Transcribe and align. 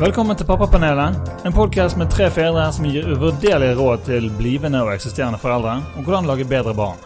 Velkommen 0.00 0.32
til 0.32 0.46
Pappapanelet, 0.48 1.28
en 1.44 1.52
podkast 1.52 1.98
med 2.00 2.08
tre 2.08 2.30
fedre 2.32 2.62
som 2.72 2.86
gir 2.88 3.04
uvurderlige 3.04 3.74
råd 3.76 4.06
til 4.06 4.30
blivende 4.38 4.80
og 4.80 4.94
eksisterende 4.94 5.36
foreldre 5.42 5.74
om 5.92 6.06
hvordan 6.06 6.24
lage 6.24 6.46
bedre 6.48 6.72
barn. 6.72 6.96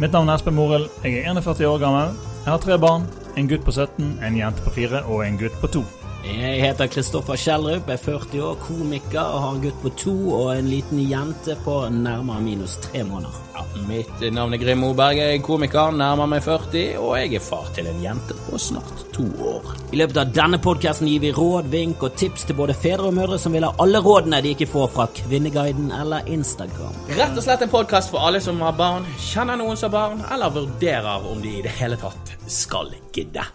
Mitt 0.00 0.16
navn 0.16 0.32
er 0.32 0.40
Espen 0.40 0.56
Morild, 0.56 0.88
jeg 1.04 1.20
er 1.20 1.28
41 1.36 1.68
år 1.68 1.84
gammel. 1.84 2.16
Jeg 2.40 2.48
har 2.48 2.64
tre 2.64 2.80
barn. 2.80 3.04
En 3.36 3.50
gutt 3.50 3.68
på 3.68 3.76
17, 3.76 4.14
en 4.24 4.40
jente 4.40 4.64
på 4.64 4.72
4 4.72 5.04
og 5.12 5.20
en 5.26 5.36
gutt 5.36 5.60
på 5.60 5.68
2. 5.76 5.84
Jeg 6.20 6.60
heter 6.60 6.88
Kristoffer 6.92 7.38
Kjellrup, 7.40 7.88
er 7.88 7.96
40 7.96 8.42
år, 8.44 8.56
komiker 8.60 9.22
og 9.22 9.40
har 9.40 9.54
en 9.54 9.62
gutt 9.62 9.78
på 9.80 9.92
to 10.02 10.14
og 10.36 10.50
en 10.52 10.66
liten 10.68 10.98
jente 11.08 11.54
på 11.64 11.76
nærmere 11.94 12.42
minus 12.44 12.74
tre 12.84 13.00
måneder. 13.08 13.38
Ja, 13.54 13.62
mitt 13.88 14.24
navn 14.34 14.52
er 14.52 14.60
Grim 14.60 14.82
Moberg, 14.84 15.16
jeg 15.16 15.38
er 15.38 15.44
komiker, 15.44 15.94
nærmer 15.96 16.28
meg 16.28 16.42
40, 16.44 16.98
og 17.00 17.14
jeg 17.16 17.38
er 17.38 17.44
far 17.44 17.70
til 17.76 17.88
en 17.88 18.02
jente 18.04 18.36
på 18.44 18.60
snart 18.60 19.04
to 19.16 19.24
år. 19.48 19.70
I 19.94 20.00
løpet 20.02 20.20
av 20.20 20.34
denne 20.36 20.60
podkasten 20.60 21.08
gir 21.08 21.22
vi 21.24 21.30
råd, 21.36 21.70
vink 21.72 22.04
og 22.04 22.18
tips 22.20 22.44
til 22.48 22.58
både 22.58 22.76
fedre 22.76 23.08
og 23.08 23.16
mødre 23.16 23.38
som 23.40 23.56
vil 23.56 23.64
ha 23.64 23.72
alle 23.80 24.02
rådene 24.04 24.42
de 24.44 24.52
ikke 24.52 24.68
får 24.74 24.90
fra 24.96 25.08
Kvinneguiden 25.22 25.88
eller 26.02 26.28
Instagram. 26.28 27.00
Rett 27.16 27.32
og 27.32 27.46
slett 27.46 27.64
en 27.64 27.72
podkast 27.72 28.12
for 28.12 28.28
alle 28.28 28.44
som 28.44 28.60
har 28.66 28.76
barn, 28.76 29.08
kjenner 29.30 29.56
noen 29.60 29.80
som 29.80 29.88
har 29.88 29.96
barn, 29.96 30.20
eller 30.36 30.52
vurderer 30.60 31.32
om 31.32 31.40
de 31.40 31.56
i 31.62 31.64
det 31.64 31.72
hele 31.80 31.96
tatt 32.00 32.36
skal 32.50 32.92
gidde. 33.16 33.48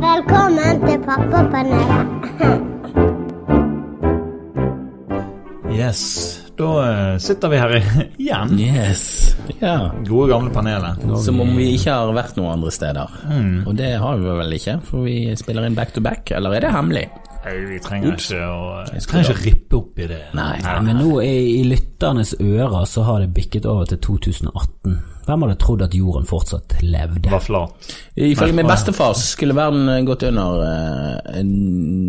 Velkommen 0.00 0.82
til 0.84 0.98
Pappapanelet. 1.06 2.06
Yes, 5.72 6.02
da 6.58 6.68
eh, 6.84 7.14
sitter 7.24 7.48
vi 7.48 7.60
her 7.62 7.74
igjen. 8.20 8.52
Yes. 8.60 9.04
Ja. 9.62 9.88
Gode, 10.04 10.28
gamle 10.34 10.52
panelet. 10.52 11.00
Som 11.24 11.40
om 11.40 11.54
vi 11.56 11.72
ikke 11.78 11.96
har 11.96 12.12
vært 12.16 12.36
noen 12.36 12.52
andre 12.58 12.74
steder. 12.74 13.16
Og 13.64 13.72
det 13.80 13.94
har 14.02 14.20
vi 14.20 14.36
vel 14.42 14.58
ikke, 14.60 14.76
for 14.86 15.08
vi 15.08 15.16
spiller 15.40 15.64
inn 15.66 15.78
back 15.78 15.96
to 15.96 16.04
back, 16.04 16.30
eller 16.36 16.58
er 16.58 16.68
det 16.68 16.74
hemmelig? 16.76 17.08
Nei, 17.40 17.54
vi 17.70 17.78
trenger 17.80 18.18
ikke 18.18 18.40
å 18.44 18.64
vi 18.90 19.00
trenger 19.08 19.30
ikke 19.32 19.44
rippe 19.46 19.78
opp 19.78 20.00
i 20.02 20.08
det. 20.10 20.20
Nei. 20.36 20.56
Men 20.84 21.00
nå 21.00 21.14
i, 21.24 21.32
i 21.60 21.62
lytternes 21.68 22.34
ører 22.36 22.84
så 22.88 23.06
har 23.06 23.22
det 23.24 23.30
bikket 23.36 23.68
over 23.70 23.88
til 23.88 24.00
2018. 24.04 24.98
Hvem 25.24 25.44
hadde 25.46 25.56
trodd 25.62 25.84
at 25.86 25.96
jorden 25.96 26.28
fortsatt 26.28 26.76
levde? 26.84 27.30
Var 27.32 27.44
flat. 27.44 27.92
Ifølge 28.16 28.56
min 28.58 28.68
bestefar 28.68 29.14
så 29.16 29.24
skulle 29.24 29.56
verden 29.56 29.88
gått 30.08 30.26
under 30.28 30.64
uh, 30.64 31.38
en, 31.38 31.52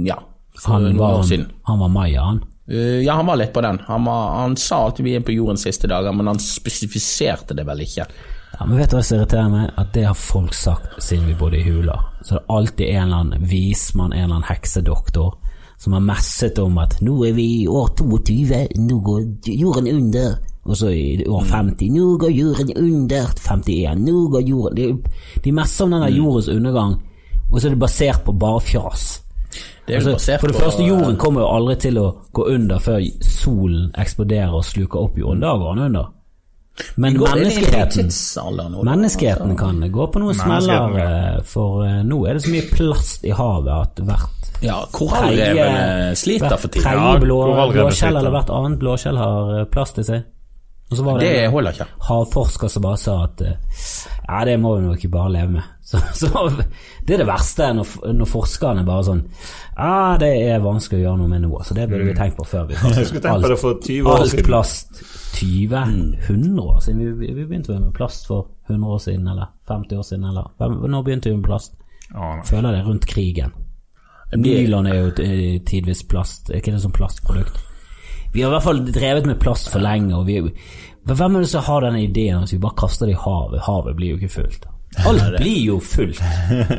ja, 0.07 0.17
for 0.57 0.75
Han 0.75 0.89
noen 0.89 0.99
var, 0.99 1.19
år 1.21 1.27
siden. 1.29 1.47
han 1.69 1.79
var 1.79 1.93
maya, 1.93 2.27
han. 2.27 2.43
Eh, 2.71 2.99
ja, 3.05 3.15
han 3.19 3.25
var 3.25 3.39
litt 3.39 3.53
på 3.53 3.63
den. 3.63 3.79
Han, 3.87 4.05
var, 4.05 4.27
han 4.41 4.57
sa 4.59 4.83
at 4.89 4.99
vi 5.03 5.15
er 5.17 5.23
på 5.25 5.35
jordens 5.35 5.63
siste 5.67 5.89
dager, 5.91 6.13
men 6.15 6.29
han 6.31 6.39
spesifiserte 6.43 7.57
det 7.57 7.65
vel 7.67 7.83
ikke. 7.87 8.07
Ja, 8.61 8.65
men 8.65 8.77
vet 8.77 8.91
du 8.91 8.93
hva 8.93 9.01
som 9.01 9.17
irriterer 9.17 9.47
meg? 9.49 9.69
At 9.81 9.87
det 9.95 10.03
har 10.05 10.17
folk 10.17 10.53
sagt 10.53 10.99
siden 11.01 11.31
vi 11.31 11.33
bodde 11.33 11.57
i 11.57 11.63
hula. 11.65 11.95
Så 12.21 12.35
det 12.35 12.41
er 12.43 12.51
alltid 12.53 12.83
en 12.91 12.99
eller 13.07 13.23
annen 13.23 13.47
vismann, 13.49 14.11
en 14.13 14.19
eller 14.19 14.35
annen 14.35 14.45
heksedoktor, 14.51 15.31
som 15.81 15.95
har 15.97 16.03
messet 16.05 16.61
om 16.61 16.77
at 16.77 16.93
nå 17.01 17.15
er 17.25 17.33
vi 17.33 17.47
i 17.63 17.65
år 17.65 17.89
22, 17.97 18.59
nå 18.83 18.99
går 19.07 19.49
jorden 19.49 19.89
under. 19.89 20.37
Og 20.69 20.77
så 20.77 20.91
i 20.93 21.25
år 21.25 21.49
50, 21.49 21.89
nå 21.95 22.05
går 22.21 22.37
jorden 22.37 22.71
under. 22.83 23.33
51, 23.47 24.05
nå 24.05 24.27
går 24.29 24.45
jorden 24.51 24.77
De, 24.77 24.87
de 25.41 25.57
messer 25.57 25.89
om 25.89 25.97
denne 25.97 26.13
jordens 26.13 26.53
undergang, 26.53 26.95
og 27.49 27.57
så 27.57 27.65
er 27.65 27.73
det 27.73 27.83
basert 27.87 28.23
på 28.29 28.37
bare 28.45 28.61
fjas. 28.61 29.09
Det 29.89 30.03
Altså, 30.03 30.37
for 30.37 30.53
det 30.53 30.61
første, 30.61 30.85
jorden 30.85 31.17
kommer 31.17 31.41
jo 31.41 31.51
aldri 31.57 31.81
til 31.81 31.97
å 31.97 32.11
gå 32.29 32.45
under 32.53 32.77
før 32.77 33.01
solen 33.25 33.89
eksploderer 33.97 34.53
og 34.53 34.69
sluker 34.69 35.01
opp 35.01 35.17
jorden. 35.17 35.41
Da 35.41 35.57
går 35.57 35.79
den 35.79 35.87
under. 35.89 36.11
Men 36.95 37.17
menneskeheten? 37.19 38.09
Menneskeheten 38.83 39.57
kan 39.57 39.81
gå 39.91 40.07
på 40.07 40.21
noen 40.23 40.35
smeller, 40.35 40.95
eh, 41.03 41.41
for 41.45 41.85
eh, 41.85 42.01
nå 42.07 42.21
er 42.27 42.37
det 42.37 42.45
så 42.45 42.53
mye 42.53 42.67
plast 42.71 43.25
i 43.27 43.33
havet 43.35 43.73
at 43.75 44.03
hvert 44.07 44.51
Ja, 44.61 44.77
korallrevene 44.93 46.15
sliter 46.15 46.57
for 46.57 46.69
tiden. 46.69 46.85
tredje 46.85 47.07
Ja, 47.13 47.17
blå, 47.21 47.39
blåskjell 47.73 48.15
eller 48.15 48.33
hvert 48.35 48.53
annet 48.53 48.79
blåskjell 48.81 49.17
har 49.19 49.53
eh, 49.59 49.65
plast 49.73 49.99
i 50.01 50.07
seg. 50.07 50.23
Og 50.91 50.97
så 50.97 51.03
var 51.05 51.19
det, 51.19 51.27
Det 51.31 51.51
holder 51.51 51.71
ikke. 51.71 51.85
havforsker 52.07 52.67
som 52.67 52.83
bare 52.83 52.97
sa 52.99 53.13
at 53.23 53.41
eh, 53.47 53.53
ja, 54.27 54.41
det 54.45 54.57
må 54.59 54.73
vi 54.75 54.81
nok 54.89 55.05
bare 55.11 55.31
leve 55.37 55.53
med. 55.57 55.69
Så, 55.91 55.99
så 56.15 56.49
Det 57.03 57.17
er 57.17 57.19
det 57.19 57.27
verste 57.27 57.65
når, 57.75 57.89
når 58.15 58.27
forskerne 58.31 58.85
bare 58.87 59.03
sånn 59.03 59.23
ja, 59.75 60.15
det 60.21 60.29
er 60.45 60.61
vanskelig 60.63 61.01
å 61.01 61.03
gjøre 61.03 61.19
noe 61.19 61.31
med 61.33 61.41
nå, 61.43 61.49
så 61.67 61.75
det 61.75 61.89
burde 61.91 62.05
vi 62.07 62.13
tenkt 62.15 62.37
på 62.37 62.45
før 62.47 62.69
vi 62.69 62.77
Mm. 62.79 62.93
Jeg 62.95 63.09
skulle 63.09 63.23
tenkt 63.25 63.43
på 63.43 63.49
det 63.51 63.57
for 63.59 63.79
20 63.83 64.07
år 64.07 64.21
alt 64.23 64.43
plast 64.47 65.01
20? 65.35 65.75
100 66.29 66.63
år 66.63 66.79
siden? 66.85 67.01
Vi, 67.01 67.11
vi, 67.25 67.33
vi 67.33 67.45
begynte 67.49 67.73
vel 67.73 67.81
med 67.81 67.93
plast 67.97 68.27
for 68.29 68.47
100 68.69 68.87
år 68.93 69.01
siden, 69.03 69.27
eller 69.33 69.51
50 69.67 69.97
år 69.99 70.05
siden, 70.07 70.25
eller 70.31 70.87
Når 70.87 71.03
begynte 71.03 71.29
vi 71.29 71.35
med 71.35 71.45
plast? 71.49 71.75
Føler 72.47 72.71
det 72.77 72.85
rundt 72.87 73.05
krigen. 73.07 73.51
Nylon 74.35 74.87
er 74.87 74.95
jo 75.01 75.11
eh, 75.23 75.59
tidvis 75.67 76.03
plast, 76.07 76.49
er 76.49 76.61
ikke 76.61 76.71
det 76.77 76.81
som 76.85 76.91
plastprodukt? 76.95 77.59
Vi 78.33 78.41
har 78.43 78.51
i 78.51 78.55
hvert 78.55 78.63
fall 78.63 78.83
drevet 78.87 79.25
med 79.27 79.39
plast 79.41 79.71
for 79.71 79.83
lenge, 79.83 80.15
og 80.15 80.27
vi 80.29 80.41
Hvem 81.09 81.35
er 81.35 81.41
det 81.41 81.49
som 81.49 81.63
har 81.65 81.81
denne 81.81 82.03
ideen 82.03 82.43
at 82.43 82.51
vi 82.53 82.59
bare 82.61 82.77
kaster 82.77 83.09
det 83.09 83.15
i 83.15 83.21
havet? 83.23 83.63
Havet 83.65 83.95
blir 83.97 84.13
jo 84.13 84.19
ikke 84.19 84.35
fullt. 84.35 84.67
Alt 85.01 85.23
blir 85.39 85.63
jo 85.65 85.79
fullt. 85.81 86.21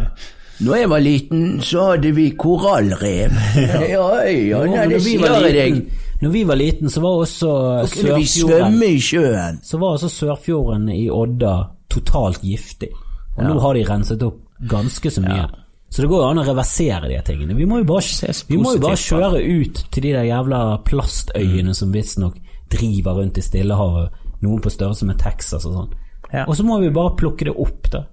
Når 0.62 0.76
jeg 0.78 0.90
var 0.92 1.02
liten, 1.02 1.46
så 1.64 1.86
hadde 1.90 2.12
vi 2.14 2.28
korallrev. 2.38 3.34
Ja, 3.56 3.80
ja, 3.96 4.04
Jo, 4.30 4.60
nei, 4.70 4.84
det 4.92 5.00
sier 5.02 5.24
jeg 5.26 5.54
deg. 5.56 5.80
når 6.22 6.30
vi 6.30 6.42
var 6.46 6.60
liten, 6.60 6.90
så 6.92 7.00
var 7.02 7.24
også 7.24 7.48
kunne 7.90 8.18
vi 8.20 8.28
Sørfjorden 8.30 8.60
svømme 8.60 8.90
i 8.92 9.00
sjøen. 9.02 9.58
Så 9.66 9.80
var 9.82 9.96
også 9.96 10.10
Sørfjorden 10.12 10.86
i 10.94 11.08
Odda 11.10 11.56
totalt 11.90 12.44
giftig. 12.46 12.92
Og 13.34 13.42
nå 13.48 13.58
har 13.64 13.74
de 13.74 13.82
renset 13.88 14.22
opp 14.22 14.38
ganske 14.70 15.10
så 15.10 15.24
mye. 15.24 15.48
Så 15.92 16.02
det 16.02 16.08
går 16.08 16.22
jo 16.22 16.28
an 16.30 16.40
å 16.40 16.46
reversere 16.46 17.08
de 17.10 17.18
tingene. 17.26 17.54
Vi 17.54 17.66
må 17.68 17.82
jo 17.82 17.88
bare, 17.90 18.32
må 18.56 18.72
jo 18.78 18.80
bare 18.80 18.96
kjøre 18.96 19.42
ut 19.44 19.82
til 19.92 20.06
de 20.06 20.14
der 20.14 20.24
jævla 20.24 20.60
plastøyene 20.88 21.74
som 21.76 21.92
visstnok 21.92 22.38
driver 22.72 23.18
rundt 23.18 23.36
i 23.36 23.44
Stillehavet, 23.44 24.14
noen 24.40 24.62
på 24.64 24.72
størrelse 24.72 25.04
med 25.04 25.20
Texas 25.20 25.66
og 25.68 25.76
sånn. 25.76 25.90
Ja. 26.32 26.46
Og 26.46 26.56
så 26.56 26.64
må 26.64 26.78
vi 26.80 26.88
bare 26.96 27.12
plukke 27.20 27.50
det 27.50 27.52
opp, 27.60 27.90
da. 27.92 28.06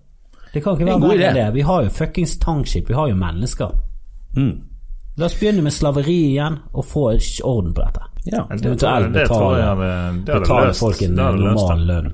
Det 0.52 0.64
kan 0.66 0.76
ikke 0.76 0.90
være 0.90 1.06
verre 1.06 1.30
enn 1.30 1.38
det. 1.38 1.48
Vi 1.56 1.64
har 1.70 1.86
jo 1.86 1.94
fuckings 1.94 2.36
tankskip. 2.44 2.90
vi 2.90 2.98
har 2.98 3.08
jo 3.08 3.16
mennesker. 3.16 3.72
Mm. 4.36 4.54
La 5.16 5.30
oss 5.30 5.40
begynne 5.40 5.64
med 5.64 5.76
slaveri 5.76 6.20
igjen, 6.34 6.60
og 6.74 6.84
få 6.90 7.06
orden 7.48 7.72
på 7.78 7.86
dette. 7.86 8.09
Ja. 8.28 8.44
Eventuelt 8.52 9.14
betale, 9.14 10.74
folk 10.76 11.02
en 11.06 11.14
normal 11.16 11.84
lønn. 11.88 12.10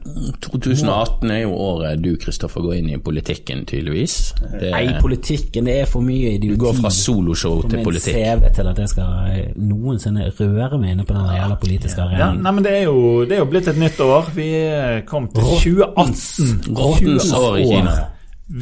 2018 0.45 1.31
er 1.33 1.39
jo 1.41 1.53
året 1.65 2.01
du, 2.03 2.11
Kristoffer, 2.21 2.61
går 2.63 2.75
inn 2.79 2.89
i 2.93 2.99
politikken, 3.01 3.63
tydeligvis. 3.67 4.15
Det, 4.59 4.69
Nei, 4.71 4.83
politikken, 5.01 5.65
det 5.67 5.79
er 5.81 5.89
for 5.89 6.05
mye 6.05 6.35
du 6.41 6.51
går 6.61 6.77
fra 6.77 6.91
soloshow 6.93 7.63
til 7.65 7.79
min 7.81 7.87
politikk. 7.89 8.15
CV 8.21 8.51
til 8.59 8.69
at 8.71 8.81
jeg 8.83 8.91
skal 8.93 9.31
eh, 9.33 9.53
noensinne 9.57 10.29
røre 10.39 10.79
meg 10.81 10.93
inne 10.95 11.07
på 11.07 11.17
den 11.17 11.25
jævla 11.35 11.57
politiske 11.61 12.01
Ja, 12.01 12.07
arenaen. 12.11 12.43
nei, 12.45 12.53
men 12.59 12.67
det 12.67 12.75
er, 12.79 12.83
jo, 12.85 13.25
det 13.25 13.39
er 13.39 13.43
jo 13.43 13.49
blitt 13.51 13.71
et 13.73 13.79
nytt 13.81 13.99
år. 14.05 14.29
Vi 14.35 14.49
er 14.61 15.01
kommet 15.09 15.33
til 15.35 15.43
2018. 15.43 16.75
Rottens 16.77 17.33
år 17.33 17.57
i 17.59 17.65
Kina. 17.71 17.95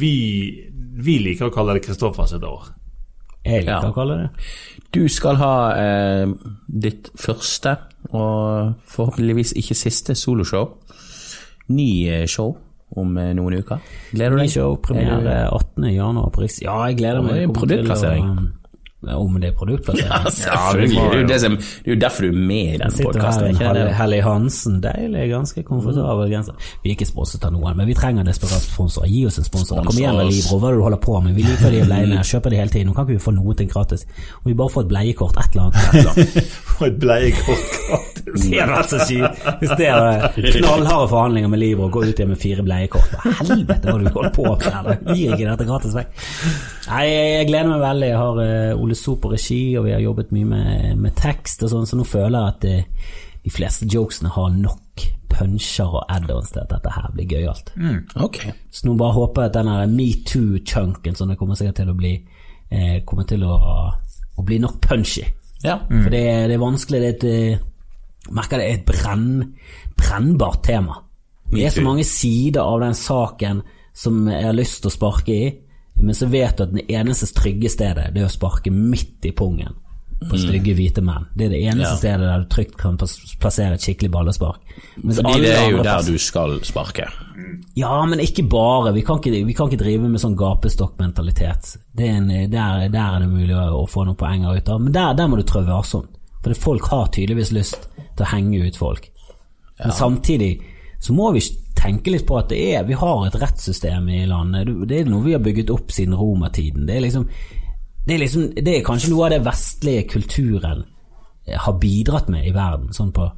Vi, 0.00 0.14
vi 1.04 1.18
liker 1.28 1.50
å 1.50 1.54
kalle 1.54 1.76
det 1.76 1.84
Kristoffers 1.86 2.32
år. 2.40 2.72
Jeg 3.44 3.64
liker 3.66 3.72
Ja. 3.82 3.90
å 3.90 3.94
kalle 3.94 4.14
det 4.22 4.28
Du 4.94 5.08
skal 5.08 5.36
ha 5.36 5.54
eh, 5.76 6.26
ditt 6.68 7.10
første, 7.18 7.76
og 8.12 8.74
forhåpentligvis 8.86 9.52
ikke 9.58 9.74
siste, 9.74 10.14
soloshow. 10.14 10.68
Ny 11.68 11.88
eh, 12.08 12.26
show 12.30 12.56
om 12.96 13.16
eh, 13.18 13.32
noen 13.34 13.58
uker. 13.58 13.80
Gleder 14.12 14.36
du 14.36 14.42
Ny 14.42 14.46
deg? 14.46 14.52
show, 14.54 14.76
premiere 14.76 15.48
18. 15.50 15.88
januar 15.96 16.30
på 16.30 16.44
Riks... 16.44 16.60
Ja, 16.62 16.76
jeg 16.88 16.98
gleder 17.00 17.22
meg. 17.26 17.34
Det 17.34 17.42
er 17.42 17.48
å- 17.50 17.56
produktplassering. 17.58 18.28
Om 19.08 19.40
det 19.40 19.50
er 19.50 19.56
produktplassering? 19.58 20.10
Ja, 20.10 20.30
selvfølgelig. 20.30 20.96
Ja, 20.96 21.04
det, 21.04 21.14
er 21.14 21.16
jo 21.16 21.20
jo- 21.20 21.28
det, 21.28 21.40
som, 21.40 21.56
det 21.56 21.90
er 21.90 21.94
jo 21.94 22.00
derfor 22.04 22.22
du 22.22 22.28
er 22.28 22.38
med 22.50 22.56
i 22.56 22.78
her 22.78 22.90
podkasten. 23.04 23.44
med 23.44 23.56
Helly, 23.64 23.84
Helly 24.00 24.20
Hansen, 24.24 24.80
deilig, 24.84 25.24
ganske 25.30 25.62
komfortabel 25.68 26.30
genser. 26.32 26.54
Vi 26.82 26.90
er 26.90 26.96
ikke 26.96 27.08
sponset 27.08 27.44
av 27.44 27.52
noen, 27.54 27.76
men 27.76 27.86
vi 27.90 27.94
trenger 27.98 28.24
desperat 28.26 28.64
sponsorer. 28.64 29.08
Gi 29.12 29.26
oss 29.28 29.38
en 29.38 29.44
sponsor. 29.48 29.82
Kom 29.84 29.98
igjen 29.98 30.16
med 30.16 30.30
Libro, 30.32 30.58
hva 30.62 30.70
er 30.70 30.76
det 30.76 30.80
du 30.82 30.86
holder 30.88 31.02
på 31.04 31.20
med? 31.24 31.34
Vi 31.36 31.42
liker 31.46 31.70
de 31.74 31.84
bleiene, 31.86 32.22
kjøper 32.24 32.50
de 32.54 32.60
hele 32.62 32.70
tiden. 32.74 32.88
Nå 32.90 32.96
kan 32.96 33.04
ikke 33.08 33.18
vi 33.18 33.24
få 33.28 33.34
noe 33.36 33.54
til 33.58 33.68
gratis. 33.70 34.06
Om 34.42 34.50
vi 34.50 34.56
bare 34.58 34.72
får 34.74 34.86
et 34.86 34.92
bleiekort, 34.94 35.36
et 35.44 35.56
eller 35.56 35.70
annet. 35.70 36.44
For 36.74 36.86
et 36.90 36.98
bleiekort 36.98 37.68
gratis. 37.88 38.12
Det 38.24 38.56
hadde 38.58 38.72
vært 38.72 38.90
så 38.90 38.98
kjipt 39.04 39.42
hvis 39.60 39.72
det 39.78 39.86
er 39.92 40.24
knallharde 40.56 41.08
forhandlinger 41.10 41.50
med 41.52 41.60
Libro 41.60 41.88
gå 41.92 42.00
ut 42.06 42.14
igjen 42.18 42.30
med 42.32 42.40
fire 42.40 42.64
bleiekort. 42.66 43.10
Hva 43.20 43.34
helvete 43.42 43.90
har 43.92 44.00
du 44.00 44.08
holdt 44.14 44.32
på 44.34 44.46
med? 44.48 45.04
Gir 45.14 45.34
ikke 45.36 45.50
dette 45.50 45.66
gratis 45.68 45.94
vekk? 45.94 46.24
Nei, 46.88 47.02
jeg, 47.10 47.28
jeg 47.34 47.48
gleder 47.50 47.68
meg 47.70 47.82
veldig. 47.84 48.08
Jeg 48.08 48.18
har 48.22 48.40
eh, 48.44 48.80
Ole 48.84 48.93
So 48.98 49.16
på 49.20 49.32
regi, 49.32 49.76
og 49.78 49.86
vi 49.88 49.94
har 49.94 50.02
jobbet 50.04 50.32
mye 50.34 50.48
med, 50.48 50.96
med 51.00 51.16
tekst 51.18 51.62
og 51.64 51.72
sånn, 51.72 51.86
så 51.88 51.98
nå 51.98 52.06
føler 52.08 52.38
jeg 52.38 52.54
at 52.54 52.64
det, 52.64 52.78
de 53.44 53.52
fleste 53.52 53.88
jokesene 53.90 54.32
har 54.34 54.54
nok 54.54 55.04
puncher 55.34 55.90
og 55.98 56.04
add-ons 56.12 56.52
til 56.54 56.62
at 56.62 56.70
dette 56.70 56.92
her 56.94 57.10
blir 57.14 57.28
gøyalt. 57.30 57.72
Ok. 58.22 58.40
Så 58.70 58.86
nå 58.86 58.94
bare 58.98 59.16
håper 59.16 59.44
jeg 59.44 59.52
at 59.52 59.58
den 59.58 59.96
metoo-chunken 59.96 61.18
som 61.18 61.30
det 61.30 61.38
kommer 61.40 61.58
sikkert 61.58 61.82
til 61.82 61.90
å 61.90 61.96
bli, 61.98 62.14
eh, 62.70 62.98
kommer 63.06 63.26
til 63.28 63.42
å, 63.46 63.58
å 64.38 64.46
bli 64.46 64.60
nok 64.62 64.78
punchy. 64.84 65.26
Ja. 65.64 65.80
For 65.88 66.12
det, 66.12 66.24
det 66.50 66.54
er 66.54 66.62
vanskelig, 66.62 67.00
det 67.00 67.08
er 67.08 67.16
et 67.16 67.30
jeg 67.30 67.62
Merker 68.32 68.56
det 68.56 68.66
er 68.66 68.78
et 68.78 68.86
brenn, 68.88 69.50
brennbart 70.00 70.62
tema. 70.64 70.94
Det 71.50 71.66
er 71.66 71.74
så 71.74 71.82
mange 71.84 72.06
sider 72.08 72.64
av 72.64 72.80
den 72.80 72.94
saken 72.96 73.60
som 73.94 74.22
jeg 74.30 74.46
har 74.46 74.56
lyst 74.56 74.80
til 74.80 74.88
å 74.88 74.94
sparke 74.94 75.34
i, 75.34 75.50
men 76.00 76.14
så 76.14 76.26
vet 76.26 76.56
du 76.58 76.64
at 76.66 76.74
det 76.74 76.84
eneste 76.90 77.30
trygge 77.32 77.70
stedet 77.70 78.10
Det 78.14 78.22
er 78.22 78.26
å 78.26 78.32
sparke 78.32 78.70
midt 78.74 79.24
i 79.24 79.32
pungen 79.32 79.72
på 80.24 80.38
stygge 80.40 80.72
hvite 80.76 81.02
menn. 81.04 81.26
Det 81.36 81.46
er 81.46 81.50
det 81.52 81.60
eneste 81.68 81.92
Ja. 81.92 81.96
stedet 81.96 82.20
der 82.20 82.38
du 82.40 82.46
trygt 82.48 82.76
kan 82.78 82.96
plassere 82.96 83.74
et 83.74 83.80
skikkelig 83.82 84.10
ballespark. 84.10 84.60
Mens 85.02 85.20
Fordi 85.20 85.40
det 85.40 85.56
er 85.56 85.70
jo 85.70 85.82
der 85.82 86.02
du 86.02 86.18
skal 86.18 86.60
sparke. 86.64 87.08
Ja, 87.76 88.04
men 88.06 88.20
ikke 88.20 88.48
bare. 88.48 88.94
Vi 88.94 89.02
kan 89.02 89.18
ikke, 89.18 89.44
vi 89.44 89.52
kan 89.52 89.68
ikke 89.68 89.84
drive 89.84 90.08
med 90.08 90.20
sånn 90.20 90.36
gapestokkmentalitet. 90.36 91.76
Er 91.98 92.48
der, 92.48 92.88
der 92.88 93.16
er 93.16 93.20
det 93.20 93.28
mulig 93.28 93.54
å, 93.54 93.86
få 93.88 94.04
noen 94.06 94.16
poenger 94.16 94.56
ut 94.56 94.68
av. 94.68 94.80
Men 94.80 94.92
der, 94.92 95.14
der 95.14 95.26
må 95.26 95.36
du 95.36 95.42
trå 95.42 95.64
varsomt. 95.66 96.08
For 96.42 96.54
folk 96.54 96.86
har 96.92 97.08
tydeligvis 97.08 97.52
lyst 97.52 97.88
til 98.16 98.24
å 98.24 98.30
henge 98.30 98.66
ut 98.66 98.76
folk. 98.76 99.10
Men 99.78 99.92
samtidig 99.92 100.60
så 101.00 101.12
må 101.12 101.32
vi 101.32 101.40
tenke 101.84 102.14
litt 102.14 102.24
på 102.26 102.38
at 102.40 102.48
det 102.52 102.62
er, 102.74 102.86
vi 102.88 102.96
har 102.98 103.26
et 103.28 103.36
rettssystem 103.40 104.08
i 104.08 104.24
landet. 104.30 104.72
Det- 104.88 105.02
er 105.04 105.10
noe 105.10 105.24
vi 105.24 105.36
har 105.36 105.44
bygget 105.44 105.70
opp 105.70 105.92
siden 105.92 106.16
romertiden. 106.16 106.86
Det 106.88 106.96
er 106.96 107.04
liksom 107.06 107.28
det 108.06 108.14
er, 108.14 108.18
liksom, 108.18 108.50
det 108.54 108.68
er 108.68 108.82
kanskje 108.84 109.10
noe 109.14 109.24
av 109.24 109.30
det 109.32 109.44
vestlige 109.46 110.02
kulturen 110.12 110.82
eh, 111.46 111.56
har 111.56 111.78
bidratt 111.80 112.28
med 112.28 112.44
i 112.44 112.52
verden, 112.52 112.90
sånn 112.92 113.12
på, 113.16 113.30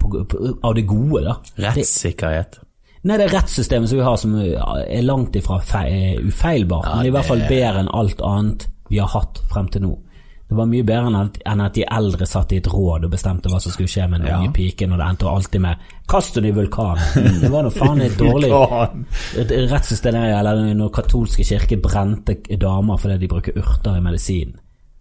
på, 0.00 0.24
på, 0.24 0.54
av 0.64 0.72
det 0.78 0.86
gode, 0.88 1.20
da. 1.26 1.34
Rettssikkerhet. 1.66 2.56
Nei, 3.06 3.18
det 3.20 3.26
er 3.28 3.34
rettssystemet 3.36 3.90
som 3.90 3.98
vi 4.00 4.06
har 4.06 4.16
som 4.16 4.32
er 4.40 5.04
langt 5.04 5.36
ifra 5.36 5.60
feil, 5.62 6.24
ufeilbart, 6.26 6.88
men 6.88 7.04
er 7.04 7.10
i 7.10 7.14
hvert 7.14 7.28
fall 7.28 7.44
bedre 7.44 7.84
enn 7.84 7.92
alt 7.92 8.24
annet 8.24 8.66
vi 8.88 8.98
har 9.02 9.12
hatt 9.12 9.42
frem 9.52 9.68
til 9.68 9.84
nå. 9.84 9.92
Det 10.46 10.54
var 10.54 10.68
mye 10.70 10.86
bedre 10.86 11.10
enn 11.10 11.62
at, 11.64 11.74
de 11.74 11.82
eldre 11.90 12.26
satt 12.28 12.52
i 12.54 12.60
et 12.60 12.68
råd 12.70 13.08
og 13.08 13.10
bestemte 13.10 13.50
hva 13.50 13.58
som 13.62 13.72
skulle 13.74 13.90
skje 13.90 14.04
med 14.10 14.22
den 14.22 14.30
unge 14.30 14.52
piken, 14.54 14.92
og 14.94 15.00
det 15.00 15.08
endte 15.08 15.26
alltid 15.26 15.64
med 15.64 15.82
'kast 16.06 16.38
henne 16.38 16.52
i 16.52 16.54
vulkanen'. 16.54 17.40
Det 17.42 17.50
var 17.50 17.66
nå 17.66 17.72
faen 17.74 18.02
et 18.06 18.18
dårlig 18.18 18.52
rettssystem 19.72 20.14
eller 20.14 20.74
når 20.74 20.94
katolske 20.94 21.44
kirke 21.44 21.80
brente 21.82 22.38
damer 22.62 22.96
fordi 22.96 23.18
de 23.18 23.28
bruker 23.28 23.58
urter 23.58 23.98
i 23.98 24.00
medisinen. 24.00 24.54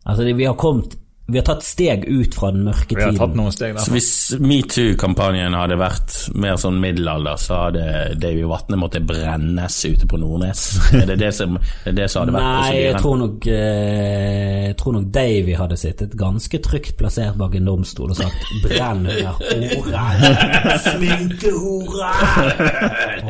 Altså, 0.05 0.33
vi 0.33 0.45
har 0.45 0.53
kommet 0.53 0.97
Vi 1.27 1.39
har 1.39 1.45
tatt 1.47 1.63
steg 1.65 2.03
ut 2.05 2.35
fra 2.37 2.51
den 2.53 2.67
mørke 2.67 2.85
tiden. 2.91 2.99
Vi 2.99 3.05
har 3.07 3.15
tatt 3.17 3.33
noen 3.37 3.53
steg 3.53 3.71
Så 3.79 3.87
der. 3.89 3.93
hvis 3.95 4.09
metoo-kampanjen 4.45 5.55
hadde 5.57 5.77
vært 5.81 6.13
mer 6.37 6.53
sånn 6.61 6.77
middelalder, 6.83 7.39
så 7.41 7.57
hadde 7.63 7.85
Davy 8.21 8.43
Vatne 8.45 8.77
måtte 8.77 9.01
brennes 9.01 9.77
ute 9.89 10.05
på 10.11 10.19
Nordnes? 10.21 10.61
Er 11.01 11.07
det 11.09 11.15
det 11.23 11.31
som, 11.33 11.57
det 11.57 11.89
er 11.95 11.97
det 11.97 12.05
som 12.13 12.21
hadde 12.27 12.35
vært 12.35 12.45
Nei, 12.45 12.75
jeg 12.83 12.99
tror 13.01 13.17
nok 13.23 13.47
eh, 13.49 14.67
Jeg 14.67 14.77
tror 14.83 14.95
nok 14.99 15.07
Davy 15.17 15.55
hadde 15.57 15.79
sittet 15.81 16.13
ganske 16.19 16.61
trygt 16.69 16.93
plassert 16.99 17.39
bak 17.41 17.57
en 17.57 17.71
domstol 17.71 18.13
og 18.13 18.19
sagt 18.19 18.45
'brenn 18.61 19.09
her, 19.09 19.33
hore', 19.33 20.77
sminkehore! 20.85 22.11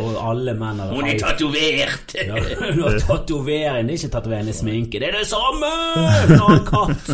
Og 0.04 0.20
alle 0.20 0.58
menn 0.60 0.84
hadde 0.84 0.92
Hun 1.00 1.10
er 1.14 1.20
tatovert! 1.24 2.16
Ja, 2.28 2.44
Hun 2.74 2.84
har 2.84 3.00
tatovering, 3.08 3.88
det 3.88 3.96
er 3.96 4.04
ikke 4.04 4.14
tatovering, 4.20 4.52
det 4.52 4.56
er 4.56 4.60
sminke. 4.60 5.00
Det 5.00 5.10
er 5.14 5.18
det 5.22 5.28
samme! 5.32 5.72
Hun 6.28 6.38
har 6.44 6.60
en 6.60 6.66
katt! 6.68 7.08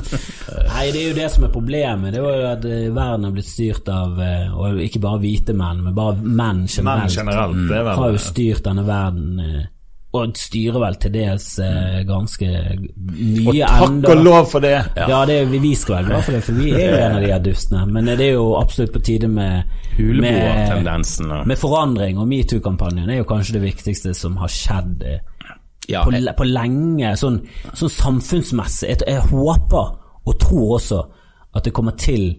Nei, 0.72 0.86
det 0.94 1.02
er 1.02 1.10
jo 1.10 1.16
det 1.18 1.28
som 1.34 1.44
er 1.46 1.52
problemet. 1.54 2.14
Det 2.16 2.22
var 2.24 2.38
jo 2.40 2.48
at 2.52 2.66
eh, 2.66 2.88
verden 2.96 3.28
har 3.28 3.34
blitt 3.36 3.50
styrt 3.50 3.90
av 3.92 4.18
eh, 4.24 4.48
Og 4.56 4.80
ikke 4.86 5.02
bare 5.04 5.20
hvite 5.22 5.54
menn, 5.58 5.84
men 5.86 5.94
bare 5.98 6.16
menn 6.22 6.64
generelt. 6.68 7.12
generelt. 7.12 7.54
generelt, 7.58 7.70
det 7.70 7.78
er 7.82 8.00
Har 8.00 8.12
jo 8.16 8.22
styrt 8.24 8.64
denne 8.70 8.86
verden 8.88 9.40
eh, 9.46 9.70
og 10.12 10.34
styrer 10.36 10.76
vel 10.84 10.98
til 11.00 11.14
dels 11.14 11.46
eh, 11.64 12.02
ganske 12.04 12.48
mye 12.52 13.46
Og 13.48 13.60
takk 13.62 13.86
enda 13.86 14.10
og 14.12 14.24
lov 14.26 14.50
for 14.52 14.60
det! 14.60 14.74
ja, 14.98 15.20
det 15.30 15.38
er, 15.40 15.46
vi, 15.48 15.62
vi 15.64 15.72
skal 15.80 16.02
være 16.02 16.08
glad 16.10 16.26
for 16.26 16.36
det, 16.36 16.42
for 16.44 16.58
vi 16.60 16.66
er 16.76 16.82
jo 16.90 16.98
en 17.00 17.16
av 17.16 17.22
de 17.24 17.30
her 17.32 17.46
dustene. 17.46 17.86
Men 17.96 18.10
det 18.10 18.26
er 18.26 18.34
jo 18.34 18.50
absolutt 18.60 18.92
på 18.92 19.00
tide 19.08 19.30
med, 19.32 19.62
med, 19.64 19.96
Huleboertendensen. 20.02 21.32
og- 21.32 21.48
med 21.48 21.58
forandring. 21.62 22.20
Og 22.20 22.28
metoo-kampanjen 22.28 23.08
er 23.10 23.22
jo 23.22 23.30
kanskje 23.30 23.56
det 23.56 23.64
viktigste 23.70 24.12
som 24.18 24.36
har 24.44 24.52
skjedd 24.52 25.06
Ja, 25.88 26.04
på, 26.04 26.12
på 26.12 26.44
lenge, 26.48 27.16
sånn, 27.18 27.40
sånn 27.72 27.96
samfunnsmessig. 27.96 28.90
Jeg, 28.92 29.02
jeg 29.08 29.24
håper 29.32 29.96
og 30.26 30.40
tror 30.40 30.76
også 30.78 31.02
at 31.56 31.64
det 31.64 31.74
kommer 31.74 31.92
til 31.98 32.36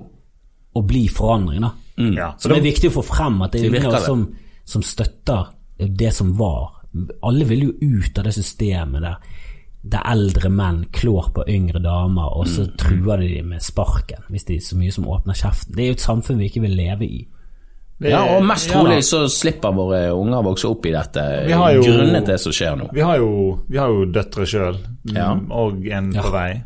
å 0.74 0.82
bli 0.86 1.06
forandring. 1.08 1.60
da. 1.60 1.72
Ja, 2.16 2.34
så 2.38 2.48
det 2.48 2.58
er 2.58 2.62
viktig 2.70 2.88
å 2.90 2.94
få 3.02 3.04
frem 3.04 3.42
at 3.42 3.52
det 3.52 3.60
er 3.66 3.74
ingen 3.76 4.00
som, 4.00 4.22
som 4.64 4.82
støtter 4.82 5.50
det 5.78 6.12
som 6.14 6.32
var. 6.38 6.70
Alle 7.22 7.44
vil 7.44 7.66
jo 7.68 7.72
ut 7.80 8.18
av 8.18 8.24
det 8.24 8.34
systemet 8.34 9.02
der 9.02 9.16
der 9.82 10.04
eldre 10.06 10.46
menn 10.48 10.84
klår 10.94 11.32
på 11.34 11.42
yngre 11.50 11.80
damer, 11.82 12.36
og 12.38 12.46
så 12.46 12.68
truer 12.78 13.18
de 13.18 13.32
dem 13.34 13.48
med 13.50 13.62
sparken 13.66 14.22
hvis 14.30 14.44
de 14.46 14.60
så 14.62 14.76
mye 14.78 14.92
som 14.94 15.08
åpner 15.10 15.34
kjeften. 15.34 15.74
Det 15.74 15.82
er 15.82 15.88
jo 15.90 15.96
et 15.96 16.04
samfunn 16.04 16.38
vi 16.38 16.46
ikke 16.46 16.62
vil 16.62 16.76
leve 16.78 17.02
i. 17.04 17.26
ja, 17.98 18.20
og 18.36 18.44
mest 18.46 18.70
Ja 18.70 18.76
trolig 18.78 19.00
så 19.04 19.24
slipper 19.30 19.74
våre 19.74 20.12
unger 20.14 20.38
å 20.38 20.44
vokse 20.52 20.68
opp 20.70 20.86
i 20.86 20.92
dette 20.94 21.24
Vi 21.46 21.52
har 21.52 21.72
jo- 21.74 21.82
grunnet 21.82 22.26
det 22.26 22.38
som 22.40 22.52
skjer 22.52 22.76
nå. 22.78 22.88
Vi 22.94 23.00
har 23.00 23.16
jo, 23.18 23.58
vi 23.68 23.78
har 23.78 23.88
jo 23.90 24.04
døtre 24.06 24.46
sjøl, 24.46 24.78
Ja. 25.12 25.32
og 25.50 25.84
en 25.86 26.12
på 26.12 26.30
vei. 26.30 26.62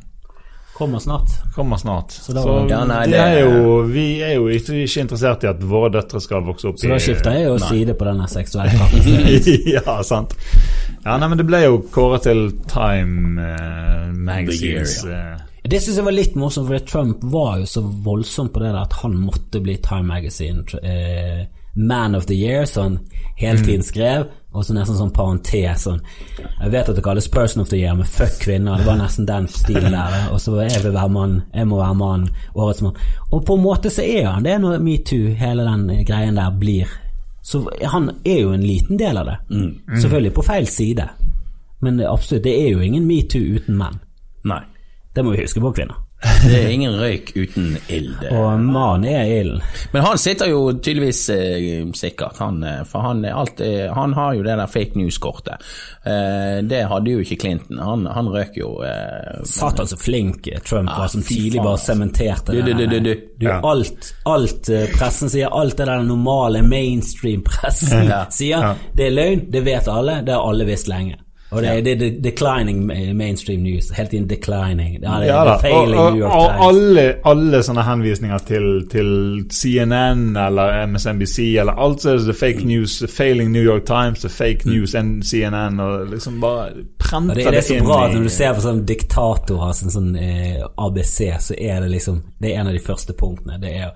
Kommer 0.76 1.00
snart. 1.00 1.30
Kommer 1.54 1.76
snart. 1.80 2.08
da- 2.28 2.42
Så, 2.44 2.54
Ja, 2.68 2.82
nei, 2.84 3.06
det 3.08 3.16
er 3.20 3.38
jo, 3.46 3.82
vi 3.88 4.20
er 4.20 4.34
jo 4.36 4.46
ikke, 4.52 4.74
ikke 4.84 5.00
interessert 5.06 5.44
i 5.46 5.48
at 5.48 5.62
våre 5.64 5.88
døtre 5.94 6.20
skal 6.20 6.44
vokse 6.44 6.68
opp 6.68 6.76
Så 6.82 6.90
da 6.90 6.98
i 6.98 7.04
skifter 7.06 7.32
jeg 7.32 7.46
jo 7.46 7.56
side 7.62 7.94
på 7.96 8.04
denne 8.04 8.28
seksuelle 8.28 8.76
trakasseringen. 8.80 9.66
ja, 9.72 9.96
sant. 10.04 10.36
Ja, 11.06 11.16
nei, 11.16 11.28
men 11.32 11.38
det 11.40 11.46
ble 11.48 11.62
jo 11.64 11.78
kåret 11.94 12.26
til 12.28 12.50
Time 12.68 13.40
uh, 13.40 14.12
Magazines 14.12 14.98
The 15.06 15.16
eh, 15.16 15.44
Det 15.70 15.80
syns 15.82 15.96
jeg 15.96 16.04
var 16.06 16.14
litt 16.14 16.36
morsomt, 16.38 16.68
for 16.68 16.78
Trump 16.92 17.24
var 17.32 17.56
jo 17.62 17.66
så 17.72 17.80
voldsom 18.04 18.52
på 18.52 18.60
det 18.62 18.68
der 18.74 18.82
at 18.84 18.92
han 19.02 19.16
måtte 19.18 19.62
bli 19.64 19.78
Time 19.82 20.06
Magazine 20.12 20.62
uh, 20.76 21.46
Man 21.76 22.14
of 22.16 22.24
the 22.28 22.36
Year, 22.36 22.64
sånn 22.68 23.00
hele 23.36 23.58
tiden 23.64 23.82
skrev. 23.84 24.28
Og 24.56 24.64
så 24.64 24.72
nesten 24.72 24.96
sånn 24.96 25.12
parentes 25.12 25.82
sånn 25.84 25.98
Jeg 26.38 26.70
vet 26.72 26.88
at 26.88 26.96
det 26.96 27.04
kalles 27.04 27.28
Person 27.28 27.60
of 27.62 27.68
the 27.68 27.78
Year, 27.78 27.94
men 27.96 28.08
fuck 28.08 28.38
kvinner. 28.40 28.80
Det 28.80 28.86
var 28.88 28.96
nesten 29.00 29.28
den 29.28 29.48
stilen 29.52 29.92
der. 29.92 30.16
Og 30.32 30.40
så 30.40 30.54
jeg 30.62 30.82
vil 30.84 30.94
være 30.96 31.12
mann, 31.12 31.34
jeg 31.52 31.68
må 31.68 31.80
være 31.82 31.98
mann, 32.00 32.28
årets 32.54 32.82
mann. 32.86 32.96
Og 33.30 33.44
på 33.46 33.58
en 33.58 33.64
måte 33.66 33.92
så 33.92 34.06
er 34.06 34.30
han 34.30 34.46
det 34.46 34.54
er 34.54 34.62
når 34.62 34.80
metoo, 34.84 35.34
hele 35.36 35.66
den 35.66 35.90
eh, 35.92 36.04
greien 36.08 36.40
der, 36.40 36.56
blir. 36.56 36.96
Så 37.46 37.62
han 37.92 38.10
er 38.24 38.40
jo 38.40 38.54
en 38.56 38.64
liten 38.64 38.98
del 38.98 39.20
av 39.20 39.28
det. 39.28 39.36
Selvfølgelig 40.02 40.32
på 40.34 40.46
feil 40.46 40.66
side. 40.70 41.08
Men 41.84 42.00
det, 42.00 42.08
absolutt, 42.10 42.44
det 42.48 42.56
er 42.56 42.72
jo 42.72 42.82
ingen 42.82 43.06
metoo 43.06 43.60
uten 43.60 43.78
menn. 43.78 44.00
Nei. 44.48 44.62
Det 45.14 45.24
må 45.24 45.36
vi 45.36 45.44
huske 45.44 45.62
på, 45.62 45.72
kvinner. 45.76 46.05
Det 46.46 46.56
er 46.56 46.70
ingen 46.72 46.94
røyk 46.96 47.28
uten 47.36 47.74
ild. 47.92 48.22
Og 48.32 48.60
mannen 48.64 49.04
er 49.10 49.28
ilden. 49.42 49.60
Men 49.92 50.02
han 50.06 50.18
sitter 50.18 50.48
jo 50.48 50.62
tydeligvis 50.72 51.20
eh, 51.34 51.84
sikkert, 51.94 52.38
han, 52.40 52.62
eh, 52.64 52.80
for 52.88 53.04
han, 53.04 53.20
er 53.28 53.36
alltid, 53.36 53.90
han 53.94 54.14
har 54.16 54.34
jo 54.38 54.42
det 54.46 54.54
der 54.56 54.70
fake 54.72 54.96
news-kortet. 54.98 55.66
Eh, 56.08 56.62
det 56.66 56.80
hadde 56.88 57.12
jo 57.12 57.20
ikke 57.22 57.36
Clinton. 57.44 57.82
Han, 57.84 58.06
han 58.16 58.30
røk 58.32 58.56
jo 58.58 58.70
eh, 58.86 59.42
Satan 59.46 59.86
så 59.90 59.98
flink 60.00 60.48
Trump 60.66 60.88
var 60.96 61.12
som 61.12 61.22
tidlig 61.26 61.60
bare 61.62 61.78
sementerte 61.84 62.56
Du, 62.56 62.62
det. 62.62 62.72
du, 62.72 62.86
du, 62.86 62.86
du, 62.86 63.00
du. 63.10 63.14
Du, 63.36 63.46
Ja. 63.50 63.60
alt, 63.68 64.14
alt 64.24 64.68
eh, 64.72 64.86
pressen 64.96 65.28
sier, 65.30 65.52
alt 65.52 65.76
det 65.76 65.84
der 65.90 66.02
normale 66.08 66.62
mainstream-pressen 66.64 68.08
Ja. 68.14 68.24
sier, 68.32 68.72
det 68.96 69.10
er 69.10 69.14
løgn, 69.14 69.46
det 69.52 69.62
vet 69.68 69.88
alle, 69.92 70.22
det 70.26 70.32
har 70.34 70.48
alle 70.48 70.64
visst 70.68 70.88
lenge. 70.88 71.20
Og 71.54 71.62
det, 71.62 71.68
er- 71.70 71.82
det 71.86 72.02
er 72.02 72.14
declining 72.24 72.80
mainstream 73.16 73.60
news. 73.62 73.92
Helt 73.94 74.12
inn 74.18 74.24
declining. 74.26 74.96
Ja, 75.02 75.20
det, 75.20 75.26
Ja 75.28 75.44
det 75.44 75.52
da, 75.62 75.70
og, 75.78 75.92
og, 75.94 76.22
og 76.26 76.64
alle, 76.68 77.04
alle 77.24 77.60
sånne 77.62 77.84
henvisninger 77.86 78.38
til, 78.48 78.66
til 78.90 79.12
CNN 79.54 80.36
eller 80.36 80.86
MSNBC 80.90 81.38
eller 81.62 81.78
alt 81.78 82.02
så 82.02 82.10
er 82.16 82.24
det 82.26 82.34
fake 82.36 82.64
Mm. 82.64 82.66
news, 82.72 82.96
failing 83.14 83.52
New 83.52 83.62
York 83.62 83.84
Times, 83.86 84.20
the 84.20 84.28
fake 84.28 84.66
news 84.66 84.94
and 84.94 85.22
CNN 85.22 85.78
og 85.80 86.08
liksom 86.10 86.40
bare 86.40 86.72
prenter 86.98 87.34
det, 87.34 87.44
det 87.46 87.58
er 87.62 87.68
så 87.68 87.78
bra 87.84 88.00
at 88.08 88.14
når 88.16 88.22
du 88.22 88.28
ser 88.28 88.52
på 88.58 88.60
sånn 88.66 88.84
diktatorer 88.88 89.72
sånn, 89.78 89.90
sånn 89.94 90.16
eh, 90.18 90.66
ABC, 90.82 91.18
så 91.40 91.54
er 91.58 91.80
det 91.80 91.90
liksom 91.94 92.22
Det 92.42 92.50
er 92.54 92.60
en 92.60 92.66
av 92.66 92.72
de 92.74 92.82
første 92.82 93.12
punktene. 93.14 93.60
Det 93.62 93.70
er 93.84 93.90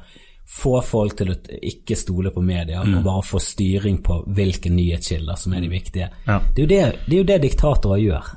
få 0.50 0.80
folk 0.82 1.14
til 1.16 1.30
å 1.32 1.36
ikke 1.62 1.96
stole 1.96 2.30
på 2.34 2.42
media, 2.42 2.82
Mm. 2.84 2.98
og 2.98 3.04
bare 3.04 3.22
få 3.22 3.38
styring 3.40 4.02
på 4.02 4.24
hvilke 4.26 4.70
nyhetskilder 4.70 5.36
som 5.38 5.52
er 5.54 5.60
de 5.60 5.68
viktige. 5.68 6.08
Ja. 6.26 6.40
Det, 6.54 6.58
er 6.58 6.66
jo 6.66 6.68
det, 6.68 6.98
det 7.06 7.14
er 7.14 7.20
jo 7.20 7.28
det 7.30 7.42
diktatorer 7.42 8.02
gjør. 8.02 8.30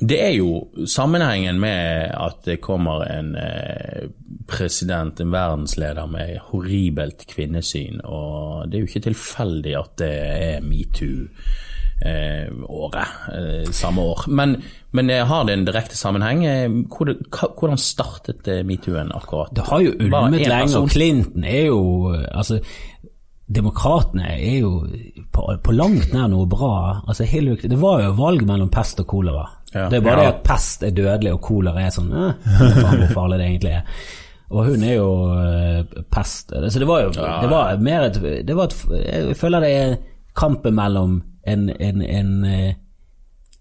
Det 0.00 0.18
er 0.22 0.34
jo 0.36 0.68
sammenhengen 0.86 1.58
med 1.58 2.12
at 2.14 2.44
det 2.44 2.60
kommer 2.62 3.02
en 3.10 3.32
eh, 3.34 4.04
president, 4.46 5.18
en 5.20 5.32
verdensleder 5.34 6.06
med 6.06 6.38
horribelt 6.52 7.24
kvinnesyn, 7.26 8.00
og 8.04 8.68
det 8.70 8.76
er 8.78 8.84
jo 8.84 8.90
ikke 8.92 9.06
tilfeldig 9.08 9.74
at 9.80 9.96
det 9.98 10.12
er 10.12 10.60
metoo-året 10.62 11.30
eh, 12.04 13.70
samme 13.74 14.00
år. 14.02 14.24
Men, 14.28 14.56
men 14.90 15.10
eh, 15.10 15.24
har 15.26 15.44
det 15.48 15.52
en 15.58 15.64
direkte 15.66 15.96
sammenheng? 15.96 16.44
Eh, 16.46 16.68
Hvordan, 16.88 17.78
startet 17.78 18.48
eh, 18.48 18.62
metoo-en 18.66 19.12
akkurat? 19.14 19.50
Det 19.54 19.66
har 19.70 19.80
jo 19.84 19.96
ulmet 19.98 20.46
lenge, 20.46 20.78
og 20.78 20.90
Clinton 20.90 21.44
er 21.44 21.66
jo 21.68 21.82
Altså, 22.32 22.60
demokratene 23.48 24.28
er 24.36 24.58
jo 24.60 24.72
på, 25.32 25.44
på 25.64 25.72
langt 25.72 26.12
nær 26.12 26.28
noe 26.28 26.46
bra. 26.50 26.72
Altså, 27.08 27.24
det 27.24 27.78
var 27.80 28.02
jo 28.04 28.14
valg 28.18 28.44
mellom 28.46 28.68
pest 28.72 29.00
og 29.00 29.08
kolera. 29.08 29.46
Ja. 29.74 29.88
Det 29.88 29.98
er 29.98 30.04
bare 30.04 30.22
Ja. 30.22 30.30
det 30.30 30.34
at 30.36 30.42
pest 30.44 30.82
er 30.82 30.90
dødelig, 30.96 31.32
og 31.34 31.40
kolera 31.44 31.82
er 31.86 31.92
sånn 31.92 32.12
eh, 32.12 32.32
faen 32.80 33.02
hvor 33.02 33.14
farlig 33.14 33.38
det 33.40 33.46
egentlig 33.48 33.72
er. 33.78 34.04
Og 34.48 34.64
hun 34.64 34.84
er 34.84 34.94
jo 34.96 35.08
eh, 35.36 36.04
pest. 36.12 36.52
Så 36.56 36.80
det 36.80 36.88
var 36.88 37.02
jo 37.04 37.10
det 37.12 37.50
var 37.50 37.76
mer 37.84 38.06
et, 38.08 38.20
det 38.48 38.56
var 38.56 38.70
et 38.70 38.78
Jeg 39.04 39.36
føler 39.36 39.60
det 39.64 39.72
er 39.76 39.96
kampen 40.38 40.74
mellom 40.76 41.18
en, 41.48 41.68
en, 41.80 42.02
en 42.02 42.44
eh, 42.44 42.76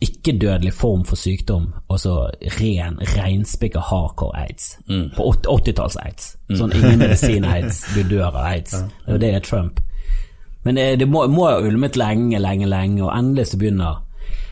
ikke-dødelig 0.03 0.73
form 0.77 1.05
for 1.09 1.17
sykdom 1.17 1.71
og 1.87 1.99
så 1.99 2.15
ren, 2.59 2.99
reinspikka 3.15 3.81
hardcore 3.89 4.43
aids. 4.43 4.75
På 5.15 5.31
80-talls-aids. 5.33 6.35
Sånn 6.53 6.75
ingen 6.77 7.01
medisin-aids, 7.01 7.81
du 7.95 8.03
dør 8.05 8.29
av 8.29 8.41
aids. 8.45 8.77
Det 9.07 9.07
er 9.07 9.15
jo 9.15 9.21
det 9.23 9.31
er 9.33 9.45
Trump. 9.45 9.81
Men 10.67 10.75
det, 10.75 10.87
det 10.99 11.07
må, 11.07 11.23
må 11.31 11.47
ha 11.47 11.61
ulmet 11.63 11.97
lenge, 11.97 12.39
lenge, 12.43 12.67
lenge, 12.69 13.01
og 13.05 13.13
endelig 13.15 13.53
så 13.53 13.61
begynner 13.61 14.03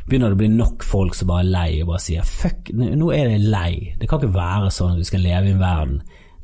Begynner 0.05 0.29
det 0.29 0.35
å 0.35 0.37
bli 0.37 0.47
nok 0.53 0.83
folk 0.85 1.15
som 1.17 1.31
bare 1.31 1.41
er 1.41 1.47
lei 1.49 1.69
og 1.81 1.87
bare 1.89 2.03
sier 2.03 2.27
fuck, 2.29 2.67
nå 2.77 3.07
er 3.09 3.31
det 3.31 3.39
lei. 3.41 3.95
Det 3.97 4.05
kan 4.05 4.21
ikke 4.21 4.35
være 4.35 4.67
sånn 4.69 4.91
at 4.93 4.99
vi 5.01 5.07
skal 5.09 5.23
leve 5.25 5.49
i 5.49 5.55
en 5.55 5.63
verden 5.63 5.95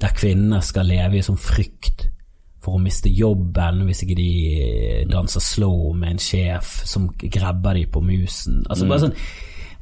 der 0.01 0.15
kvinner 0.17 0.63
skal 0.65 0.89
leve 0.89 1.19
i 1.19 1.25
sånn 1.25 1.37
frykt 1.37 2.07
for 2.61 2.77
å 2.77 2.81
miste 2.81 3.09
jobben 3.09 3.81
hvis 3.87 4.03
ikke 4.05 4.17
de 4.19 5.05
danser 5.09 5.43
slow 5.43 5.91
med 5.97 6.15
en 6.15 6.21
sjef 6.21 6.81
som 6.87 7.09
grabber 7.17 7.79
de 7.79 7.87
på 7.89 8.03
musen. 8.05 8.61
Altså 8.69 8.89
bare 8.89 9.07
sånn 9.07 9.15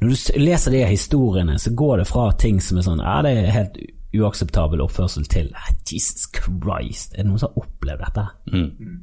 Når 0.00 0.08
du 0.08 0.38
leser 0.40 0.72
de 0.72 0.84
historiene, 0.88 1.58
så 1.60 1.74
går 1.76 2.00
det 2.00 2.06
fra 2.08 2.30
ting 2.40 2.60
som 2.64 2.80
er 2.80 2.86
sånn 2.86 3.02
Ja, 3.04 3.18
det 3.26 3.34
er 3.36 3.50
helt 3.52 3.80
uakseptabel 4.14 4.80
oppførsel 4.82 5.24
til 5.30 5.50
"Ah, 5.54 5.72
Jesus 5.92 6.26
Christ, 6.34 7.12
er 7.14 7.22
det 7.22 7.26
noen 7.26 7.38
som 7.38 7.50
har 7.54 7.62
opplevd 7.64 8.00
dette? 8.04 8.24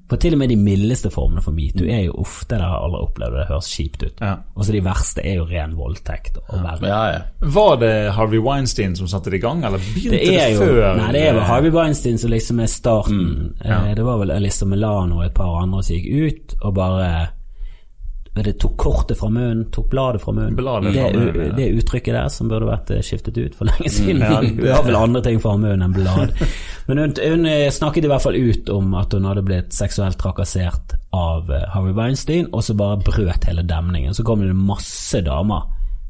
For 0.09 0.15
til 0.17 0.33
og 0.33 0.39
med 0.39 0.49
de 0.49 0.55
mildeste 0.55 1.09
formene 1.09 1.41
for 1.41 1.51
metoo 1.51 1.87
er 1.87 2.03
jo 2.05 2.13
ofte 2.19 2.55
aldri 2.55 2.67
har 2.67 3.05
opplevd 3.07 3.31
det, 3.31 3.39
det 3.39 3.47
høres 3.47 3.69
kjipt 3.77 4.03
ut. 4.03 4.21
Ja. 4.21 4.35
Og 4.55 4.65
så 4.65 4.71
de 4.71 4.81
verste 4.83 5.21
er 5.25 5.35
jo 5.35 5.45
ren 5.45 5.75
voldtekt 5.77 6.37
og. 6.49 6.63
Ja, 6.81 7.11
ja. 7.11 7.21
Var 7.41 7.75
det 7.79 7.93
Harvey 8.13 8.39
Weinstein 8.39 8.95
som 8.95 9.07
satte 9.07 9.29
det 9.31 9.39
i 9.39 9.45
gang, 9.47 9.63
eller 9.63 9.77
begynte 9.77 10.09
Det 10.19 10.27
det, 10.27 10.53
jo 10.53 10.59
før? 10.59 10.97
Nei, 10.97 11.11
det 11.11 11.21
er 11.27 11.33
jo 11.33 11.39
Harvey 11.39 11.71
Weinstein 11.71 12.17
som 12.17 12.29
liksom 12.31 12.59
er 12.59 12.65
starten. 12.67 13.53
ja. 13.65 13.85
Eh, 13.89 13.95
Det 13.95 14.05
var 14.05 14.17
vel 14.17 14.29
Elisa 14.31 14.65
Milano 14.65 15.19
og 15.19 15.25
et 15.25 15.33
par 15.33 15.61
andre 15.61 15.83
som 15.83 15.95
gikk 15.95 16.27
ut 16.27 16.55
og 16.61 16.73
bare 16.75 17.27
det 18.45 18.53
tok 18.61 18.75
kortet 18.77 19.17
fra 19.17 19.29
munnen, 19.33 19.65
tok 19.73 19.89
bladet 19.89 20.21
fra 20.21 20.33
munnen. 20.35 20.55
Bladet 20.55 20.93
det, 20.93 21.01
fra 21.01 21.11
munnen, 21.15 21.47
ja. 21.47 21.55
det 21.57 21.67
uttrykket 21.79 22.13
der 22.13 22.29
som 22.33 22.51
burde 22.51 22.69
vært 22.69 22.91
eh, 22.93 23.01
skiftet 23.05 23.39
ut 23.39 23.57
for 23.57 23.69
lenge 23.69 23.89
siden. 23.89 24.21
ja, 24.21 24.41
Hun 24.43 24.69
har 24.69 24.85
vel 24.85 24.99
andre 24.99 25.23
ting 25.25 25.41
fra 25.41 25.55
munnen 25.57 25.87
enn 25.87 25.95
blad. 25.95 26.35
Men 26.87 27.01
hun, 27.01 27.17
hun 27.17 27.49
eh, 27.49 27.65
snakket 27.73 28.05
i 28.05 28.11
hvert 28.11 28.25
fall 28.27 28.37
ut 28.37 28.69
om 28.73 28.93
at 28.99 29.17
hun 29.17 29.25
hadde 29.27 29.45
blitt 29.47 29.73
seksuelt 29.75 30.19
trakassert 30.21 30.97
av 31.15 31.49
Harry 31.49 31.87
Harvey 31.87 31.93
Weinstein, 31.93 32.47
og 32.51 32.63
så 32.63 32.75
bare 32.77 32.97
brøt 32.97 33.47
hele 33.47 33.63
demningen. 33.63 34.13
Så 34.13 34.23
kom 34.23 34.41
det 34.41 34.53
masse 34.53 35.21
damer. 35.21 35.61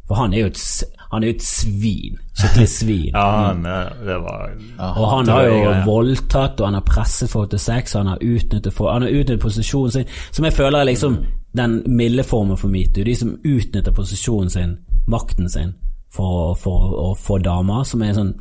For 0.08 0.16
han 0.16 0.34
er 0.34 0.46
jo 0.46 0.52
et, 0.54 0.84
han 1.12 1.24
er 1.24 1.34
et 1.34 1.44
svin. 1.44 2.16
Skikkelig 2.38 2.68
svin. 2.72 3.10
Ja, 3.12 3.26
han, 3.50 3.66
eh, 3.66 4.06
det 4.08 4.20
var 4.24 4.54
Og 4.96 5.10
han 5.12 5.28
har 5.28 5.42
jo 5.44 5.74
voldtatt, 5.86 6.60
og 6.60 6.68
han 6.68 6.74
har 6.80 6.86
presset 6.88 7.30
folk 7.30 7.50
til 7.52 7.60
sex, 7.60 7.96
og 7.96 8.06
han 8.06 8.14
har 8.14 8.24
utnyttet, 8.24 8.74
for, 8.74 8.92
han 8.92 9.02
har 9.02 9.10
utnyttet 9.10 9.44
posisjonen 9.44 9.92
sin, 9.92 10.06
som 10.32 10.46
jeg 10.46 10.54
føler 10.54 10.80
er 10.80 10.92
liksom 10.94 11.20
den 11.56 11.84
milde 11.86 12.24
formen 12.24 12.58
for 12.58 12.72
metoo. 12.72 13.04
De 13.04 13.16
som 13.16 13.38
utnytter 13.44 13.96
posisjonen 13.96 14.50
sin, 14.50 14.78
makten 15.08 15.50
sin, 15.50 15.74
for, 16.12 16.56
å 16.56 17.14
få 17.20 17.38
damer, 17.44 17.84
som 17.84 18.02
er 18.02 18.16
sånn 18.16 18.38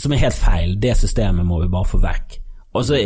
Som 0.00 0.12
er 0.12 0.22
helt 0.22 0.34
feil. 0.34 0.70
Det 0.80 0.94
systemet 0.96 1.44
må 1.44 1.60
vi 1.60 1.68
bare 1.70 1.86
få 1.86 1.98
vekk. 2.00 2.38
Og 2.72 2.86
så 2.88 2.96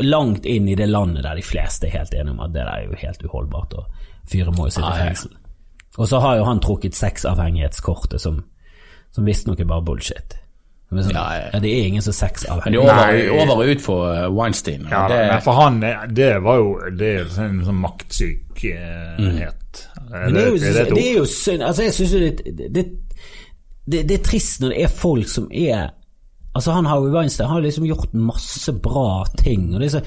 langt 0.00 0.46
inn 0.48 0.68
i 0.68 0.74
det 0.74 0.86
landet 0.88 1.26
der 1.26 1.36
de 1.36 1.44
fleste 1.44 1.86
er 1.86 1.98
helt 1.98 2.14
enige 2.16 2.32
om 2.32 2.40
at 2.40 2.54
det 2.54 2.62
der 2.62 2.70
er 2.72 2.86
jo 2.86 2.96
helt 3.02 3.24
uholdbart, 3.26 3.74
og 3.76 4.30
fyret 4.32 4.56
må 4.56 4.66
jo 4.66 4.72
sitte 4.72 4.88
i 4.88 5.02
fengsel. 5.02 5.34
Og 6.00 6.08
så 6.08 6.20
har 6.24 6.38
jo 6.38 6.46
han 6.48 6.62
trukket 6.64 6.96
sexavhengighetskortet, 6.96 8.20
som, 8.20 8.40
som 9.12 9.28
visstnok 9.28 9.60
er 9.60 9.68
bare 9.68 9.84
bullshit. 9.84 10.38
Er 10.98 11.02
Sånn, 11.06 11.14
Ja, 11.16 11.24
ja. 11.52 11.58
det 11.64 11.70
er 11.72 11.86
ingen 11.88 12.02
som 12.04 12.12
er 12.12 12.12
Men 12.12 12.14
det 12.18 12.20
sexavhengig. 12.20 12.78
er 12.82 12.86
over, 13.32 13.54
og 13.56 13.64
ut 13.72 13.80
for 13.84 14.00
eh, 14.12 14.26
Weinstein. 14.32 14.84
Ja, 14.90 15.06
det, 15.08 15.18
det, 15.30 15.38
for 15.44 15.52
han, 15.52 15.82
eh, 15.82 16.04
det 16.12 16.42
var 16.44 16.56
jo 16.60 16.74
Det 16.98 17.08
er 17.20 17.24
en 17.46 17.62
sånn 17.64 17.80
maktsykhet. 17.80 19.86
Men 20.12 20.34
det 20.34 20.42
er 20.42 20.48
jo, 20.50 20.56
det 20.96 21.04
er 21.06 21.14
jo 21.16 21.24
synd 21.24 21.62
Altså, 21.62 21.82
jeg 21.86 21.92
synes 21.96 22.12
jo 22.12 22.18
det, 22.18 22.32
det, 22.74 22.84
det, 23.86 24.02
det 24.08 24.14
er 24.18 24.22
trist 24.26 24.60
når 24.60 24.68
det 24.74 24.82
er 24.84 24.88
folk 24.92 25.28
som 25.28 25.46
er 25.50 25.88
Altså, 26.52 26.74
han 26.76 26.84
Harvey 26.84 27.08
Weinstein 27.14 27.48
har 27.48 27.62
liksom 27.64 27.86
gjort 27.88 28.12
masse 28.12 28.72
bra 28.84 29.22
ting, 29.40 29.70
og 29.72 29.80
det 29.80 29.86
er 29.88 29.94
så 29.96 30.02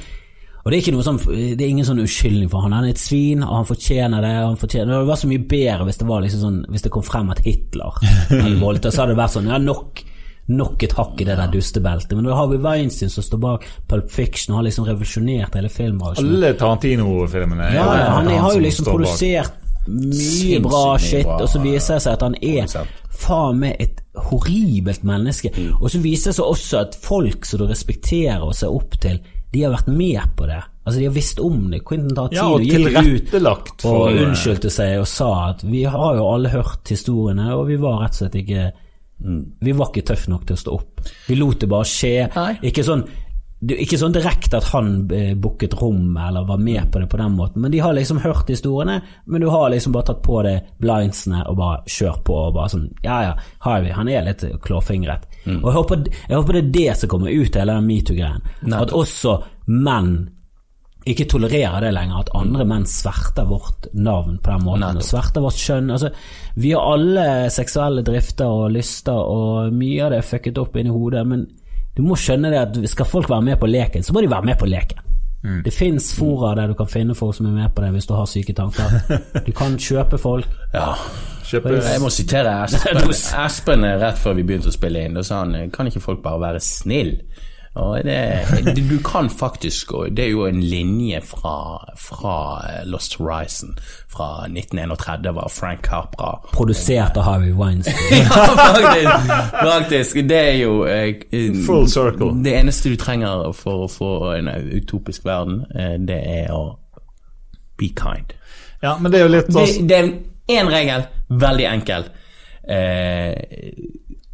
og 0.65 0.71
det 0.71 0.79
er, 0.79 0.81
ikke 0.81 0.91
noe 0.95 1.03
sånn, 1.05 1.19
det 1.29 1.61
er 1.61 1.69
ingen 1.69 1.85
sånn 1.85 1.99
uskyldning 2.01 2.47
for 2.49 2.63
han. 2.65 2.73
Han 2.73 2.87
er 2.87 2.95
et 2.95 2.97
svin, 2.97 3.43
og 3.45 3.51
han 3.53 3.67
fortjener 3.69 4.23
det. 4.25 4.31
Han 4.33 4.55
fortjener, 4.57 4.95
det 4.97 5.05
var 5.11 5.19
så 5.21 5.27
mye 5.29 5.43
bedre 5.45 5.85
hvis 5.85 5.99
det 6.01 6.07
var 6.09 6.23
liksom 6.25 6.41
sånn 6.41 6.55
Hvis 6.73 6.81
det 6.87 6.91
kom 6.95 7.03
frem 7.05 7.29
at 7.29 7.43
Hitler 7.45 7.99
hadde 8.31 8.55
voldtatt, 8.63 8.95
så 8.95 9.03
hadde 9.03 9.13
det 9.13 9.19
vært 9.19 9.35
sånn 9.35 9.51
Ja, 9.51 9.59
nok, 9.61 10.01
nok 10.47 10.83
et 10.85 10.93
hakk 10.93 11.21
i 11.21 11.25
det 11.25 11.37
der 11.39 11.51
dustebeltet. 11.53 12.13
Men 12.17 12.27
da 12.27 12.37
har 12.37 12.49
vi 12.51 12.61
Weinstein 12.61 13.09
som 13.09 13.25
står 13.25 13.41
bak 13.41 13.67
Pulp 13.89 14.09
Fiction 14.13 14.53
og 14.53 14.61
har 14.61 14.67
liksom 14.67 14.87
revolusjonert 14.87 15.57
hele 15.57 15.71
filmbransjen. 15.73 16.27
Alle 16.29 16.53
Tarantino-filmene. 16.59 17.69
Ja, 17.73 17.85
ja, 17.97 18.09
han 18.17 18.29
han 18.29 18.43
har 18.43 18.57
jo 18.57 18.65
liksom 18.65 18.89
produsert 18.91 19.61
mye 19.85 20.59
bra 20.65 20.97
shit, 21.01 21.27
og 21.29 21.47
så 21.49 21.61
viser 21.61 21.97
det 21.97 22.05
seg 22.05 22.15
at 22.15 22.23
han 22.25 22.37
er 22.41 22.69
faen 23.15 23.59
meg 23.61 23.81
et 23.81 24.01
horribelt 24.27 25.05
menneske. 25.07 25.51
Mm. 25.55 25.75
Og 25.79 25.91
så 25.93 26.01
viser 26.03 26.31
det 26.31 26.39
seg 26.39 26.53
også 26.53 26.79
at 26.83 26.97
folk 26.99 27.45
som 27.47 27.61
du 27.61 27.67
respekterer 27.69 28.45
og 28.45 28.55
ser 28.57 28.73
opp 28.73 28.97
til, 29.01 29.19
de 29.53 29.63
har 29.63 29.75
vært 29.75 29.91
med 29.93 30.33
på 30.35 30.47
det. 30.49 30.61
Altså, 30.85 30.99
de 30.99 31.05
har 31.07 31.13
visst 31.15 31.39
om 31.41 31.69
det. 31.71 31.81
Quentin 31.87 32.17
Ja, 32.35 32.47
og 32.51 32.61
gikk 32.61 32.75
ut 32.75 32.91
tilrettelagt 32.93 33.85
for 33.85 34.09
og 34.09 34.19
unnskyldte 34.25 34.69
seg 34.73 34.99
og 35.01 35.07
sa 35.09 35.29
at 35.49 35.63
vi 35.65 35.85
har 35.89 36.19
jo 36.19 36.27
alle 36.29 36.51
hørt 36.53 36.91
historiene, 36.91 37.47
og 37.55 37.69
vi 37.71 37.79
var 37.81 38.03
rett 38.03 38.17
og 38.17 38.25
slett 38.25 38.37
ikke 38.43 38.67
Vi 39.17 39.75
var 39.75 39.91
ikke 39.91 40.07
tøffe 40.11 40.31
nok 40.31 40.43
til 40.47 40.57
å 40.57 40.61
stå 40.63 40.73
opp. 40.75 41.05
Vi 41.29 41.37
lot 41.39 41.61
det 41.63 41.69
bare 41.71 41.87
skje. 41.87 42.17
Nei. 42.35 42.51
Ikke 42.71 42.83
sånn 42.85 43.05
det, 43.65 43.77
ikke 43.81 43.97
sånn 43.97 44.13
direkte 44.13 44.59
at 44.59 44.67
han 44.73 44.89
eh, 45.15 45.31
booket 45.39 45.73
rom 45.79 46.17
eller 46.19 46.45
var 46.45 46.59
med 46.61 46.89
på 46.91 46.99
det 47.01 47.07
på 47.09 47.17
den 47.17 47.37
måten, 47.37 47.63
men 47.63 47.71
de 47.73 47.79
har 47.81 47.95
liksom 47.95 48.19
hørt 48.21 48.49
historiene, 48.51 48.99
men 49.25 49.41
du 49.41 49.47
har 49.49 49.69
liksom 49.71 49.95
bare 49.95 50.09
tatt 50.11 50.21
på 50.25 50.41
deg 50.45 50.67
blindsene 50.83 51.45
og 51.49 51.57
bare 51.61 51.79
kjørt 51.89 52.23
på 52.27 52.35
og 52.35 52.53
bare 52.57 52.73
sånn 52.75 52.85
Ja 53.05 53.21
ja, 53.23 53.33
Harvey, 53.63 53.93
han 53.95 54.11
er 54.11 54.27
litt 54.27 54.43
klårfingret. 54.65 55.25
Og 55.47 55.69
jeg 55.69 55.77
håper, 55.79 56.05
jeg 56.27 56.37
håper 56.37 56.57
det 56.57 56.63
er 56.63 56.71
det 56.75 56.99
som 56.99 57.11
kommer 57.15 57.31
ut 57.31 57.55
av 57.55 57.63
hele 57.63 57.79
den 57.79 57.89
metoo-greien. 57.89 58.47
At 58.75 58.93
også 58.93 59.37
menn 59.71 60.15
ikke 61.05 61.27
tolererer 61.29 61.83
det 61.85 61.91
lenger, 61.93 62.23
at 62.23 62.31
andre 62.37 62.65
menn 62.65 62.85
sverter 62.89 63.45
vårt 63.49 63.87
navn 63.93 64.39
på 64.41 64.51
den 64.55 64.63
måten. 64.65 64.81
Nettopp. 64.81 65.03
og 65.03 65.09
Sverter 65.09 65.43
vårt 65.45 65.59
kjønn. 65.61 65.91
Altså, 65.93 66.09
vi 66.55 66.71
har 66.73 66.87
alle 66.95 67.25
seksuelle 67.53 68.01
drifter 68.07 68.49
og 68.49 68.71
lyster, 68.73 69.13
og 69.19 69.73
mye 69.73 70.01
av 70.07 70.15
det 70.15 70.21
er 70.23 70.29
fucket 70.31 70.57
opp 70.61 70.75
inni 70.81 70.93
hodet, 70.93 71.25
men 71.29 71.45
du 71.95 72.01
må 72.03 72.17
skjønne 72.19 72.49
det 72.51 72.59
at 72.63 72.79
skal 72.91 73.05
folk 73.07 73.29
være 73.29 73.45
med 73.51 73.59
på 73.61 73.69
leken, 73.69 74.03
så 74.03 74.13
må 74.17 74.25
de 74.25 74.31
være 74.33 74.49
med 74.49 74.57
på 74.59 74.69
leken. 74.71 75.01
Det 75.61 75.69
fins 75.69 76.07
fora 76.17 76.55
der 76.57 76.71
du 76.71 76.73
kan 76.73 76.87
finne 76.89 77.13
folk 77.13 77.35
som 77.37 77.45
er 77.45 77.53
med 77.53 77.69
på 77.77 77.83
det 77.83 77.91
hvis 77.93 78.07
du 78.09 78.15
har 78.17 78.25
syke 78.25 78.53
tanker. 78.57 78.95
Du 79.45 79.51
kan 79.53 79.75
kjøpe 79.77 80.17
folk. 80.17 80.47
ja. 80.73 80.95
Kjøpe 81.45 81.75
Jeg 81.77 82.01
må 82.01 82.09
sitere 82.09 82.49
Espen. 82.65 82.97
Espen 83.45 83.85
rett 84.01 84.17
før 84.17 84.33
vi 84.39 84.41
begynte 84.49 84.71
å 84.71 84.73
spille 84.73 85.03
inn. 85.05 85.13
Da 85.13 85.21
sa 85.21 85.43
han 85.43 85.69
kan 85.69 85.85
ikke 85.85 86.01
folk 86.01 86.23
bare 86.23 86.41
være 86.41 86.61
snill? 86.65 87.11
Og 87.75 88.03
det, 88.03 88.75
du 88.89 88.97
kan 89.03 89.29
faktisk, 89.29 89.91
det 90.15 90.23
er 90.25 90.29
jo 90.31 90.45
en 90.47 90.61
linje 90.63 91.19
fra, 91.21 91.83
fra 91.99 92.35
Lost 92.87 93.17
Horizon 93.19 93.73
fra 94.15 94.45
1931, 94.47 95.35
var 95.35 95.51
Frank 95.51 95.83
Capra. 95.83 96.39
Produsert 96.53 97.17
av 97.17 97.23
Harvey 97.23 97.51
Weinstein. 97.51 97.95
Ja, 98.11 98.45
faktisk, 98.55 99.11
faktisk. 99.51 100.15
Det 100.29 100.39
er 100.39 100.55
jo 100.61 100.85
eh, 100.87 101.15
Full 101.65 101.89
circle. 101.91 102.31
Det 102.43 102.55
eneste 102.55 102.93
du 102.93 102.95
trenger 102.95 103.51
for 103.51 103.85
å 103.85 103.91
få 103.91 104.11
en 104.37 104.47
utopisk 104.71 105.27
verden, 105.27 105.65
eh, 105.75 105.97
det 105.99 106.21
er 106.45 106.55
å 106.55 106.63
be 107.75 107.91
kind. 107.91 108.31
Ja, 108.79 108.95
men 109.01 109.11
det 109.11 109.19
er 109.19 109.27
jo 109.27 109.33
litt 109.35 109.51
Det, 109.51 109.67
sånn 109.67 109.91
det 109.91 109.99
er 109.99 110.13
én 110.61 110.71
regel, 110.71 111.09
veldig 111.43 111.67
enkel. 111.73 112.07
Eh, 112.63 113.33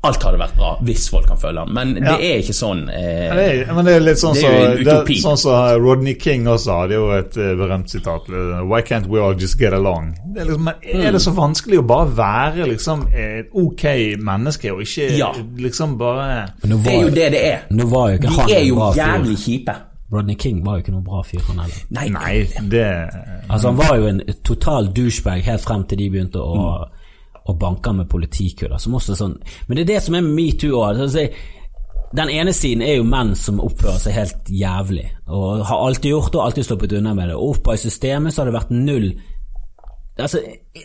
alt 0.03 0.23
hadde 0.25 0.39
vært 0.41 0.55
bra 0.57 0.69
hvis 0.81 1.03
folk 1.13 1.27
kan 1.29 1.37
følge 1.37 1.59
ham 1.61 1.73
men 1.77 1.91
Ja. 2.01 2.15
det 2.17 2.25
er 2.25 2.39
ikke 2.41 2.55
sånn. 2.57 2.79
Eh, 2.89 3.25
Ja, 3.27 3.35
det 3.35 3.43
er, 3.67 3.73
men 3.77 3.85
det 3.85 3.93
er 3.95 3.99
litt 3.99 4.17
sånn 4.17 4.33
som 4.35 4.49
så, 4.83 5.03
sånn 5.21 5.37
som 5.37 5.81
Rodney 5.83 6.15
King 6.17 6.47
også 6.49 6.77
hadde 6.79 6.95
jo 6.97 7.11
et 7.11 7.37
eh, 7.37 7.51
berømt 7.59 7.89
sitat. 7.93 8.29
eh, 8.29 8.63
Why 8.65 8.81
can't 8.81 9.05
we 9.07 9.19
all 9.21 9.35
just 9.37 9.59
get 9.59 9.73
along? 9.73 10.15
Det 10.33 10.41
er, 10.41 10.45
liksom, 10.49 10.63
men 10.63 11.05
er 11.05 11.11
det 11.11 11.21
så 11.21 11.31
vanskelig 11.37 11.77
å 11.83 11.85
bare 11.85 12.07
være 12.17 12.65
liksom 12.71 13.05
et 13.13 13.49
ok 13.53 13.83
menneske, 14.17 14.71
og 14.73 14.81
ikke 14.81 15.11
Ja. 15.17 15.31
liksom 15.57 15.97
bare 15.97 16.49
var, 16.63 16.77
det 16.83 16.93
er 16.95 17.01
jo 17.01 17.09
det 17.09 17.31
det 17.31 17.43
er. 17.53 17.59
nå 17.69 17.85
var 17.89 18.09
jo 18.11 18.17
ikke 18.17 18.35
han 18.39 18.47
De 18.47 18.53
er 18.55 18.65
jo 18.65 18.75
jævlig 18.95 19.37
kjipe. 19.37 19.75
Rodney 20.13 20.35
King 20.35 20.63
var 20.65 20.73
jo 20.75 20.83
ikke 20.83 20.91
noen 20.91 21.05
bra 21.05 21.21
fyr, 21.23 21.39
han 21.47 21.59
heller. 21.59 21.83
Nei, 21.91 22.09
Nei, 22.09 22.47
det 22.67 22.87
Altså 23.49 23.67
Han 23.69 23.77
var 23.77 23.95
jo 23.97 24.07
en 24.07 24.21
total 24.43 24.89
douchebag 24.91 25.41
helt 25.43 25.61
frem 25.61 25.85
til 25.87 25.97
de 25.99 26.09
begynte 26.09 26.35
å, 26.41 26.87
å 27.49 27.55
banker 27.57 27.95
med 27.97 28.09
politikuler. 28.11 28.77
Som 28.77 28.95
også 28.99 29.17
sånn 29.17 29.39
Men 29.67 29.77
det 29.77 29.85
er 29.85 29.93
det 29.95 30.03
som 30.05 30.15
er 30.15 30.27
metoo 30.27 30.77
òg. 30.81 31.01
Altså, 31.07 31.25
den 32.11 32.29
ene 32.29 32.53
siden 32.53 32.83
er 32.83 32.97
jo 32.99 33.07
menn 33.07 33.33
som 33.39 33.61
oppfører 33.63 33.99
seg 34.03 34.15
helt 34.17 34.49
jævlig, 34.51 35.05
og 35.31 35.63
har 35.67 35.83
alltid 35.85 36.11
gjort 36.11 36.33
det 36.33 36.39
og 36.41 36.45
alltid 36.45 36.67
sluppet 36.67 36.95
unna 36.99 37.13
med 37.15 37.31
det. 37.31 37.37
Og 37.39 37.55
oppe 37.55 37.77
i 37.77 37.81
systemet 37.81 38.35
så 38.35 38.41
har 38.41 38.51
det 38.51 38.57
vært 38.59 38.73
null 38.75 39.13
Altså, 40.19 40.41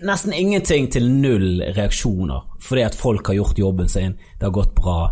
nesten 0.07 0.33
ingenting 0.33 0.87
til 0.89 1.09
null 1.11 1.59
reaksjoner, 1.77 2.45
fordi 2.63 2.85
at 2.87 2.95
folk 2.97 3.27
har 3.27 3.35
gjort 3.35 3.59
jobben 3.59 3.89
sin, 3.91 4.15
det 4.39 4.47
har 4.47 4.55
gått 4.55 4.73
bra. 4.79 5.11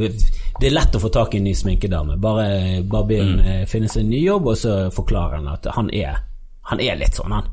Det 0.00 0.66
er 0.66 0.74
lett 0.74 0.96
å 0.96 1.02
få 1.02 1.10
tak 1.12 1.36
i 1.36 1.38
en 1.38 1.46
ny 1.46 1.52
sminkedame. 1.54 2.16
Bare, 2.18 2.80
bare 2.82 3.06
begynn, 3.06 3.36
henne 3.38 3.60
eh, 3.60 3.68
finne 3.70 3.90
seg 3.92 4.06
en 4.06 4.10
ny 4.14 4.22
jobb, 4.24 4.48
og 4.50 4.58
så 4.58 4.78
forklarer 4.96 5.38
han 5.38 5.52
at 5.52 5.68
han 5.76 5.92
er, 5.94 6.18
han 6.72 6.82
er 6.82 6.98
litt 6.98 7.20
sånn, 7.20 7.36
han. 7.36 7.52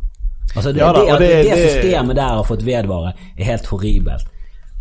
Altså, 0.55 0.71
det, 0.73 0.79
Ja 0.81 0.91
da, 0.93 1.03
det, 1.17 1.19
det, 1.19 1.51
det- 1.51 1.69
systemet 1.69 2.15
der 2.15 2.35
har 2.39 2.43
fått 2.47 2.63
vedvare, 2.65 3.13
er 3.37 3.43
helt 3.51 3.65
horribelt. 3.67 4.25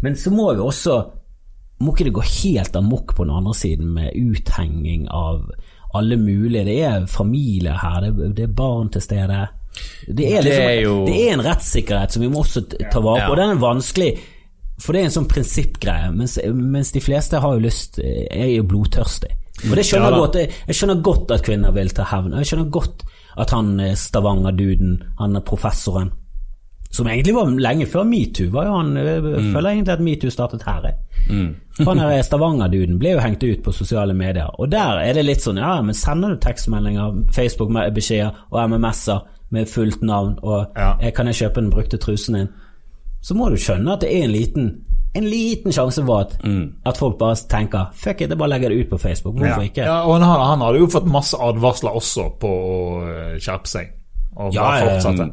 Men 0.02 0.14
så 0.16 0.30
må 0.30 0.52
vi 0.54 0.61
også 0.61 0.96
Må 1.80 1.92
ikke 1.92 2.04
det 2.04 2.12
gå 2.16 2.23
helt 2.25 2.76
amok 2.76 3.14
på 3.16 3.25
den 3.26 3.35
andre 3.37 3.52
siden 3.54 3.90
med 3.92 4.12
uthenging 4.16 5.08
av 5.12 5.42
alle 5.94 6.16
mulige 6.16 6.64
Det 6.64 6.76
er 6.85 7.06
familie 7.06 7.73
her, 7.76 8.00
det, 8.32 8.38
er 8.46 8.46
barn 8.46 8.88
til 8.92 9.00
stede. 9.04 9.42
Det 10.08 10.25
er, 10.32 10.42
liksom, 10.42 10.62
er 10.70 10.80
jo- 10.82 11.04
det 11.06 11.16
er 11.28 11.32
en 11.35 11.44
rettssikkerhet 11.44 12.12
som 12.12 12.23
vi 12.23 12.28
må 12.32 12.40
også 12.44 12.62
ta 12.90 13.00
vare 13.00 13.26
på, 13.26 13.30
og 13.32 13.37
den 13.37 13.50
er 13.50 13.61
vanskelig. 13.61 14.18
For 14.80 14.92
det 14.92 15.00
er 15.02 15.04
en 15.11 15.14
sånn 15.18 15.28
prinsippgreie, 15.28 16.11
mens, 16.16 16.38
mens 16.52 16.92
de 16.92 17.00
fleste 17.00 17.40
har 17.40 17.54
jo 17.56 17.61
lyst 17.64 17.99
er 18.00 18.49
jo 18.56 18.62
blodtørstig. 18.68 19.30
Og 19.70 19.76
det 19.76 19.85
skjønner 19.88 20.11
Ja 20.12 20.18
godt. 20.20 20.35
Jeg, 20.40 20.50
jeg 20.68 20.76
skjønner 20.76 21.02
godt 21.02 21.30
at 21.37 21.44
kvinner 21.44 21.73
vil 21.73 21.88
ta 21.96 22.04
hevn. 22.04 22.32
og 22.35 22.38
Jeg 22.40 22.46
skjønner 22.54 22.70
godt 22.70 23.04
at 23.38 23.50
han 23.50 23.81
eh, 23.81 23.95
Stavanger-duden, 23.95 25.02
han 25.19 25.37
er 25.37 25.40
professoren, 25.40 26.11
som 26.90 27.07
egentlig 27.07 27.35
var 27.35 27.50
lenge 27.61 27.87
før 27.87 28.05
metoo, 28.09 28.50
var 28.50 28.64
jo 28.64 28.76
han 28.76 28.97
Jeg 28.97 29.23
Mm. 29.23 29.52
føler 29.52 29.71
egentlig 29.71 29.93
at 29.93 30.00
metoo 30.00 30.31
startet 30.31 30.62
her, 30.66 30.93
Mm. 31.28 31.55
Han 31.88 31.99
her 31.99 32.23
Stavanger-duden 32.23 32.99
ble 32.99 33.11
jo 33.12 33.19
hengt 33.19 33.43
ut 33.43 33.62
på 33.64 33.73
sosiale 33.73 34.14
medier, 34.14 34.47
og 34.61 34.71
der 34.71 34.99
er 35.02 35.12
det 35.12 35.25
litt 35.25 35.40
sånn 35.43 35.57
ja, 35.59 35.83
men 35.83 35.95
sender 35.95 36.28
du 36.28 36.37
tekstmeldinger, 36.37 37.25
Facebook-beskjeder 37.35 38.31
og 38.52 38.71
MMS-er 38.71 39.21
med 39.50 39.66
fullt 39.69 40.02
navn 40.02 40.38
og 40.43 40.66
Ja. 40.76 40.97
eh, 41.00 41.11
'kan 41.12 41.26
jeg 41.26 41.35
kjøpe 41.35 41.55
den 41.61 41.71
brukte 41.71 41.99
trusen 41.99 42.35
din', 42.35 42.49
så 43.23 43.35
må 43.35 43.49
du 43.50 43.57
skjønne 43.57 43.93
at 43.93 44.00
det 44.00 44.11
er 44.14 44.25
en 44.25 44.31
liten 44.33 44.81
en 45.16 45.25
liten 45.30 45.73
sjanse 45.73 46.04
for 46.06 46.20
at, 46.26 46.37
at 46.87 46.96
folk 47.00 47.18
bare 47.18 47.37
tenker 47.49 47.87
'fuck 47.94 48.20
it, 48.20 48.28
jeg 48.30 48.38
bare 48.38 48.49
legger 48.52 48.68
det 48.68 48.78
ut 48.85 48.90
på 48.90 48.99
Facebook'. 49.08 49.32
Hvorfor 49.38 49.62
Ja. 49.62 49.68
ikke? 49.68 49.82
Ja, 49.85 49.99
og 50.06 50.20
han, 50.20 50.40
han 50.40 50.61
hadde 50.61 50.78
jo 50.78 50.87
fått 50.87 51.06
masse 51.11 51.37
advarsler 51.40 51.90
også 51.96 52.28
på 52.40 52.49
å 52.49 53.02
eh, 53.08 53.38
skjerpe 53.40 53.66
seg. 53.68 53.87
Og 54.37 54.54
Ja, 54.54 54.62
bare 54.62 55.00
fortsette. 55.00 55.23
Um. 55.23 55.32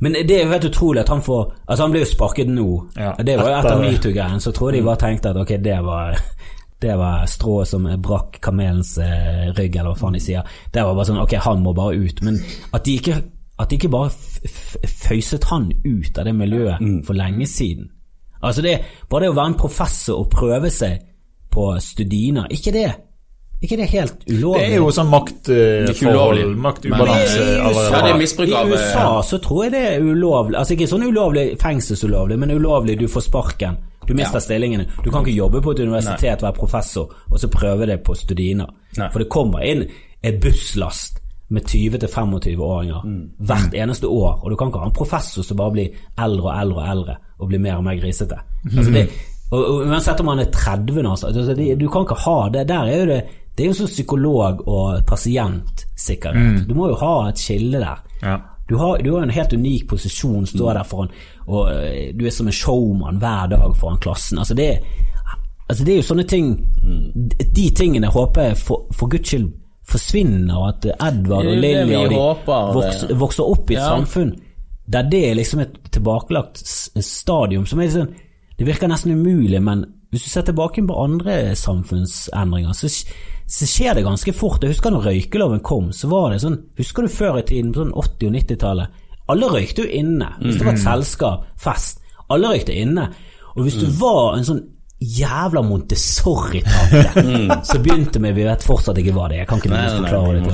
Men 0.00 0.12
det 0.12 0.30
er 0.30 0.44
jo 0.44 0.50
helt 0.52 0.64
utrolig 0.64 1.00
at 1.00 1.08
han 1.08 1.22
får 1.22 1.52
Altså, 1.68 1.82
han 1.82 1.90
ble 1.90 2.00
jo 2.00 2.06
sparket 2.06 2.48
nå. 2.48 2.66
Ja, 2.96 3.14
det 3.18 3.36
var 3.38 3.48
jo 3.50 3.56
etter 3.58 3.70
etter- 3.70 3.90
metoo-greien, 3.90 4.40
så 4.40 4.52
tror 4.52 4.70
jeg 4.72 4.80
de 4.82 4.86
bare 4.86 4.96
tenkte 5.00 5.30
at 5.30 5.36
ok, 5.36 5.48
det 5.64 5.78
var 5.84 6.18
det 6.82 6.96
var 6.98 7.26
strået 7.26 7.66
som 7.68 7.84
brakk 8.02 8.40
kamelens 8.42 8.98
eh, 8.98 9.52
rygg, 9.56 9.76
eller 9.76 9.92
hva 9.92 9.98
faen 9.98 10.12
de 10.14 10.20
sier. 10.20 10.42
Det 10.74 10.82
var 10.82 10.94
bare 10.94 11.04
sånn, 11.06 11.20
ok, 11.22 11.34
han 11.38 11.62
må 11.62 11.72
bare 11.74 11.94
ut. 11.96 12.22
Men 12.22 12.40
at 12.74 12.84
de 12.84 12.96
ikke, 12.98 13.22
at 13.58 13.70
de 13.70 13.76
ikke 13.76 13.90
bare 13.90 14.10
f 14.10 14.40
f 14.44 14.76
føyset 15.08 15.44
han 15.44 15.70
ut 15.84 16.18
av 16.18 16.24
det 16.24 16.34
miljøet 16.34 17.04
for 17.06 17.14
lenge 17.14 17.46
siden. 17.46 17.90
Altså 18.42 18.62
det, 18.64 18.76
Bare 19.08 19.26
det 19.26 19.30
å 19.32 19.38
være 19.38 19.52
en 19.52 19.58
professor 19.60 20.20
og 20.24 20.30
prøve 20.32 20.70
seg 20.70 21.00
på 21.52 21.70
Studina, 21.84 22.46
ikke 22.50 22.72
det 22.72 22.90
ikke 23.62 23.76
det 23.78 23.84
helt 23.92 24.24
ulovlig? 24.26 24.58
Det 24.64 24.72
er 24.74 24.80
jo 24.80 24.88
sånn 24.90 25.10
maktforhold, 25.12 26.00
ulovlig. 26.02 26.46
maktubalanse. 26.64 27.44
Ja, 27.60 28.00
det 28.02 28.10
er 28.10 28.16
misbruk 28.18 28.54
av 28.58 28.66
I 28.66 28.72
eh, 28.74 28.74
USA 28.74 29.04
så 29.22 29.38
tror 29.38 29.60
jeg 29.64 29.72
det 29.76 29.82
er 29.92 30.02
ulovlig 30.02 30.58
Altså 30.58 30.74
ikke 30.74 30.88
sånn 30.90 31.04
ulovlig 31.06 31.44
fengselsulovlig, 31.62 32.40
men 32.42 32.50
ulovlig 32.56 32.96
du 32.98 33.06
får 33.06 33.28
sparken. 33.28 33.78
Du 34.08 34.14
mister 34.18 34.40
Ja. 34.40 34.46
stillingene. 34.48 34.88
Du 35.04 35.12
kan 35.12 35.22
ikke 35.22 35.36
jobbe 35.36 35.62
på 35.62 35.76
et 35.76 35.84
universitet, 35.86 36.42
være 36.42 36.58
professor, 36.58 37.06
og 37.30 37.38
så 37.38 37.46
prøve 37.48 37.86
det 37.86 38.00
på 38.02 38.16
Studina. 38.18 38.66
Nei. 38.98 39.08
For 39.12 39.22
det 39.22 39.28
kommer 39.30 39.62
inn 39.62 39.86
en 40.24 40.40
busslast 40.42 41.20
med 41.52 41.66
20-25-åringer 41.68 43.04
Mm. 43.04 43.20
hvert 43.38 43.74
eneste 43.74 44.08
år, 44.08 44.40
og 44.42 44.50
du 44.50 44.56
kan 44.56 44.68
ikke 44.72 44.78
ha 44.78 44.86
en 44.88 44.96
professor 44.96 45.42
som 45.44 45.56
bare 45.56 45.72
blir 45.74 45.88
eldre 46.18 46.48
og 46.48 46.56
eldre 46.60 46.80
og 46.80 46.88
eldre 46.96 47.16
og 47.38 47.48
blir 47.48 47.60
mer 47.60 47.76
og 47.76 47.84
mer 47.84 48.00
grisete. 48.00 48.38
Altså 48.76 48.90
det, 48.94 49.04
og, 49.50 49.60
og 49.60 49.86
Uansett 49.86 50.20
om 50.20 50.28
han 50.32 50.38
er 50.38 50.50
30 50.54 51.02
nå, 51.02 51.10
altså, 51.10 51.54
det, 51.54 51.74
du 51.80 51.88
kan 51.92 52.06
ikke 52.06 52.20
ha 52.24 52.48
det. 52.54 52.68
Der 52.68 52.88
er 52.88 52.98
jo 53.02 53.06
det 53.12 53.22
det 53.52 53.64
er 53.64 53.68
jo 53.68 53.74
sånn 53.76 53.90
psykolog- 53.92 54.62
og 54.66 55.02
pasientsikkerhet. 55.06 56.62
Du 56.68 56.74
må 56.74 56.88
jo 56.88 56.94
ha 57.02 57.28
et 57.28 57.38
skille 57.38 57.78
der. 57.82 57.98
Ja. 58.22 58.38
Du 58.68 58.78
har, 58.78 58.96
du 59.04 59.10
har 59.14 59.22
en 59.26 59.30
helt 59.30 59.52
unik 59.52 59.88
posisjon, 59.90 60.46
står 60.46 60.72
der 60.78 60.82
foran, 60.88 61.10
og 61.46 61.68
øh, 61.74 62.14
du 62.20 62.24
er 62.26 62.30
som 62.30 62.46
en 62.46 62.52
showman 62.52 63.18
hver 63.20 63.46
dag 63.52 63.76
foran 63.76 63.98
klassen. 64.00 64.38
Altså 64.38 64.54
det, 64.54 64.78
altså 65.68 65.84
det 65.84 65.92
er 65.92 65.96
jo 65.96 66.02
sånne 66.02 66.24
ting 66.24 66.48
De 67.56 67.70
tingene 67.76 68.06
håper 68.06 68.42
jeg 68.42 68.56
for, 68.56 68.86
for 68.92 69.06
guds 69.12 69.28
skyld 69.28 69.50
forsvinner, 69.92 70.56
og 70.58 70.68
at 70.72 70.86
Edvard 71.08 71.46
og 71.46 71.58
Lilly 71.62 71.96
vokser, 72.74 73.14
vokser 73.20 73.48
opp 73.52 73.70
i 73.70 73.76
et 73.76 73.80
Ja. 73.82 73.90
samfunn 73.96 74.32
der 74.92 75.02
det 75.08 75.20
er 75.30 75.34
liksom 75.38 75.60
et 75.62 75.76
tilbakelagt 75.94 76.58
stadium 77.06 77.64
som 77.66 77.80
er 77.80 77.88
sånn 77.92 78.14
Det 78.58 78.66
virker 78.66 78.88
nesten 78.90 79.12
umulig, 79.16 79.60
men 79.62 79.84
hvis 80.12 80.24
du 80.24 80.28
ser 80.30 80.42
tilbake 80.44 80.82
på 80.86 80.96
andre 81.04 81.54
samfunnsendringer, 81.56 82.74
så, 82.76 82.88
så 83.48 83.66
skjer 83.66 83.94
det 83.96 84.04
ganske 84.04 84.32
fort. 84.36 84.60
Jeg 84.62 84.74
husker 84.74 84.92
når 84.92 85.06
røykeloven 85.08 85.62
kom, 85.64 85.88
så 85.96 86.10
var 86.12 86.30
det 86.34 86.42
sånn 86.44 86.58
Husker 86.78 87.02
du 87.02 87.08
før 87.08 87.38
i 87.40 87.46
tiden, 87.48 87.72
på 87.72 87.80
sånn 87.80 87.94
80- 87.96 88.28
og 88.28 88.36
90-tallet? 88.36 89.00
Alle 89.32 89.48
røykte 89.48 89.86
jo 89.86 89.88
inne. 90.02 90.28
Hvis 90.42 90.58
det 90.60 90.66
var 90.66 90.74
et 90.76 90.84
selskap, 90.84 91.46
fest. 91.58 92.02
Alle 92.30 92.52
røykte 92.52 92.74
inne. 92.76 93.08
Og 93.56 93.64
hvis 93.64 93.78
du 93.80 93.86
var 93.98 94.36
en 94.36 94.44
sånn 94.44 94.62
jævla 95.02 95.62
Montessori-tante 95.66 97.58
så 97.70 97.76
begynte 97.82 98.18
vi 98.22 98.30
Vi 98.36 98.44
vet 98.46 98.62
fortsatt 98.66 98.98
ikke 99.02 99.14
hva 99.16 99.24
det 99.30 99.36
er, 99.36 99.40
jeg 99.42 99.48
kan 99.50 99.58
ikke 99.62 99.70
Nei, 99.72 99.82
nei, 99.82 99.88
nei, 99.92 99.98
forklare 100.10 100.42
det. 100.42 100.50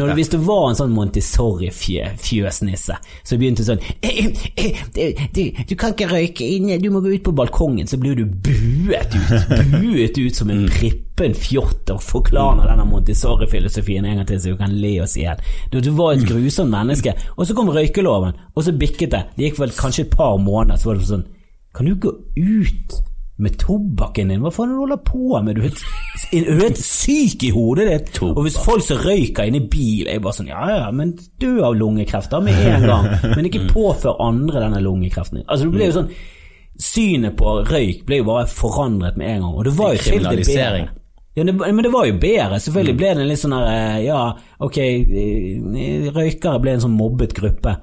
når, 0.00 0.08
hvis 0.18 0.32
det 0.34 0.40
var 0.46 0.64
en 0.70 0.78
sånn 0.78 0.94
Montessori-fjøsnisse 0.96 2.94
så 3.24 3.32
begynte 3.40 3.64
sånn 3.66 3.80
eh, 4.02 4.26
eh, 4.56 4.72
eh, 4.96 5.14
du, 5.34 5.42
du 5.70 5.74
kan 5.78 5.90
ikke 5.94 6.08
røyke 6.10 6.44
inne, 6.46 6.78
du 6.82 6.88
må 6.92 7.00
gå 7.04 7.08
ut 7.14 7.24
på 7.26 7.32
balkongen, 7.36 7.86
så 7.90 7.96
blir 8.00 8.14
du 8.18 8.24
buet 8.26 9.10
ut. 9.16 9.30
Buet 9.74 10.18
ut 10.18 10.36
som 10.36 10.48
Mm. 10.50 10.64
en 10.64 10.70
prippen 10.72 11.34
fjott 11.36 11.90
og 11.94 12.00
forklarer 12.02 12.66
denne 12.72 12.84
Montessori-filosofien 12.90 14.04
en 14.08 14.16
gang 14.18 14.26
til 14.26 14.40
så 14.40 14.46
du 14.54 14.58
kan 14.58 14.72
le 14.82 14.94
oss 15.04 15.14
i 15.20 15.22
hjel. 15.26 15.38
Du, 15.70 15.76
du 15.84 15.90
var 15.94 16.12
et 16.16 16.24
grusomt 16.26 16.70
menneske. 16.72 17.10
Og 17.36 17.42
så 17.46 17.52
kom 17.54 17.68
røykeloven, 17.70 18.32
og 18.56 18.60
så 18.66 18.72
bikket 18.74 19.10
det. 19.14 19.22
Det 19.36 19.44
gikk 19.50 19.58
vel 19.60 19.72
kanskje 19.78 20.02
et 20.08 20.16
par 20.16 20.36
måneder, 20.42 20.76
så 20.80 20.84
var 20.90 20.96
det 20.98 21.06
sånn 21.12 21.26
Kan 21.76 21.86
du 21.86 21.92
gå 22.02 22.10
ut? 22.34 22.90
Med 23.40 23.54
tobakken 23.60 24.28
din? 24.28 24.42
Hva 24.44 24.50
faen 24.52 24.74
holder 24.76 24.98
du 25.00 25.04
på 25.08 25.38
med? 25.46 25.56
Du 25.56 25.62
er 25.62 25.70
helt, 25.70 25.82
du 26.32 26.50
er 26.58 26.64
helt 26.66 26.80
syk 26.82 27.44
i 27.48 27.50
hodet 27.56 27.86
ditt. 27.88 28.18
Og 28.26 28.42
hvis 28.44 28.58
folk 28.60 28.84
som 28.84 29.00
røyker 29.00 29.48
inne 29.48 29.62
i 29.62 29.68
bil, 29.72 30.10
er 30.12 30.20
bare 30.20 30.36
sånn 30.36 30.50
Ja 30.52 30.66
ja, 30.74 30.90
men 30.92 31.14
dø 31.40 31.54
av 31.64 31.78
lungekreft 31.80 32.30
da 32.34 32.40
med 32.44 32.60
en 32.68 32.84
gang. 32.90 33.08
Men 33.36 33.48
ikke 33.48 33.64
påfør 33.72 34.20
andre 34.26 34.66
denne 34.66 34.82
lungekreften. 34.84 35.42
Altså 35.46 35.66
Det 35.70 35.74
blir 35.78 35.88
jo 35.90 35.96
sånn 36.02 36.12
Synet 36.80 37.34
på 37.36 37.58
røyk 37.68 38.06
ble 38.08 38.22
jo 38.22 38.24
bare 38.30 38.46
forandret 38.48 39.16
med 39.20 39.28
en 39.34 39.42
gang. 39.44 39.54
Og 39.60 39.66
det 39.68 39.72
var 39.76 39.90
jo 39.92 39.98
til 40.00 40.12
det 40.14 40.20
Kriminalisering. 40.22 40.86
bedre. 40.88 40.96
Ja, 41.36 41.44
det, 41.46 41.54
men 41.60 41.82
det 41.84 41.92
var 41.92 42.06
jo 42.08 42.14
bedre. 42.22 42.60
Selvfølgelig 42.64 42.96
ble 42.96 43.10
det 43.14 43.22
en 43.24 43.28
litt 43.28 43.40
sånn 43.42 43.52
der 43.56 43.66
eh, 43.72 43.98
Ja, 44.06 44.20
ok, 44.64 44.78
eh, 44.80 46.08
røykere 46.16 46.60
ble 46.64 46.72
en 46.76 46.84
sånn 46.86 46.96
mobbet 46.96 47.34
gruppe. 47.36 47.74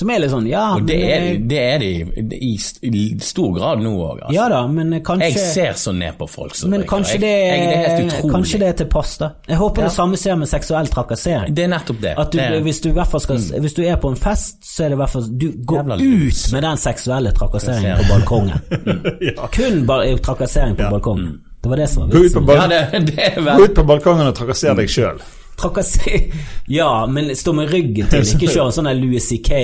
Som 0.00 0.10
er 0.14 0.22
litt 0.22 0.30
sånn 0.32 0.46
Ja, 0.48 0.62
Og 0.78 0.86
det 0.88 0.96
men, 0.96 1.10
er, 1.12 1.24
eh, 1.28 1.40
det 1.50 1.58
er 1.60 1.82
de 1.84 2.36
i, 2.40 3.02
stor 3.20 3.50
grad 3.56 3.82
nå 3.84 3.90
òg. 3.98 4.22
Altså. 4.22 4.32
Ja 4.34 4.46
da, 4.48 4.60
men 4.72 4.94
kanskje 5.04 5.28
Jeg 5.28 5.42
ser 5.54 5.72
så 5.76 5.92
ned 5.96 6.16
på 6.18 6.28
folk 6.30 6.54
som 6.56 6.70
Men 6.72 6.86
kanskje 6.88 7.18
Jeg- 7.18 7.20
det, 7.20 7.32
jeg, 7.36 7.66
det 7.68 7.76
er 7.76 7.96
helt 7.98 8.14
utrolig. 8.14 8.32
kanskje 8.34 8.60
det 8.62 8.68
er 8.68 8.78
til 8.80 8.86
pass, 8.94 9.12
da. 9.20 9.28
Jeg 9.48 9.58
håper 9.60 9.82
det 9.82 9.92
samme 9.92 10.16
skjer 10.16 10.38
med 10.40 10.48
seksuell 10.48 10.88
trakassering. 10.94 11.54
Det 11.54 11.64
er 11.64 11.68
nettopp 11.74 12.00
det. 12.00 12.14
At 12.16 12.32
du, 12.32 12.38
det 12.38 12.62
hvis, 12.64 12.80
du 12.80 12.88
i 12.88 12.92
hvert 12.96 13.10
fall 13.12 13.20
skal, 13.20 13.36
hvis 13.66 13.74
du 13.76 13.82
er 13.84 13.96
på 14.00 14.08
en 14.14 14.16
fest, 14.16 14.56
så 14.64 14.84
er 14.84 14.88
det 14.94 14.96
i 14.98 15.00
hvert 15.02 15.10
fall 15.14 15.28
Du 15.44 15.46
går 15.52 15.82
Jævla 15.82 15.94
ut 15.94 16.00
lus. 16.00 16.52
med 16.52 16.62
den 16.62 16.76
seksuelle 16.76 17.32
trakasseringen 17.36 17.96
på 18.00 18.08
balkongen. 18.14 18.60
Kun 19.56 19.84
ba 19.86 20.00
trakassering 20.16 20.76
på 20.76 20.88
balkongen. 20.90 21.40
Det 21.60 21.68
var 21.68 21.76
det 21.76 21.88
som 21.90 22.08
var 22.08 22.16
vitsen. 22.16 22.46
ja, 22.48 23.56
gå 23.56 23.64
ut 23.68 23.74
på 23.74 23.84
balkongen 23.84 24.26
og 24.30 24.34
trakassere 24.34 24.76
deg 24.80 24.88
sjøl. 24.88 25.20
Trakassering 25.60 26.32
Ja, 26.72 27.06
men 27.06 27.30
stå 27.36 27.54
med 27.56 27.70
ryggen 27.72 28.10
til. 28.10 28.24
Ikke 28.24 28.50
kjøre 28.50 28.74
sånn 28.74 28.90
Louis 28.98 29.28
C.K. 29.28 29.60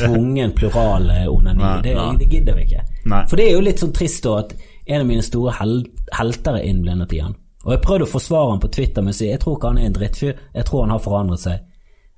tvungen 0.00 0.54
plural-onani. 0.56 1.70
Det, 1.84 1.94
det 2.22 2.28
gidder 2.30 2.58
vi 2.58 2.66
ikke. 2.68 2.84
Nei. 3.10 3.22
For 3.30 3.40
det 3.40 3.48
er 3.48 3.56
jo 3.56 3.64
litt 3.66 3.82
sånn 3.82 3.94
trist 3.96 4.24
da 4.26 4.38
at 4.44 4.54
en 4.90 5.02
av 5.02 5.08
mine 5.08 5.24
store 5.24 5.54
hel 5.60 5.80
helter 6.16 6.58
er 6.58 6.68
innblendet 6.68 7.14
i 7.16 7.22
han. 7.24 7.36
Og 7.66 7.74
jeg 7.74 7.82
prøvde 7.84 8.06
å 8.06 8.10
forsvare 8.10 8.54
han 8.54 8.62
på 8.62 8.70
Twitter 8.72 9.04
med 9.04 9.14
å 9.14 9.18
si 9.18 9.28
jeg 9.28 9.40
tror 9.42 9.58
ikke 9.58 9.72
han 9.72 9.80
er 9.80 9.90
en 9.90 9.96
drittfyr, 9.98 10.38
jeg 10.56 10.66
tror 10.68 10.86
han 10.86 10.94
har 10.94 11.02
forandret 11.04 11.42
seg. 11.42 11.66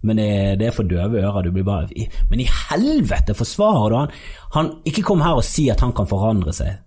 Men 0.03 0.19
det, 0.19 0.31
det 0.59 0.67
er 0.67 0.75
for 0.75 0.89
døve 0.89 1.21
ører. 1.23 1.47
Du 1.47 1.53
blir 1.55 1.67
bare 1.67 1.87
Men 2.31 2.41
i 2.43 2.49
helvete, 2.51 3.37
forsvarer 3.39 3.93
du 3.93 3.97
han? 4.01 4.15
Han 4.57 4.71
Ikke 4.89 5.05
kom 5.07 5.23
her 5.23 5.39
og 5.39 5.47
si 5.47 5.69
at 5.71 5.83
han 5.85 5.95
kan 5.95 6.09
forandre 6.11 6.55
seg. 6.57 6.81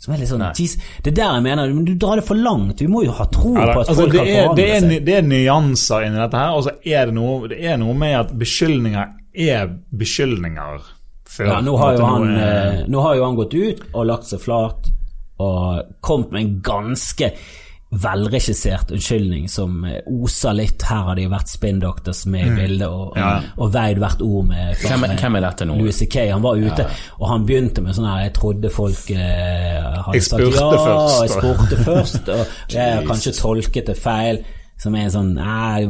Som 0.00 0.14
er 0.14 0.20
litt 0.22 0.30
sånn 0.30 0.40
geez, 0.56 0.78
Det 1.04 1.10
er 1.12 1.16
der 1.18 1.34
jeg 1.36 1.42
mener 1.44 1.72
men 1.76 1.84
Du 1.84 1.92
drar 2.00 2.16
det 2.16 2.24
for 2.24 2.38
langt. 2.40 2.78
Vi 2.80 2.86
må 2.88 3.02
jo 3.04 3.12
ha 3.12 3.26
tro 3.28 3.50
på 3.52 3.60
at 3.66 3.76
Altså, 3.82 3.96
folk 3.98 4.14
kan 4.14 4.24
forandre 4.30 4.56
det, 4.56 4.68
er, 4.72 4.80
seg. 4.86 5.04
det 5.04 5.16
er 5.18 5.26
nyanser 5.28 6.06
inni 6.06 6.22
dette 6.22 6.40
her, 6.40 6.54
og 6.56 6.64
så 6.64 6.72
er 6.88 7.10
det 7.10 7.14
noe, 7.18 7.50
det 7.52 7.58
er 7.68 7.76
noe 7.82 7.94
med 8.00 8.14
at 8.22 8.32
beskyldninger 8.40 9.10
er 9.50 9.68
beskyldninger. 10.00 10.80
før 11.30 11.46
Ja, 11.46 11.60
nå 11.62 11.76
har, 11.78 11.92
jo 11.98 12.06
han, 12.08 12.24
er- 12.34 12.80
eh, 12.80 12.86
nå 12.90 13.02
har 13.04 13.14
jo 13.20 13.24
han 13.28 13.36
gått 13.38 13.54
ut 13.54 13.82
og 13.94 14.06
lagt 14.08 14.24
seg 14.26 14.40
flat 14.42 14.88
og 15.40 15.84
kommet 16.02 16.32
med 16.32 16.40
en 16.42 16.56
ganske 16.66 17.28
velregissert 17.90 18.90
unnskyldning 18.94 19.48
som 19.50 19.84
eh, 19.84 19.96
oser 20.06 20.54
litt 20.54 20.82
Her 20.86 21.08
har 21.08 21.16
de 21.18 21.24
vært 21.32 21.50
spin 21.50 21.80
doctors 21.82 22.20
med 22.30 22.46
i 22.46 22.52
bildet 22.54 22.86
og, 22.86 23.16
Ja. 23.18 23.32
og, 23.56 23.64
og 23.66 23.72
veid 23.74 23.98
hvert 23.98 24.22
ord 24.22 24.46
med 24.52 24.76
Hvem, 24.84 25.06
hvem 25.18 25.38
er 25.40 25.46
dette 25.48 25.66
nå? 25.66 25.74
Louis 25.80 25.98
C.K. 25.98 26.28
Han 26.30 26.44
var 26.44 26.60
ute, 26.62 26.86
og 27.18 27.26
han 27.32 27.48
begynte 27.48 27.82
med 27.82 27.96
sånn 27.98 28.06
her 28.06 28.22
Jeg 28.28 28.36
trodde 28.38 28.70
folk 28.70 29.10
eh, 29.10 29.90
hadde 30.06 30.22
sagt 30.22 30.46
ja, 30.46 30.70
først, 30.86 31.18
jeg 31.24 31.34
spurte 31.34 31.82
først, 31.84 32.30
og 32.36 32.56
jeg 32.76 32.94
har 33.00 33.06
kanskje 33.10 33.34
tolket 33.40 33.90
det 33.90 33.98
feil. 33.98 34.42
Som 34.80 34.94
er 34.96 35.10
sånn 35.12 35.34
Nei, 35.36 35.82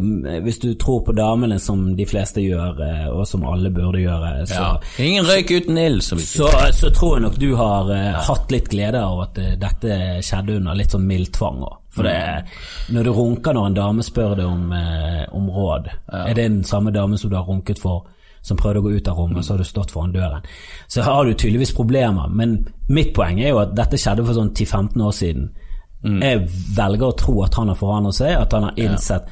hvis 0.42 0.56
du 0.64 0.72
tror 0.74 1.04
på 1.06 1.12
damene 1.14 1.60
som 1.62 1.84
de 1.94 2.06
fleste 2.10 2.42
gjør, 2.42 2.80
eh, 2.82 3.04
og 3.12 3.22
som 3.30 3.44
alle 3.46 3.70
burde 3.70 4.00
gjøre, 4.02 4.32
så 4.50 4.56
Ja. 4.56 4.70
Ingen 5.04 5.28
røyk 5.28 5.52
uten 5.60 5.78
ild, 5.78 6.00
så 6.02 6.18
så, 6.18 6.48
så 6.74 6.90
tror 6.96 7.18
jeg 7.20 7.26
nok 7.28 7.36
du 7.38 7.52
har 7.60 7.92
eh, 7.94 8.18
hatt 8.26 8.50
litt 8.50 8.66
glede 8.72 8.98
av 9.04 9.20
at 9.28 9.38
eh, 9.38 9.52
dette 9.60 10.00
skjedde 10.26 10.56
under 10.58 10.74
litt 10.80 10.90
sånn 10.96 11.06
mild 11.06 11.30
tvang 11.36 11.60
òg. 11.68 11.76
For 11.90 12.06
det, 12.06 12.44
når 12.94 13.06
du 13.06 13.10
runker 13.16 13.56
når 13.56 13.66
en 13.66 13.76
dame 13.76 14.04
spør 14.06 14.36
deg 14.38 14.46
om, 14.46 14.72
eh, 14.72 15.24
om 15.34 15.48
råd, 15.50 15.90
er 16.12 16.34
det 16.34 16.44
den 16.44 16.64
samme 16.64 16.92
dame 16.94 17.18
som 17.18 17.30
du 17.30 17.36
har 17.36 17.48
runket 17.48 17.82
for, 17.82 18.06
som 18.42 18.56
prøvde 18.56 18.80
å 18.80 18.82
gå 18.86 18.92
ut 18.96 19.08
av 19.08 19.18
rommet, 19.18 19.44
så 19.44 19.52
har 19.52 19.58
du 19.58 19.64
stått 19.68 19.90
foran 19.90 20.14
døren. 20.14 20.46
Så 20.88 21.02
har 21.02 21.24
du 21.24 21.34
tydeligvis 21.34 21.74
problemer. 21.76 22.30
Men 22.30 22.68
mitt 22.88 23.12
poeng 23.14 23.40
er 23.40 23.50
jo 23.50 23.58
at 23.58 23.74
dette 23.76 23.98
skjedde 24.00 24.24
for 24.24 24.38
sånn 24.38 24.54
10-15 24.54 25.02
år 25.04 25.12
siden. 25.12 25.50
Jeg 26.22 26.46
velger 26.76 27.10
å 27.10 27.16
tro 27.16 27.42
at 27.44 27.54
han 27.60 27.68
har 27.68 27.76
forandret 27.76 28.16
seg, 28.16 28.32
at 28.40 28.54
han 28.56 28.62
har 28.62 28.78
innsett 28.80 29.26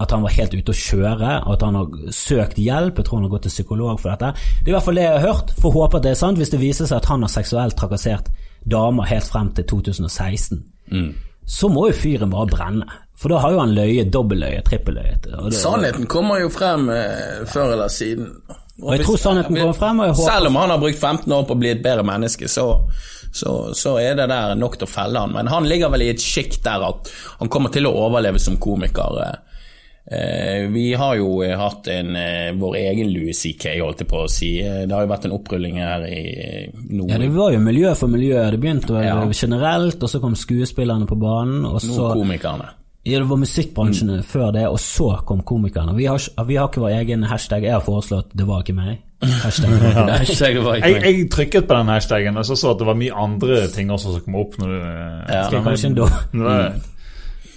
at 0.00 0.10
han 0.10 0.24
var 0.24 0.32
helt 0.34 0.54
ute 0.54 0.72
å 0.72 0.74
kjøre, 0.74 1.34
og 1.46 1.52
at 1.54 1.62
han 1.62 1.76
har 1.78 2.14
søkt 2.14 2.58
hjelp. 2.58 2.96
Jeg 2.98 3.06
tror 3.06 3.20
han 3.20 3.26
har 3.28 3.34
gått 3.36 3.44
til 3.46 3.54
psykolog 3.54 4.00
for 4.00 4.10
dette. 4.10 4.32
Det 4.62 4.70
er 4.70 4.72
i 4.72 4.74
hvert 4.74 4.88
fall 4.88 4.98
det 4.98 5.04
jeg 5.04 5.20
har 5.20 5.26
hørt. 5.28 5.52
Får 5.60 5.76
håpe 5.76 6.00
at 6.00 6.06
det 6.06 6.10
er 6.10 6.18
sant, 6.18 6.40
hvis 6.40 6.50
det 6.50 6.60
viser 6.62 6.88
seg 6.90 6.98
at 6.98 7.10
han 7.12 7.22
har 7.22 7.30
seksuelt 7.30 7.76
trakassert 7.78 8.32
damer 8.64 9.06
helt 9.06 9.28
frem 9.28 9.52
til 9.54 9.68
2016. 9.70 10.64
Så 11.46 11.68
må 11.68 11.88
jo 11.90 11.96
fyren 11.96 12.30
bare 12.32 12.48
brenne. 12.50 13.00
For 13.20 13.30
da 13.30 13.38
har 13.44 13.52
jo 13.54 13.60
han 13.62 13.74
løyet 13.76 14.10
dobbelløyet, 14.12 14.64
trippelløyet. 14.66 15.28
Sannheten 15.54 16.06
kommer 16.10 16.40
jo 16.42 16.48
frem 16.52 16.88
eh, 16.90 17.44
før 17.46 17.74
eller 17.76 17.88
siden. 17.92 18.32
Og 18.82 18.96
jeg 18.96 19.04
tror 19.06 19.20
sannheten 19.22 19.54
kommer 19.54 19.76
frem, 19.78 20.00
og 20.02 20.16
Selv 20.18 20.50
om 20.50 20.56
han 20.58 20.72
har 20.74 20.80
brukt 20.82 20.98
15 20.98 21.30
år 21.32 21.44
på 21.46 21.54
å 21.54 21.60
bli 21.60 21.70
et 21.70 21.82
bedre 21.84 22.02
menneske, 22.06 22.48
så, 22.50 22.64
så, 23.30 23.52
så 23.76 23.92
er 24.02 24.16
det 24.18 24.26
der 24.32 24.56
nok 24.58 24.74
til 24.80 24.88
å 24.88 24.90
felle 24.90 25.22
han. 25.22 25.30
Men 25.36 25.46
han 25.52 25.68
ligger 25.70 25.92
vel 25.94 26.02
i 26.02 26.10
et 26.10 26.22
sjikt 26.24 26.64
der 26.66 26.82
at 26.88 27.12
han 27.38 27.52
kommer 27.54 27.70
til 27.70 27.86
å 27.86 27.94
overleve 28.08 28.42
som 28.42 28.58
komiker. 28.58 29.20
eh. 29.22 29.36
Eh, 30.06 30.66
vi 30.68 30.92
har 31.00 31.14
jo 31.16 31.40
eh, 31.42 31.54
hatt 31.56 31.88
en, 31.88 32.10
eh, 32.16 32.52
vår 32.60 32.74
egen 32.76 33.08
Louis 33.14 33.32
CK, 33.40 33.78
holdt 33.80 34.02
jeg 34.04 34.08
på 34.10 34.18
å 34.24 34.28
si. 34.28 34.50
Det 34.60 34.92
har 34.92 35.06
jo 35.06 35.08
vært 35.14 35.24
en 35.24 35.32
opprulling 35.38 35.78
her 35.80 36.04
i 36.04 36.20
eh. 36.44 36.70
Ja, 37.08 37.16
det 37.18 37.30
var 37.32 37.52
jo 37.56 37.60
miljø 37.64 37.94
for 37.96 38.12
miljø. 38.12 38.50
Det 38.52 38.60
begynte 38.60 38.92
vel 38.92 39.04
Ja. 39.06 39.24
generelt, 39.32 40.02
og 40.02 40.08
så 40.12 40.20
kom 40.20 40.34
skuespillerne 40.36 41.06
på 41.08 41.16
banen. 41.16 41.64
Og 41.64 41.80
nå 41.80 42.12
komikerne. 42.20 42.68
Ja, 43.04 43.18
det 43.20 43.28
var 43.28 43.36
musikkbransjen 43.36 44.08
Mm. 44.10 44.22
før 44.24 44.52
det, 44.52 44.66
og 44.66 44.78
så 44.78 45.24
kom 45.26 45.42
komikerne. 45.42 45.94
Vi 45.96 46.04
har, 46.06 46.18
vi 46.46 46.54
har 46.56 46.68
ikke 46.68 46.80
vår 46.80 46.94
egen 47.00 47.22
hashtag. 47.22 47.62
Jeg 47.62 47.72
har 47.72 47.80
foreslått 47.80 48.30
'det 48.34 48.46
var 48.46 48.62
ikke 48.62 48.72
meg'. 48.76 48.98
Hashtag 49.22 49.70
ikke 50.56 50.80
Jeg, 50.80 51.02
jeg 51.02 51.30
trykket 51.30 51.66
på 51.66 51.74
den 51.78 51.86
hashtagen 51.88 52.36
og 52.36 52.44
så 52.44 52.56
så 52.56 52.70
at 52.72 52.78
det 52.78 52.86
var 52.86 52.94
mye 52.94 53.12
andre 53.12 53.68
ting 53.68 53.88
også 53.90 54.12
som 54.12 54.20
kom 54.20 54.34
opp. 54.36 54.56
Når 54.58 54.66
du, 54.68 55.32
Ja. 55.32 55.48
så- 55.50 55.62
Kanskje 55.64 55.86
en 55.86 56.82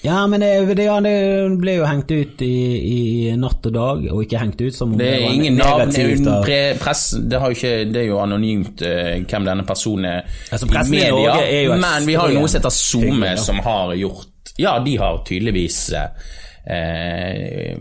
Ja, 0.07 0.21
men 0.31 0.43
det, 0.43 0.51
det, 0.77 0.87
det 1.03 1.15
ble 1.59 1.77
jo 1.79 1.87
hengt 1.87 2.11
ut 2.11 2.41
i, 2.45 2.55
i 2.79 3.01
natt 3.39 3.67
og 3.67 3.75
dag, 3.75 4.07
og 4.13 4.23
ikke 4.23 4.41
hengt 4.41 4.61
ut 4.63 4.75
som 4.75 4.93
om 4.93 4.99
Det 4.99 5.09
det 5.11 5.19
var 5.25 5.35
ingen 5.35 5.59
negativt. 5.59 6.23
Navn, 6.23 6.45
pre, 6.45 6.59
press, 6.79 7.03
det, 7.19 7.43
ikke, 7.57 7.73
det 7.91 8.03
er 8.05 8.09
jo 8.09 8.21
anonymt 8.23 8.83
uh, 8.85 9.13
hvem 9.27 9.51
denne 9.51 9.67
personen 9.67 10.09
er 10.09 10.23
Altså, 10.51 10.67
i 10.67 11.03
Norge 11.11 11.37
er 11.43 11.75
men 11.77 12.07
vi 12.07 12.17
har 12.17 12.31
jo 12.31 12.39
noe 12.39 12.49
som 12.49 12.61
heter 12.61 12.75
SoMe, 12.77 13.31
ja. 13.33 13.37
som 13.41 13.61
har 13.65 13.95
gjort 13.97 14.53
Ja, 14.57 14.77
de 14.83 14.97
har 14.97 15.21
tydeligvis 15.27 15.79
eh, 15.93 17.75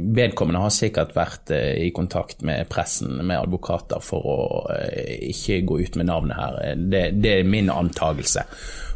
Vedkommende 0.00 0.62
har 0.64 0.74
sikkert 0.74 1.14
vært 1.16 1.52
eh, 1.54 1.86
i 1.86 1.90
kontakt 1.94 2.44
med 2.46 2.68
pressen, 2.70 3.18
med 3.20 3.38
advokater, 3.38 4.02
for 4.04 4.30
å 4.32 4.38
eh, 4.74 5.30
ikke 5.30 5.60
gå 5.68 5.80
ut 5.84 5.98
med 6.00 6.10
navnet 6.10 6.40
her. 6.40 6.60
Det, 6.76 7.04
det 7.20 7.34
er 7.40 7.50
min 7.50 7.70
antagelse. 7.72 8.46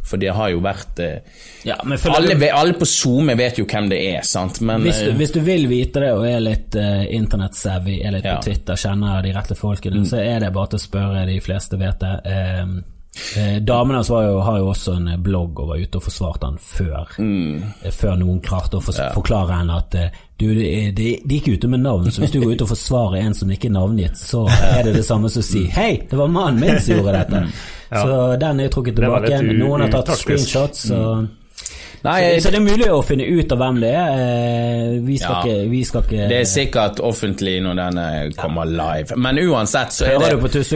For 0.04 0.20
det 0.20 0.34
har 0.36 0.50
jo 0.52 0.60
vært 0.60 0.98
eh, 1.00 1.20
Ja, 1.64 1.78
men 1.84 1.98
alle, 2.12 2.34
du- 2.36 2.46
alle 2.52 2.74
på 2.76 2.84
SoMe 2.86 3.34
vet 3.40 3.56
jo 3.58 3.64
hvem 3.64 3.88
det 3.88 4.02
er, 4.14 4.22
sant, 4.22 4.60
men 4.60 4.82
Hvis 4.84 5.00
du, 5.00 5.10
eh, 5.10 5.16
hvis 5.16 5.32
du 5.32 5.40
vil 5.40 5.66
vite 5.70 6.00
det 6.04 6.10
og 6.12 6.26
er 6.28 6.40
litt 6.44 6.76
uh, 6.76 7.04
internett-savvy, 7.08 8.00
er 8.04 8.12
litt 8.18 8.24
Ja. 8.24 8.34
Mm. 8.34 8.42
på 8.42 8.44
Twitter, 8.50 8.76
kjenner 8.76 9.22
de 9.24 9.32
rette 9.32 9.54
folkene, 9.56 10.04
så 10.06 10.20
er 10.20 10.40
det 10.44 10.52
bare 10.52 10.68
til 10.74 10.78
å 10.78 10.84
spørre, 10.84 11.26
de 11.26 11.40
fleste 11.40 11.78
vet 11.80 11.98
det. 12.04 12.20
Eh, 12.24 12.66
eh, 13.36 13.58
Damene 13.62 14.00
hans 14.00 14.08
jo, 14.10 14.40
har 14.44 14.58
jo 14.58 14.70
også 14.72 14.96
en 14.98 15.08
eh, 15.08 15.16
blogg 15.22 15.60
og 15.60 15.68
var 15.68 15.82
ute 15.82 16.00
og 16.00 16.02
forsvarte 16.06 16.48
han 16.50 16.58
før, 16.58 17.14
Mm. 17.18 17.62
eh, 17.82 17.90
før 17.94 18.16
noen 18.20 18.40
klarte 18.44 18.78
å 18.78 18.82
fors 18.82 18.98
forklare 19.14 19.58
henne 19.60 19.76
at 19.78 19.94
eh, 19.94 20.08
du, 20.38 20.48
de, 20.54 20.90
det, 20.96 21.20
de 21.24 21.38
gikk 21.38 21.52
ute 21.58 21.68
med 21.70 21.80
navn, 21.84 22.10
så 22.10 22.20
hvis 22.24 22.32
du 22.34 22.40
går 22.42 22.56
ut 22.56 22.62
og 22.66 22.72
forsvarer 22.72 23.20
en 23.22 23.34
som 23.38 23.50
ikke 23.54 23.68
er 23.70 23.76
navngitt, 23.76 24.18
så 24.18 24.42
er 24.50 24.82
det 24.88 24.94
det 24.98 25.04
samme 25.06 25.30
som 25.30 25.44
å 25.44 25.46
si 25.46 25.66
hei, 25.70 25.92
det 26.10 26.18
var 26.18 26.28
mannen 26.28 26.60
min 26.60 26.80
som 26.82 26.96
gjorde 26.98 27.20
dette. 27.22 27.44
Så 27.94 28.18
den 28.42 28.60
er 28.60 28.68
trukket 28.74 28.96
tilbake 28.98 29.30
igjen. 29.30 29.52
Noen 29.60 29.84
har 29.86 29.92
tatt 29.94 30.16
screenshots. 30.18 30.88
og 30.90 31.28
Nei, 32.04 32.34
så, 32.36 32.44
så 32.44 32.50
det 32.52 32.58
er 32.58 32.64
mulig 32.66 32.88
å 32.92 32.98
finne 33.06 33.24
ut 33.32 33.52
av 33.54 33.60
hvem 33.62 33.78
det 33.80 33.90
er. 33.96 34.18
Eh, 34.20 34.98
Vi 35.06 35.16
skal, 35.18 35.34
Ja. 35.34 35.40
ikke, 35.40 35.70
vi 35.70 35.80
skal 35.88 36.02
ikke 36.04 36.28
Det 36.28 36.36
er 36.42 36.48
sikkert 36.50 37.00
offentlig 37.00 37.54
når 37.64 37.78
denne 37.80 38.06
kommer 38.36 38.68
live. 38.68 39.16
Men 39.16 39.38
uansett 39.40 39.92
så 39.96 40.04
er 40.10 40.18
det, 40.20 40.28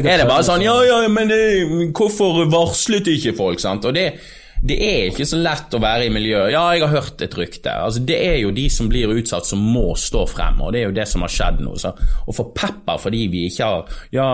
er 0.04 0.22
det 0.22 0.26
bare 0.30 0.46
sånn 0.48 0.64
Ja, 0.64 0.78
ja, 0.88 1.02
men 1.12 1.28
det, 1.28 1.40
hvorfor 1.92 2.46
varslet 2.48 3.06
ikke 3.12 3.36
folk? 3.36 3.60
sant? 3.60 3.84
Og 3.84 3.94
det, 3.94 4.06
det 4.60 4.76
er 4.82 5.10
ikke 5.10 5.26
så 5.28 5.38
lett 5.38 5.74
å 5.74 5.80
være 5.82 6.08
i 6.08 6.12
miljøet. 6.12 6.50
Ja, 6.52 6.64
jeg 6.74 6.82
har 6.82 6.94
hørt 6.96 7.22
et 7.22 7.36
rykte. 7.38 7.70
Altså, 7.70 8.02
det 8.08 8.16
er 8.26 8.38
jo 8.42 8.50
de 8.54 8.64
som 8.72 8.88
blir 8.90 9.12
utsatt, 9.14 9.46
som 9.46 9.62
må 9.62 9.92
stå 9.98 10.24
frem, 10.30 10.58
og 10.64 10.72
det 10.74 10.82
er 10.82 10.88
jo 10.88 10.96
det 10.96 11.06
som 11.10 11.22
har 11.24 11.32
skjedd 11.32 11.62
nå. 11.62 11.76
Så, 11.78 11.92
å 12.26 12.34
få 12.34 12.48
pepper 12.56 12.98
fordi 13.02 13.24
vi 13.30 13.44
ikke 13.48 13.68
har 13.70 14.00
ja, 14.14 14.28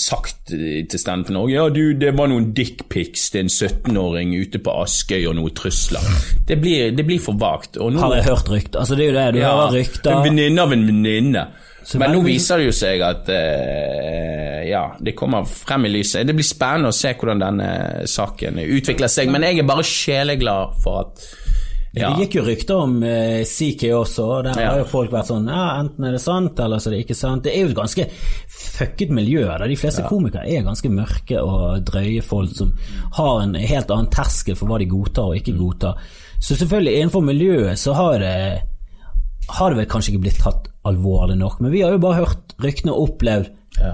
sagt 0.00 0.52
til 0.52 1.00
Stand 1.00 1.26
for 1.28 1.36
Norge 1.36 1.56
Ja, 1.56 1.66
du, 1.72 1.82
det 1.98 2.14
var 2.16 2.30
noen 2.32 2.50
dickpics 2.56 3.28
til 3.34 3.44
en 3.44 3.52
17-åring 3.52 4.32
ute 4.36 4.62
på 4.62 4.74
Askøy 4.82 5.26
og 5.28 5.36
noen 5.38 5.54
trusler. 5.56 6.04
Det 6.48 6.58
blir, 6.62 6.90
det 6.96 7.06
blir 7.06 7.20
for 7.22 7.38
vagt. 7.40 7.76
Og 7.82 7.92
nå 7.92 8.02
Har 8.02 8.16
jeg 8.18 8.28
hørt 8.30 8.52
rykter? 8.52 8.82
Altså, 8.82 8.98
det 8.98 9.08
er 9.08 9.12
jo 9.12 9.18
det, 9.18 9.28
du 9.36 9.44
hører 9.44 9.78
rykter. 9.80 10.12
en 10.12 10.26
venninne 10.30 10.64
av 10.64 10.76
en 10.76 10.86
venninne. 10.88 11.46
Så 11.86 11.98
Men 12.02 12.10
nå 12.16 12.20
viser 12.26 12.58
det 12.58 12.64
jo 12.66 12.72
seg 12.74 13.02
at 13.06 13.28
uh, 13.30 14.62
ja, 14.66 14.84
det 14.98 15.12
kommer 15.14 15.44
frem 15.46 15.84
i 15.86 15.92
lyset. 15.92 16.26
Det 16.26 16.34
blir 16.34 16.46
spennende 16.46 16.90
å 16.90 16.96
se 16.96 17.12
hvordan 17.14 17.38
denne 17.44 17.68
saken 18.10 18.58
utvikler 18.64 19.12
seg, 19.12 19.30
men 19.30 19.46
jeg 19.46 19.60
er 19.62 19.68
bare 19.68 19.84
sjeleglad 19.86 20.80
for 20.82 21.04
at 21.04 21.28
ja, 21.96 22.10
Det 22.12 22.26
gikk 22.26 22.34
jo 22.36 22.42
rykter 22.44 22.76
om 22.82 22.96
uh, 23.06 23.38
CK 23.48 23.86
også, 23.96 24.24
og 24.34 24.42
der 24.44 24.58
Ja. 24.60 24.72
har 24.74 24.82
jo 24.82 24.88
folk 24.90 25.14
vært 25.14 25.30
sånn 25.30 25.46
ja, 25.48 25.62
enten 25.80 26.04
er 26.04 26.12
det 26.12 26.20
sant, 26.20 26.58
eller 26.60 26.82
så 26.82 26.90
er 26.90 26.96
det 26.98 27.04
ikke 27.06 27.16
sant. 27.16 27.46
Det 27.46 27.54
er 27.54 27.62
jo 27.62 27.70
et 27.70 27.78
ganske 27.78 28.04
fucket 28.52 29.14
miljø. 29.16 29.46
Der. 29.46 29.64
De 29.70 29.78
fleste 29.80 30.04
komikere 30.10 30.44
er 30.58 30.66
ganske 30.66 30.90
mørke 30.92 31.40
og 31.40 31.86
drøye 31.88 32.20
folk 32.26 32.52
som 32.58 32.74
har 33.16 33.40
en 33.46 33.54
helt 33.56 33.94
annen 33.94 34.10
terskel 34.12 34.58
for 34.58 34.68
hva 34.68 34.82
de 34.82 34.90
godtar 34.90 35.30
og 35.30 35.38
ikke 35.38 35.54
Mm. 35.54 35.62
godtar. 35.62 35.94
Så 36.42 36.58
selvfølgelig, 36.60 36.98
innenfor 37.00 37.22
miljøet 37.24 37.78
så 37.80 37.94
har 37.96 38.18
det 38.20 38.36
har 39.56 39.70
det 39.70 39.78
vel 39.78 39.86
kanskje 39.86 40.12
ikke 40.12 40.24
blitt 40.26 40.42
tatt 40.42 40.68
alvorlig 40.86 41.36
nok, 41.40 41.60
men 41.60 41.72
vi 41.74 41.82
har 41.84 41.92
jo 41.96 42.02
bare 42.02 42.22
hørt 42.22 42.54
ryktene 42.62 42.94
og 42.94 43.10
opplevd 43.10 43.52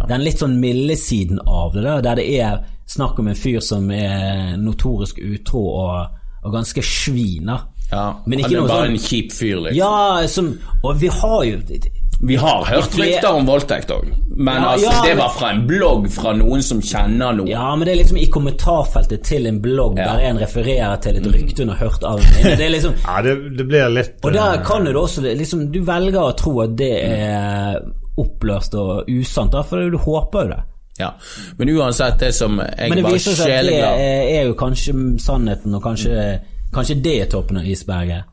den 0.09 0.23
litt 0.23 0.39
sånn 0.39 0.59
milde 0.63 0.95
siden 1.01 1.41
av 1.43 1.73
det, 1.75 1.83
der, 1.83 2.03
der 2.07 2.21
det 2.21 2.27
er 2.39 2.61
snakk 2.93 3.19
om 3.19 3.29
en 3.33 3.39
fyr 3.39 3.59
som 3.65 3.89
er 3.91 4.53
notorisk 4.61 5.19
utro 5.19 5.63
og, 5.83 6.19
og 6.45 6.53
ganske 6.55 6.85
svin. 6.87 7.51
ja, 7.91 8.05
han 8.23 8.33
er 8.55 8.69
bare 8.69 8.87
sånn- 8.87 8.95
en 8.95 9.03
kjip 9.09 9.33
fyr, 9.33 9.57
liksom. 9.65 9.79
Ja, 9.81 10.27
som, 10.29 10.53
og 10.85 11.01
vi 11.01 11.09
har 11.09 11.43
jo 11.49 11.59
Vi 12.23 12.37
har 12.39 12.65
hørt 12.65 12.95
rykter 12.99 13.35
om 13.35 13.47
voldtekt 13.49 13.91
òg, 13.91 14.05
men 14.37 14.55
Ja, 14.63 14.69
altså, 14.77 14.91
ja, 14.93 15.01
det 15.09 15.15
var 15.19 15.33
fra 15.35 15.49
en 15.51 15.65
blogg 15.67 16.05
fra 16.15 16.33
noen 16.39 16.63
som 16.63 16.79
kjenner 16.79 17.35
noen. 17.35 17.49
Ja, 17.51 17.73
men 17.75 17.87
det 17.89 17.97
er 17.97 17.99
liksom 17.99 18.21
i 18.23 18.29
kommentarfeltet 18.31 19.25
til 19.27 19.49
en 19.51 19.59
blogg 19.63 19.99
Ja. 19.99 20.13
der 20.13 20.29
en 20.29 20.39
refererer 20.39 21.01
til 21.03 21.19
et 21.19 21.27
rykte 21.27 21.65
hun 21.67 21.73
har 21.75 21.81
hørt 21.83 22.07
av 22.07 22.23
en. 22.23 22.45
Det 22.47 22.67
er 22.67 22.71
liksom 22.71 22.95
Ja, 23.09 23.17
det, 23.27 23.35
det 23.59 23.67
blir 23.67 23.91
litt 23.91 24.23
Og 24.23 24.33
der 24.37 24.61
eh, 24.61 24.63
kan 24.67 24.87
du 24.87 24.95
også 25.01 25.25
liksom, 25.27 25.67
Du 25.75 25.81
velger 25.83 26.21
å 26.23 26.33
tro 26.39 26.55
at 26.63 26.77
det 26.79 26.93
er 27.03 27.81
oppløst 28.23 28.75
og 28.79 29.09
usant, 29.11 29.57
for 29.67 29.91
du 29.91 29.99
håper 29.99 30.45
jo 30.47 30.53
det. 30.53 30.61
Ja. 31.01 31.11
Men 31.59 31.71
uansett, 31.75 32.19
det 32.21 32.35
som 32.37 32.59
jeg 32.61 32.91
Men 32.91 33.01
det 33.01 33.05
var 33.07 33.17
viser 33.17 33.35
seg 33.39 33.51
at 33.57 33.67
det 33.67 33.79
er, 33.81 34.27
er 34.39 34.51
jo 34.51 34.55
kanskje 34.55 34.95
sannheten, 35.25 35.75
og 35.75 35.83
kanskje, 35.83 36.27
kanskje 36.75 36.99
det 37.03 37.15
er 37.23 37.31
toppen 37.33 37.59
av 37.59 37.67
isberget. 37.67 38.29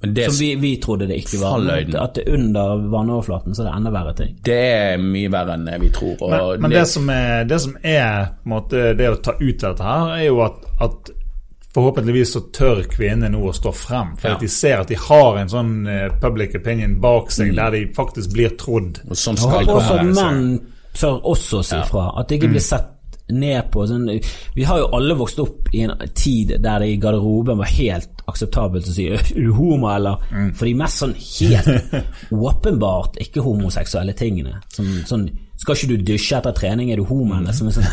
Men 0.00 0.14
det, 0.14 0.24
Som 0.30 0.36
vi, 0.38 0.54
vi 0.54 0.76
trodde 0.78 1.06
det 1.10 1.16
ikke 1.24 1.40
var. 1.40 1.56
Falløyden. 1.58 1.96
At, 1.98 2.14
det 2.14 2.28
under 2.30 2.76
vannoverflaten 2.92 3.54
så 3.54 3.62
er 3.64 3.66
det 3.70 3.76
enda 3.76 3.90
verre 3.90 4.12
ting. 4.14 4.36
det 4.46 4.58
er 4.58 4.98
mye 5.02 5.30
verre 5.32 5.56
enn 5.58 5.80
vi 5.82 5.88
tror. 5.90 6.16
Og 6.22 6.30
Men, 6.30 6.60
men 6.62 6.70
det, 6.70 6.84
som 6.88 7.08
er, 7.10 7.44
det 7.50 7.58
som 7.64 7.74
er 7.82 8.28
måte, 8.46 8.92
det 8.94 9.08
å 9.10 9.16
ta 9.22 9.34
ut 9.40 9.58
dette 9.64 9.82
her, 9.82 10.12
er 10.20 10.24
jo 10.28 10.38
at, 10.44 10.60
at 10.86 11.10
forhåpentligvis 11.74 12.32
så 12.36 12.40
tør 12.54 12.84
kvinnene 12.90 13.28
nå 13.34 13.42
å 13.50 13.52
stå 13.54 13.72
frem. 13.74 14.14
For 14.18 14.28
Ja. 14.30 14.34
at 14.36 14.40
de 14.40 14.48
ser 14.48 14.80
at 14.80 14.88
de 14.88 14.94
har 15.02 15.36
en 15.42 15.48
sånn 15.52 15.72
eh, 15.90 16.08
public 16.22 16.54
opinion 16.54 17.00
bak 17.00 17.28
Mm. 17.28 17.34
seg, 17.36 17.54
der 17.56 17.70
de 17.70 17.82
faktisk 17.94 18.32
blir 18.32 18.54
trodd. 18.56 19.00
og 19.08 19.16
sånn 19.16 19.36
skal 19.36 19.66
det 19.66 19.74
også 19.74 19.96
være. 19.98 20.14
menn 20.14 20.60
tør 20.94 21.20
også 21.24 21.62
si 21.64 21.76
fra. 21.90 22.12
At 22.18 22.28
det 22.28 22.38
ikke 22.40 22.50
blir 22.54 22.60
sett 22.64 22.88
ned 23.30 23.70
på. 23.70 23.86
Sånn, 23.86 24.06
vi 24.54 24.62
har 24.64 24.78
jo 24.78 24.88
alle 24.96 25.14
vokst 25.14 25.38
opp 25.38 25.68
i 25.74 25.82
en 25.82 25.92
tid 26.14 26.54
der 26.62 26.78
det 26.78 26.88
i 26.88 26.96
garderoben 26.96 27.58
var 27.58 27.66
helt 27.66 28.17
akseptabelt 28.28 28.88
å 28.88 28.94
si 28.94 29.08
er 29.10 29.22
du 29.34 29.52
homo, 29.56 29.88
eller 29.92 30.22
For 30.56 30.68
de 30.68 30.74
mest 30.78 31.02
sånn 31.02 31.14
helt 31.16 31.94
åpenbart 32.48 33.18
ikke-homoseksuelle 33.24 34.14
tingene. 34.18 34.58
Som, 34.74 34.90
sånn 35.08 35.28
skal 35.58 35.74
ikke 35.74 35.88
du 35.90 36.02
dusje 36.12 36.36
etter 36.38 36.54
trening, 36.54 36.92
er 36.92 37.00
du 37.00 37.06
homo? 37.08 37.34
Eller? 37.34 37.50
Er 37.50 37.72
sånn, 37.74 37.86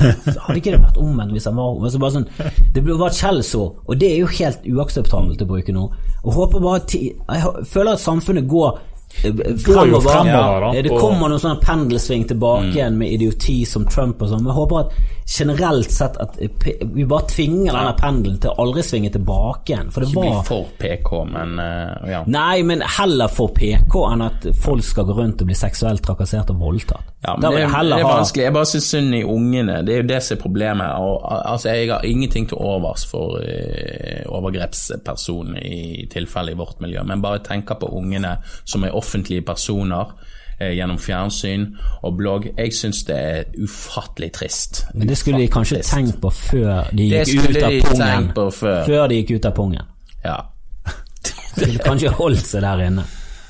hadde 0.45 0.59
ikke 0.59 0.75
det 0.75 0.81
vært 0.83 0.99
omvendt 1.01 1.33
hvis 1.33 1.47
han 1.49 1.55
var 1.57 1.71
homo? 1.71 1.89
Så 1.89 2.01
bare 2.01 2.19
sånn, 2.19 2.27
det 2.75 2.83
var 2.85 3.07
et 3.07 3.17
skjellsord, 3.17 3.79
og 3.87 4.01
det 4.01 4.11
er 4.11 4.19
jo 4.21 4.33
helt 4.37 4.67
uakseptabelt 4.75 5.41
å 5.41 5.47
bruke 5.49 5.73
nå. 5.73 5.87
Og 6.25 6.37
håper 6.37 6.61
bare 6.61 6.83
Jeg 6.99 7.65
føler 7.71 7.95
at 7.95 8.03
samfunnet 8.03 8.45
går 8.49 8.77
eh, 9.23 9.33
fremover. 9.65 10.05
fremover, 10.05 10.67
Ja, 10.77 10.83
det 10.85 10.93
kommer 10.93 11.31
noen 11.33 11.41
sånne 11.41 11.61
pendelsving 11.65 12.27
tilbake 12.29 12.69
igjen 12.75 13.01
med 13.01 13.17
idioti 13.17 13.63
som 13.65 13.89
Trump 13.89 14.21
og 14.21 14.29
sånn. 14.29 14.45
Men 14.45 14.53
jeg 14.53 14.59
håper 14.61 14.83
at 14.85 15.24
generelt 15.27 15.91
sett 15.91 16.17
at 16.17 16.41
eh, 16.41 16.49
vi 16.81 17.05
bare 17.05 17.25
tvinger 17.29 17.73
denne 17.73 17.93
pendelen 17.97 18.38
til 18.41 18.51
å 18.51 18.61
aldri 18.61 18.83
svinge 18.85 19.09
tilbake 19.13 19.73
igjen. 19.73 19.89
For 19.93 20.03
det 20.03 20.11
Ikke 20.11 20.21
bli 20.21 20.43
for 20.45 20.67
PK, 20.77 21.11
men 21.31 21.55
uh, 21.57 22.11
ja. 22.11 22.19
Nei, 22.29 22.61
men 22.67 22.83
heller 22.97 23.31
for 23.33 23.49
PK 23.55 23.97
enn 24.11 24.25
at 24.27 24.45
folk 24.61 24.85
skal 24.85 25.07
gå 25.09 25.15
rundt 25.17 25.41
og 25.41 25.49
bli 25.49 25.57
seksuelt 25.57 26.05
trakassert 26.05 26.53
og 26.53 26.61
voldtatt. 26.61 27.09
Ja, 27.25 27.33
men 27.33 27.47
det, 27.47 27.65
det 27.65 27.97
er 27.97 28.05
vanskelig. 28.05 28.45
Jeg 28.45 28.53
bare 28.53 28.69
syns 28.69 28.91
synd 28.93 29.17
i 29.17 29.23
ungene. 29.25 29.79
Det 29.81 29.95
er 29.95 30.03
jo 30.03 30.07
det 30.13 30.21
som 30.21 30.38
er 30.38 30.43
problemet. 30.43 31.01
Og, 31.01 31.17
altså, 31.25 31.73
jeg 31.73 31.89
har 31.89 32.05
ingenting 32.05 32.45
til 32.51 32.61
overs 32.61 33.07
for 33.09 33.41
uh, 33.41 34.21
overgrepspersoner 34.29 35.65
i 35.65 36.05
tilfelle 36.11 36.53
i 36.53 36.59
vårt 36.61 36.85
miljø, 36.85 37.01
men 37.01 37.25
bare 37.25 37.41
tenker 37.45 37.81
på 37.81 37.89
ungene 37.97 38.38
som 38.61 38.85
er 38.85 38.93
offentlige 38.93 39.41
personer 39.47 40.13
gjennom 40.59 40.99
fjernsyn 41.01 41.67
og 42.03 42.15
blogg. 42.19 42.47
Jeg 42.57 42.73
syns 42.75 43.03
det 43.09 43.17
er 43.17 43.43
ufattelig 43.59 44.31
trist. 44.37 44.85
Men 44.93 45.09
det 45.09 45.17
skulle 45.19 45.43
de 45.43 45.49
kanskje 45.51 45.81
trist. 45.81 45.93
tenkt 45.93 46.21
på 46.21 46.31
før 46.31 46.87
de 46.91 47.09
gikk 47.11 47.35
ut 47.49 47.61
av 47.63 47.71
de 47.71 47.81
pungen. 47.89 48.31
før. 48.59 48.79
Før 48.87 49.07
de 49.11 49.19
gikk 49.21 49.35
ut 49.35 49.45
av 49.51 49.55
pungen. 49.59 49.91
Ja. 50.25 50.39
Skulle 51.55 51.79
kanskje 51.83 52.09
holdt 52.15 52.47
seg 52.47 52.65
der 52.65 52.87
inne. 52.87 53.05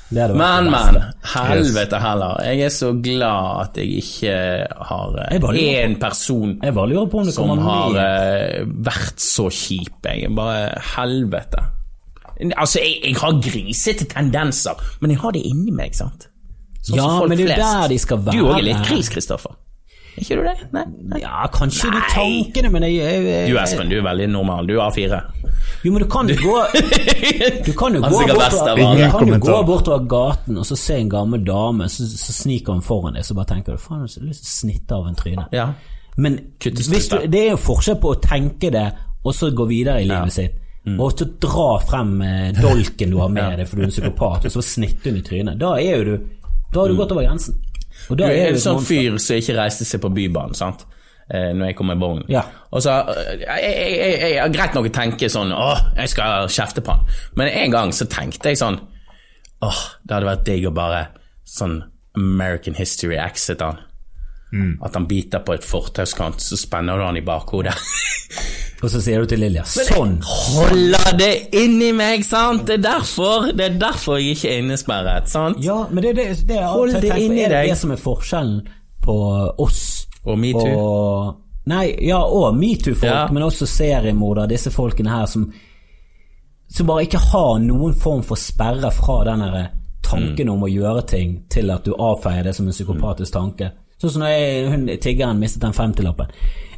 Det 0.08 0.28
det 0.30 0.36
Men, 0.38 0.70
men. 0.70 1.00
Helvete 1.34 1.98
heller. 1.98 2.38
Jeg 2.46 2.60
er 2.60 2.68
så 2.70 2.92
glad 3.02 3.62
at 3.64 3.78
jeg 3.80 4.02
ikke 4.02 4.34
har 4.88 5.16
én 5.50 5.96
person 5.98 6.52
om 6.62 7.24
det 7.26 7.34
som 7.34 7.58
har 7.58 7.98
eh, 7.98 8.62
vært 8.62 9.18
så 9.20 9.48
kjip. 9.50 10.06
Jeg 10.06 10.30
bare 10.36 10.78
Helvete. 10.94 11.64
Altså, 12.56 12.78
jeg, 12.84 13.00
jeg 13.02 13.16
har 13.16 13.40
grisete 13.42 14.04
tendenser, 14.04 14.78
men 15.00 15.10
jeg 15.10 15.18
har 15.18 15.34
det 15.34 15.42
inni 15.48 15.74
meg, 15.74 15.94
sant? 15.96 16.28
Sånn 16.86 17.00
Ja, 17.00 17.12
men 17.26 17.38
det 17.38 17.46
er 17.48 17.56
jo 17.56 17.62
der 17.62 17.88
de 17.90 17.98
skal 17.98 18.20
være. 18.22 18.36
Du 18.36 18.50
òg 18.50 18.58
er 18.60 18.66
litt 18.68 18.84
gris, 18.86 19.08
Kristoffer. 19.10 19.56
Er 20.16 20.22
ikke 20.24 20.36
du 20.38 20.46
det? 20.46 20.68
Nei? 20.72 20.84
Nei. 21.10 21.18
Ja, 21.20 21.44
kanskje 21.52 21.90
de 21.92 21.98
Nei. 21.98 22.06
tankene, 22.14 22.70
men 22.72 22.86
jeg, 22.86 22.94
jeg, 23.02 23.24
jeg, 23.26 23.48
Du 23.50 23.58
Espen, 23.60 23.90
du 23.90 23.98
er 23.98 24.04
veldig 24.06 24.28
normal. 24.32 24.68
Du 24.68 24.78
er 24.78 24.86
A4. 24.86 25.18
Jo, 25.84 25.92
men 25.92 26.00
du 26.00 26.06
kan 26.08 26.30
jo 26.30 26.36
gå 26.40 26.54
Du 27.66 27.72
kan 27.76 27.96
jo 27.96 28.00
gå, 28.00 28.22
bortover, 28.30 28.94
du 28.96 29.04
kan 29.12 29.28
jo 29.28 29.38
gå 29.42 29.56
bortover 29.68 30.06
gaten 30.08 30.60
og 30.62 30.66
så 30.68 30.78
se 30.78 30.96
en 31.02 31.10
gammel 31.12 31.44
dame, 31.44 31.88
så, 31.92 32.06
så 32.08 32.32
sniker 32.32 32.78
hun 32.78 32.84
foran 32.86 33.18
deg, 33.18 33.26
så 33.26 33.36
bare 33.36 33.50
tenker 33.52 33.76
du 33.76 33.82
faen, 33.82 34.06
har 34.06 34.28
lyst 34.30 34.46
til 34.46 34.52
å 34.52 34.54
snitte 34.54 34.96
av 34.96 35.10
en 35.10 35.18
tryne. 35.18 35.48
Ja. 35.54 35.68
Men 36.16 36.38
hvis 36.62 37.10
du, 37.12 37.18
det 37.28 37.42
er 37.42 37.50
jo 37.52 37.60
forskjell 37.66 37.98
på 38.00 38.14
å 38.14 38.20
tenke 38.22 38.70
det, 38.72 38.86
og 39.26 39.34
så 39.36 39.50
gå 39.52 39.66
videre 39.68 40.00
i 40.00 40.08
livet 40.08 40.32
sitt. 40.32 40.62
Mm. 40.86 41.00
Og 41.02 41.16
så 41.18 41.26
dra 41.42 41.80
frem 41.82 42.20
eh, 42.22 42.50
dolken 42.54 43.10
du 43.10 43.18
har 43.18 43.30
med 43.36 43.58
deg 43.60 43.68
fordi 43.68 43.82
du 43.82 43.84
er 43.84 43.90
en 43.90 43.94
psykopat, 43.96 44.48
og 44.48 44.54
så 44.54 44.64
snitte 44.64 45.10
hun 45.10 45.20
i 45.20 45.24
trynet. 45.26 45.58
Da 45.60 45.74
er 45.82 45.98
jo 45.98 46.04
du 46.06 46.14
Da 46.76 46.82
har 46.84 46.92
du 46.92 46.98
gått 46.98 47.14
over 47.14 47.24
grensen. 47.24 47.56
Og 48.10 48.18
Du 48.18 48.22
er 48.26 48.34
er 48.36 48.52
en 48.52 48.60
sånn 48.60 48.76
monster. 48.76 48.92
fyr 48.92 49.16
som 49.22 49.40
ikke 49.40 49.56
reiste 49.56 49.86
seg 49.88 50.02
på 50.04 50.10
Bybanen, 50.12 50.54
sant? 50.54 50.84
Eh, 51.26 51.48
når 51.56 51.72
jeg 51.72 51.76
kom 51.78 51.88
med 51.90 51.98
vognen. 51.98 52.26
Ja. 52.30 52.44
Og 52.70 52.84
så 52.84 52.92
eh, 53.10 53.40
jeg, 53.42 54.36
har 54.38 54.52
Greit 54.54 54.76
nok 54.76 54.86
å 54.86 54.92
tenke 54.94 55.26
sånn 55.32 55.50
Åh, 55.56 55.80
jeg 55.96 56.12
skal 56.12 56.46
kjefte 56.52 56.84
på 56.86 56.94
han. 56.94 57.08
Men 57.40 57.50
en 57.50 57.74
gang 57.74 57.94
så 57.96 58.06
tenkte 58.06 58.52
jeg 58.52 58.60
sånn 58.60 58.78
Åh, 59.66 59.80
det 60.04 60.14
hadde 60.14 60.28
vært 60.28 60.44
digg 60.46 60.68
å 60.68 60.74
bare 60.76 61.00
sånn 61.48 61.80
American 62.14 62.76
History 62.78 63.16
exit 63.18 63.64
han. 63.64 63.80
At 64.84 64.94
han 64.94 65.08
biter 65.10 65.42
på 65.44 65.56
et 65.56 65.64
fortauskant, 65.66 66.40
så 66.40 66.56
spenner 66.56 66.96
du 66.96 67.04
han 67.04 67.18
i 67.18 67.24
bakhodet. 67.26 67.74
Og 68.82 68.90
så 68.92 69.00
sier 69.00 69.22
du 69.24 69.30
til 69.30 69.40
Lilja 69.40 69.62
sånn. 69.64 70.18
Holder 70.26 71.14
det 71.16 71.30
inni 71.56 71.92
meg, 71.96 72.24
sant? 72.28 72.66
Det 72.68 72.74
er 72.76 72.82
derfor 72.84 73.46
Det 73.56 73.64
er 73.70 73.78
derfor 73.80 74.18
jeg 74.20 74.36
ikke 74.36 74.50
er 74.52 74.58
innesperret, 74.60 75.30
sant? 75.32 75.62
Ja, 75.64 75.78
men 75.90 76.04
det, 76.04 76.12
det, 76.18 76.26
det 76.48 76.58
er 76.60 76.66
Hold 76.74 76.92
det 77.00 77.14
inni 77.16 77.46
er 77.46 77.54
det 77.54 77.62
deg. 77.62 77.70
det 77.72 77.78
som 77.80 77.94
er 77.94 78.02
forskjellen 78.02 78.58
på 79.06 79.16
oss 79.64 79.80
Og 80.26 80.36
metoo. 80.38 80.76
og 80.76 81.42
Nei, 81.66 81.96
ja, 82.06 82.20
og 82.22 82.54
metoo-folk, 82.54 83.10
Ja. 83.10 83.24
men 83.32 83.42
også 83.42 83.66
seriemordere, 83.66 84.46
disse 84.52 84.70
folkene 84.70 85.10
her 85.10 85.26
som 85.26 85.48
Som 86.68 86.86
bare 86.86 87.06
ikke 87.08 87.18
har 87.32 87.58
noen 87.64 87.94
form 87.94 88.22
for 88.22 88.36
sperre 88.36 88.92
fra 88.94 89.24
den 89.24 89.42
tanken 90.06 90.48
om 90.52 90.62
å 90.62 90.70
gjøre 90.70 91.02
ting 91.06 91.44
til 91.50 91.70
at 91.74 91.84
du 91.86 91.94
avfeier 91.98 92.44
det 92.46 92.54
som 92.54 92.66
en 92.68 92.72
psykopatisk 92.74 93.32
tanke. 93.32 93.72
Sånn 93.98 94.12
som 94.12 94.22
når 94.22 94.28
jeg, 94.34 94.68
hun, 94.70 94.86
tiggeren 95.02 95.38
mistet 95.40 95.62
den 95.64 95.72
femtilappen. 95.72 96.26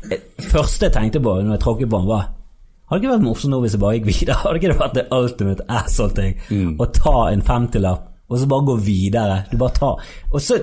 Det 0.09 0.21
første 0.51 0.87
jeg 0.87 0.95
tenkte 0.95 1.23
på 1.25 1.39
når 1.41 1.57
jeg 1.57 1.65
tråkket 1.65 1.91
på 1.91 2.03
den, 2.03 2.11
var 2.11 2.29
hadde 2.89 3.03
det 3.03 3.05
ikke 3.05 3.17
vært 3.19 3.25
morsomt 3.27 3.53
nå 3.53 3.59
hvis 3.61 3.75
jeg 3.77 3.81
bare 3.83 3.97
gikk 3.99 4.07
videre? 4.09 4.37
Hadde 4.43 4.61
ikke 4.61 4.71
det 4.71 4.79
vært 4.81 4.95
det 4.97 5.09
ultimate 5.13 5.67
asshole-ting 5.69 6.79
å 6.81 6.87
ta 6.97 7.17
en 7.33 7.43
femtilapp 7.45 8.07
og 8.29 8.37
så 8.37 8.49
bare 8.49 8.65
gå 8.69 8.77
videre? 8.85 9.37
Du 9.49 9.57
bare 9.61 9.77
tar 9.77 10.09
Og 10.33 10.43
så 10.45 10.59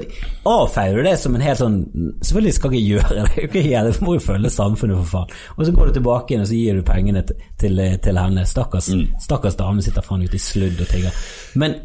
avfeier 0.49 0.97
du 0.97 1.07
det 1.07 1.15
som 1.17 1.33
en 1.37 1.41
helt 1.41 1.61
sånn 1.61 1.77
Selvfølgelig 2.21 2.55
skal 2.57 2.75
jeg 2.75 2.81
ikke 2.81 2.91
gjøre 2.93 3.15
det, 3.17 3.23
det 3.29 3.45
ikke 3.47 3.63
helt, 3.65 3.99
du 3.99 4.05
må 4.05 4.17
jo 4.17 4.25
følge 4.25 4.53
samfunnet, 4.53 4.99
for 5.01 5.11
faen. 5.13 5.37
Og 5.57 5.65
så 5.65 5.75
går 5.77 5.89
du 5.89 5.97
tilbake 5.97 6.33
igjen 6.33 6.45
og 6.45 6.49
så 6.49 6.59
gir 6.59 6.77
du 6.77 6.85
pengene 6.85 7.25
til, 7.25 7.47
til, 7.61 7.81
til 8.05 8.21
henne. 8.21 8.45
Stakkars, 8.49 8.89
stakkars 9.21 9.57
dame 9.61 9.85
sitter 9.85 10.05
faen 10.05 10.25
ute 10.25 10.37
i 10.37 10.41
sludd 10.41 10.81
og 10.81 10.91
tigger. 10.91 11.23
Men, 11.61 11.79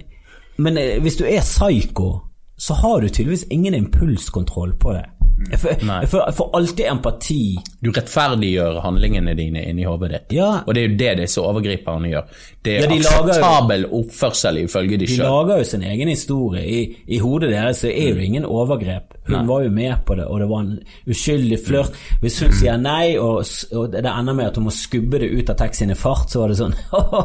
men 0.61 0.81
eh, 0.81 0.99
hvis 1.05 1.21
du 1.21 1.25
er 1.29 1.45
psyko, 1.45 2.11
så 2.61 2.77
har 2.81 3.01
du 3.01 3.09
tydeligvis 3.09 3.49
ingen 3.53 3.77
impulskontroll 3.77 4.77
på 4.81 4.97
det. 4.97 5.07
Jeg 5.51 6.09
får, 6.09 6.51
alltid 6.55 6.85
empati. 6.91 7.57
Du 7.85 7.91
rettferdiggjør 7.97 8.81
handlingene 8.85 9.33
dine 9.39 9.63
inni 9.71 9.87
hodet 9.89 10.11
ditt. 10.13 10.35
Ja. 10.37 10.51
Og 10.67 10.75
det 10.77 10.83
er 10.85 10.89
jo 10.91 10.97
det 11.01 11.13
disse 11.23 11.41
overgriperne 11.41 12.11
gjør. 12.13 12.27
Det 12.65 12.75
er 12.77 12.81
Ja, 12.85 12.89
de 12.93 12.99
akseptabel 13.09 13.87
jo- 13.87 14.03
oppførsel 14.03 14.59
ifølge 14.65 14.99
de 15.01 15.07
De 15.07 15.17
lager 15.17 15.57
jo 15.63 15.65
sin 15.65 15.83
egen 15.83 16.09
historie. 16.09 16.67
I, 16.67 16.97
i 17.09 17.19
hodet 17.19 17.51
deres 17.51 17.81
så 17.85 17.89
er 17.89 18.11
jo 18.15 18.21
ingen 18.21 18.45
overgrep. 18.45 19.15
Hun 19.39 19.49
var 19.49 19.65
jo 19.65 19.71
med 19.75 20.05
på 20.07 20.17
det, 20.19 20.27
og 20.27 20.41
det 20.43 20.49
var 20.51 20.65
en 20.65 20.75
uskyldig 21.11 21.59
flørt. 21.67 21.99
Hvis 22.23 22.39
hun 22.45 22.55
sier 22.59 22.81
nei, 22.81 23.15
og, 23.21 23.43
og 23.77 23.95
det 23.95 24.03
ender 24.05 24.37
med 24.37 24.51
at 24.51 24.59
hun 24.59 24.67
må 24.69 24.75
skubbe 24.75 25.21
det 25.23 25.31
ut 25.33 25.53
av 25.53 25.59
taxien 25.61 25.93
i 25.95 25.99
fart, 25.99 26.29
så 26.33 26.43
var 26.43 26.53
det 26.53 26.59
sånn 26.61 26.77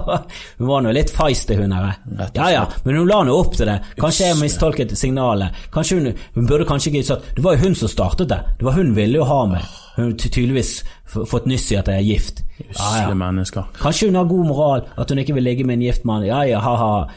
Hun 0.59 0.69
var 0.69 0.85
nå 0.85 0.93
litt 0.95 1.13
feisty, 1.13 1.57
hun 1.59 1.75
her. 1.75 1.97
Ja 2.37 2.49
ja, 2.53 2.63
men 2.85 2.99
hun 2.99 3.09
la 3.09 3.21
nå 3.27 3.35
opp 3.35 3.57
til 3.57 3.69
det. 3.69 3.79
Kanskje 3.99 4.31
jeg 4.31 4.39
mistolket 4.41 4.95
signalet. 4.99 5.65
Kanskje 5.73 5.99
hun, 5.99 6.11
hun 6.37 6.49
burde 6.49 6.67
kanskje 6.69 6.93
ikke 6.93 7.07
sagt 7.09 7.35
Det 7.35 7.43
var 7.45 7.57
jo 7.57 7.65
hun 7.65 7.77
som 7.77 7.91
startet 7.91 8.31
det. 8.31 8.41
Det 8.59 8.67
var 8.67 8.77
hun 8.77 8.95
ville 8.97 9.21
jo 9.21 9.27
ha 9.29 9.41
meg. 9.51 9.75
Hun 9.95 10.09
har 10.11 10.17
tydeligvis 10.19 10.77
fått 11.05 11.47
nyss 11.49 11.71
i 11.71 11.79
at 11.79 11.91
jeg 11.91 12.03
er 12.03 12.09
gift. 12.13 12.44
Usle 12.59 13.15
mennesker. 13.15 13.63
Kanskje 13.81 14.07
hun 14.07 14.15
har 14.15 14.23
god 14.23 14.45
moral, 14.47 14.81
at 14.97 15.09
hun 15.09 15.17
ikke 15.19 15.33
vil 15.33 15.43
ligge 15.43 15.63
med 15.63 15.73
en 15.73 15.81
gift 15.81 16.05
mann. 16.05 16.23
Ja, 16.25 16.41
ja. 16.41 16.59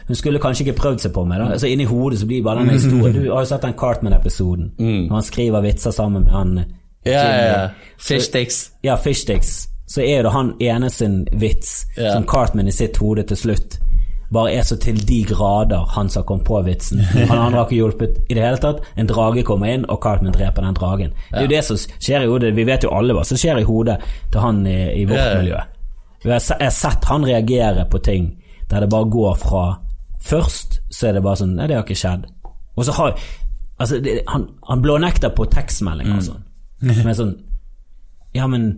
Hun 0.08 0.16
skulle 0.16 0.38
kanskje 0.38 0.66
ikke 0.66 0.78
prøvd 0.80 0.98
seg 1.00 1.12
på 1.12 1.24
meg. 1.26 1.38
da 1.38 1.52
Altså 1.52 1.66
Inni 1.66 1.84
hodet 1.84 2.18
så 2.18 2.26
blir 2.26 2.42
bare 2.42 2.58
denne 2.58 2.72
historien 2.78 3.14
Du 3.24 3.30
har 3.32 3.40
jo 3.40 3.44
sett 3.44 3.62
den 3.62 3.72
Cartman-episoden, 3.74 4.72
når 4.78 5.14
han 5.14 5.22
skriver 5.22 5.60
vitser 5.62 5.90
sammen 5.90 6.22
med 6.24 6.32
han 6.32 6.48
Mm. 6.58 7.12
Ja, 7.12 7.22
ja, 7.22 7.60
ja. 7.62 7.68
Så- 7.98 8.14
Ja, 8.84 8.96
Fishsticks. 8.96 9.68
Så 9.88 10.02
er 10.02 10.22
det 10.22 10.32
han 10.32 10.52
ene 10.60 10.90
sin 10.90 11.26
vits 11.32 11.86
som 12.12 12.24
Cartman 12.26 12.68
i 12.68 12.70
sitt 12.70 12.96
hode 12.96 13.22
til 13.22 13.36
slutt 13.36 13.78
bare 14.32 14.52
er 14.58 14.66
så 14.68 14.76
til 14.80 14.98
de 15.08 15.22
grader 15.24 15.86
han 15.94 16.10
som 16.12 16.24
kom 16.28 16.42
på 16.44 16.60
vitsen. 16.66 17.00
Han 17.00 17.38
andre 17.38 17.62
har 17.62 17.64
ikke 17.66 17.78
hjulpet 17.78 18.18
i 18.28 18.36
det 18.36 18.44
hele 18.44 18.60
tatt. 18.60 18.82
En 19.00 19.08
drage 19.08 19.44
kommer 19.48 19.72
inn, 19.72 19.86
og 19.88 20.02
Cartman 20.04 20.36
dreper 20.36 20.66
den 20.66 20.76
dragen. 20.76 21.14
Det 21.30 21.40
er 21.40 21.46
jo 21.46 21.54
det 21.54 21.62
som 21.64 21.80
skjer 21.80 22.26
i 22.26 22.30
hodet. 22.30 22.52
Vi 22.56 22.66
vet 22.68 22.84
jo 22.84 22.92
alle 22.92 23.16
hva 23.16 23.24
som 23.24 23.40
skjer 23.40 23.62
i 23.62 23.66
hodet 23.68 23.98
til 24.28 24.44
han 24.44 24.60
i, 24.68 24.78
i 25.00 25.06
vårt 25.08 25.22
ja. 25.22 25.34
miljø. 25.40 25.64
Jeg 26.24 26.34
har 26.34 26.42
jeg 26.58 26.66
har 26.66 26.74
sett 26.74 27.04
han 27.08 27.24
reagere 27.24 27.84
på 27.90 28.00
ting 28.02 28.32
der 28.68 28.82
det 28.84 28.90
bare 28.90 29.10
går 29.10 29.36
fra 29.38 29.66
Først 30.18 30.80
så 30.90 31.06
er 31.08 31.12
det 31.14 31.22
bare 31.22 31.38
sånn 31.38 31.52
Nei, 31.54 31.68
det 31.70 31.76
har 31.78 31.84
ikke 31.86 31.96
skjedd. 31.96 32.24
Og 32.76 32.84
så 32.88 32.94
har 32.96 33.14
Altså, 33.78 34.00
det, 34.02 34.24
han, 34.26 34.48
han 34.66 34.80
blånekter 34.82 35.30
på 35.30 35.44
tekstmeldinger 35.46 36.16
og 36.18 36.24
sånn. 36.26 36.40
Men 36.82 37.14
sånn 37.14 37.36
Ja, 38.34 38.48
men 38.50 38.72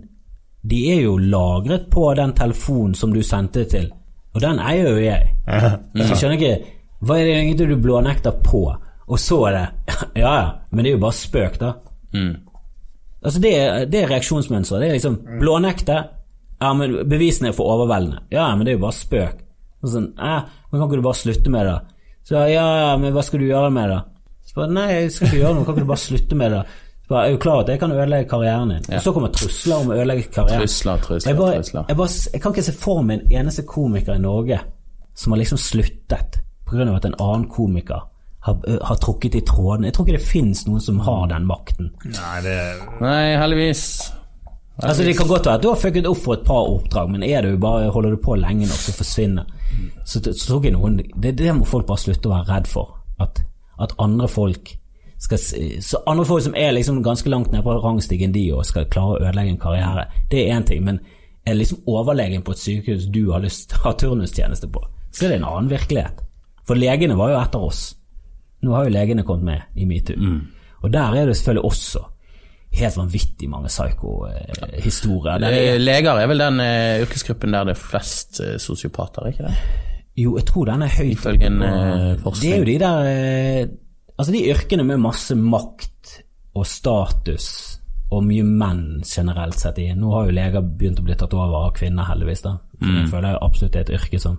de 0.61 0.81
er 0.93 1.01
jo 1.07 1.15
lagret 1.17 1.89
på 1.93 2.05
den 2.19 2.35
telefonen 2.37 2.93
som 2.95 3.15
du 3.15 3.23
sendte 3.25 3.65
til, 3.65 3.89
og 4.35 4.41
den 4.45 4.61
eier 4.63 4.87
jo 4.93 5.01
jeg. 5.03 5.33
Så 5.97 6.05
jeg 6.13 6.19
skjønner 6.21 6.37
ikke 6.39 6.77
Hva 7.01 7.17
er 7.19 7.25
det 7.27 7.35
egentlig 7.41 7.67
du 7.71 7.77
blånekter 7.83 8.37
på? 8.45 8.61
Og 9.11 9.19
så 9.19 9.39
er 9.49 9.57
det 9.57 9.95
Ja 10.23 10.33
ja, 10.37 10.47
men 10.71 10.85
det 10.85 10.93
er 10.93 10.97
jo 10.99 11.03
bare 11.03 11.17
spøk, 11.19 11.59
da. 11.61 11.73
Altså 13.23 13.41
det, 13.43 13.53
det 13.93 14.03
er 14.03 14.11
reaksjonsmønsteret. 14.15 14.81
Det 14.81 14.89
er 14.89 14.97
liksom 14.97 15.17
blånekte. 15.41 15.97
Ja, 16.61 16.71
men 16.77 16.95
bevisene 17.09 17.51
er 17.51 17.57
for 17.57 17.73
overveldende. 17.75 18.23
Ja, 18.33 18.51
men 18.57 18.65
det 18.67 18.75
er 18.75 18.79
jo 18.79 18.85
bare 18.87 18.97
spøk. 18.97 19.43
Og 19.81 19.89
sånn, 19.95 20.11
eh, 20.21 20.47
men 20.71 20.81
kan 20.81 20.87
ikke 20.89 21.01
du 21.01 21.07
bare 21.09 21.21
slutte 21.21 21.53
med 21.53 21.67
det? 21.69 21.77
Så 22.29 22.37
ja, 22.53 22.65
ja, 22.85 22.91
men 23.01 23.15
hva 23.17 23.25
skal 23.25 23.41
du 23.41 23.47
gjøre 23.49 23.71
med 23.73 23.91
det? 23.93 24.01
Så 24.47 24.57
bare, 24.59 24.73
nei, 24.77 24.87
jeg 24.93 25.13
skal 25.15 25.29
ikke 25.29 25.41
gjøre 25.41 25.55
noe, 25.57 25.65
kan 25.67 25.77
ikke 25.77 25.87
du 25.87 25.93
bare 25.93 26.03
slutte 26.05 26.37
med 26.41 26.53
det? 26.55 26.63
Så 27.11 27.15
For 27.17 27.25
jeg 27.25 27.33
er 27.33 27.35
jo 27.35 27.39
klar 27.43 27.61
at 27.65 27.69
jeg 27.73 27.79
kan 27.81 27.93
ødelegge 27.93 28.29
karrieren 28.31 28.69
din. 28.71 28.85
Og 28.95 29.01
så 29.03 29.13
kommer 29.13 29.33
trusler 29.35 29.81
om 29.83 29.89
å 29.91 29.95
ødelegge 29.97 30.29
karrieren. 30.31 30.61
Trusler, 30.63 31.01
trusler, 31.03 31.33
jeg, 31.33 31.39
bare, 31.41 31.57
trusler. 31.57 31.89
Jeg, 31.89 31.97
bare, 31.99 32.19
jeg 32.33 32.43
kan 32.45 32.53
ikke 32.55 32.63
se 32.69 32.75
for 32.79 33.01
meg 33.03 33.17
en 33.17 33.33
eneste 33.41 33.65
komiker 33.67 34.15
i 34.15 34.23
Norge 34.23 34.59
som 35.19 35.35
har 35.35 35.41
liksom 35.41 35.59
sluttet 35.59 36.39
pga. 36.71 36.87
at 36.95 37.09
en 37.09 37.17
annen 37.19 37.49
komiker 37.51 38.05
har, 38.47 38.63
har 38.87 39.01
trukket 39.03 39.35
i 39.35 39.43
tråden. 39.43 39.89
Jeg 39.89 39.97
tror 39.97 40.07
ikke 40.07 40.21
det 40.21 40.29
finnes 40.29 40.63
noen 40.69 40.87
som 40.87 41.03
har 41.03 41.27
den 41.35 41.51
makten. 41.51 41.91
Nei, 42.07 42.37
det 42.47 42.57
Nei, 43.03 43.35
heldigvis. 43.43 43.85
Altså 44.79 45.03
Det 45.03 45.17
kan 45.19 45.29
godt 45.29 45.51
være 45.51 45.59
at 45.59 45.67
du 45.67 45.69
har 45.73 45.83
fucket 45.83 46.07
opp 46.07 46.23
for 46.23 46.39
et 46.39 46.47
par 46.47 46.71
oppdrag, 46.71 47.11
men 47.11 47.27
er 47.27 47.43
du 47.43 47.59
bare, 47.59 47.91
holder 47.91 48.15
du 48.15 48.23
på 48.23 48.39
lenge 48.39 48.71
nok, 48.71 48.79
så 48.87 48.95
forsvinner 48.95 49.51
så, 50.07 50.23
så 50.23 50.47
tror 50.47 50.63
jeg 50.65 50.79
noen, 50.79 51.03
det, 51.19 51.35
det 51.43 51.51
må 51.59 51.67
folk 51.67 51.91
bare 51.91 52.07
slutte 52.07 52.31
å 52.31 52.37
være 52.39 52.55
redd 52.55 52.71
for. 52.71 52.95
At, 53.19 53.43
at 53.83 53.99
andre 53.99 54.31
folk 54.31 54.77
skal, 55.21 55.41
så 55.85 56.01
andre 56.09 56.25
folk 56.25 56.45
som 56.47 56.55
er 56.57 56.73
liksom 56.73 57.03
ganske 57.05 57.29
langt 57.29 57.51
nede 57.53 57.65
på 57.67 57.75
rangstigen 57.83 58.33
de 58.33 58.47
og 58.57 58.65
skal 58.65 58.89
klare 58.93 59.19
å 59.19 59.21
ødelegge 59.21 59.55
en 59.55 59.61
karriere, 59.61 60.07
det 60.31 60.47
er 60.47 60.55
én 60.57 60.67
ting. 60.67 60.85
Men 60.87 61.01
er 61.47 61.59
liksom 61.59 61.83
overlegen 61.89 62.45
på 62.45 62.55
et 62.57 62.63
sykehus 62.63 63.09
du 63.13 63.27
har 63.33 63.43
lyst 63.45 63.71
til 63.71 63.81
å 63.81 63.89
ha 63.89 63.97
turnustjeneste 64.01 64.71
på, 64.73 64.83
så 65.13 65.27
er 65.27 65.35
det 65.35 65.41
en 65.41 65.51
annen 65.51 65.73
virkelighet. 65.73 66.23
For 66.69 66.79
legene 66.79 67.19
var 67.19 67.33
jo 67.33 67.41
etter 67.41 67.67
oss. 67.67 67.83
Nå 68.65 68.73
har 68.77 68.87
jo 68.87 68.95
legene 68.95 69.25
kommet 69.27 69.49
med 69.49 69.83
i 69.83 69.89
metoo. 69.89 70.33
Og 70.81 70.93
der 70.93 71.17
er 71.17 71.29
det 71.29 71.37
selvfølgelig 71.37 71.69
også 71.69 72.03
helt 72.81 72.97
vanvittig 72.97 73.49
mange 73.51 73.69
psyko-historier. 73.69 75.43
Leger 75.83 76.23
er 76.23 76.31
vel 76.31 76.45
den 76.45 76.63
uh, 76.63 77.03
yrkesgruppen 77.03 77.57
der 77.57 77.69
det 77.69 77.75
er 77.75 77.83
flest 77.83 78.41
uh, 78.45 78.55
sosiopater, 78.63 79.27
ikke 79.33 79.49
det? 79.49 79.55
Jo, 80.21 80.37
jeg 80.39 80.47
tror 80.47 80.69
den 80.69 80.85
er 80.85 80.95
høyt 80.95 81.13
Ifølge 81.13 81.49
en, 81.49 81.63
uh, 81.63 82.13
eh, 82.13 82.41
Det 82.43 82.53
er 82.53 82.59
jo 82.59 82.69
de 82.69 82.79
der 82.83 83.69
Altså 84.21 84.33
de 84.37 84.43
yrkene 84.53 84.85
med 84.85 85.01
masse 85.01 85.33
makt 85.39 86.19
og 86.59 86.67
status 86.69 87.47
og 88.11 88.25
mye 88.27 88.43
menn 88.45 89.01
generelt 89.07 89.57
sett 89.63 89.79
i. 89.81 89.87
Nå 89.97 90.11
har 90.13 90.27
jo 90.29 90.35
leger 90.37 90.61
begynt 90.67 90.99
å 91.01 91.05
bli 91.07 91.15
tatt 91.17 91.33
over 91.39 91.57
av 91.69 91.73
kvinner, 91.79 92.05
heldigvis. 92.11 92.43
da 92.45 92.53
For 92.79 92.87
Mm. 92.87 92.97
Jeg 93.01 93.09
føler 93.13 93.29
jeg 93.31 93.39
absolutt 93.43 93.77
er 93.77 93.81
et 93.81 93.91
yrke 93.97 94.19
som 94.21 94.37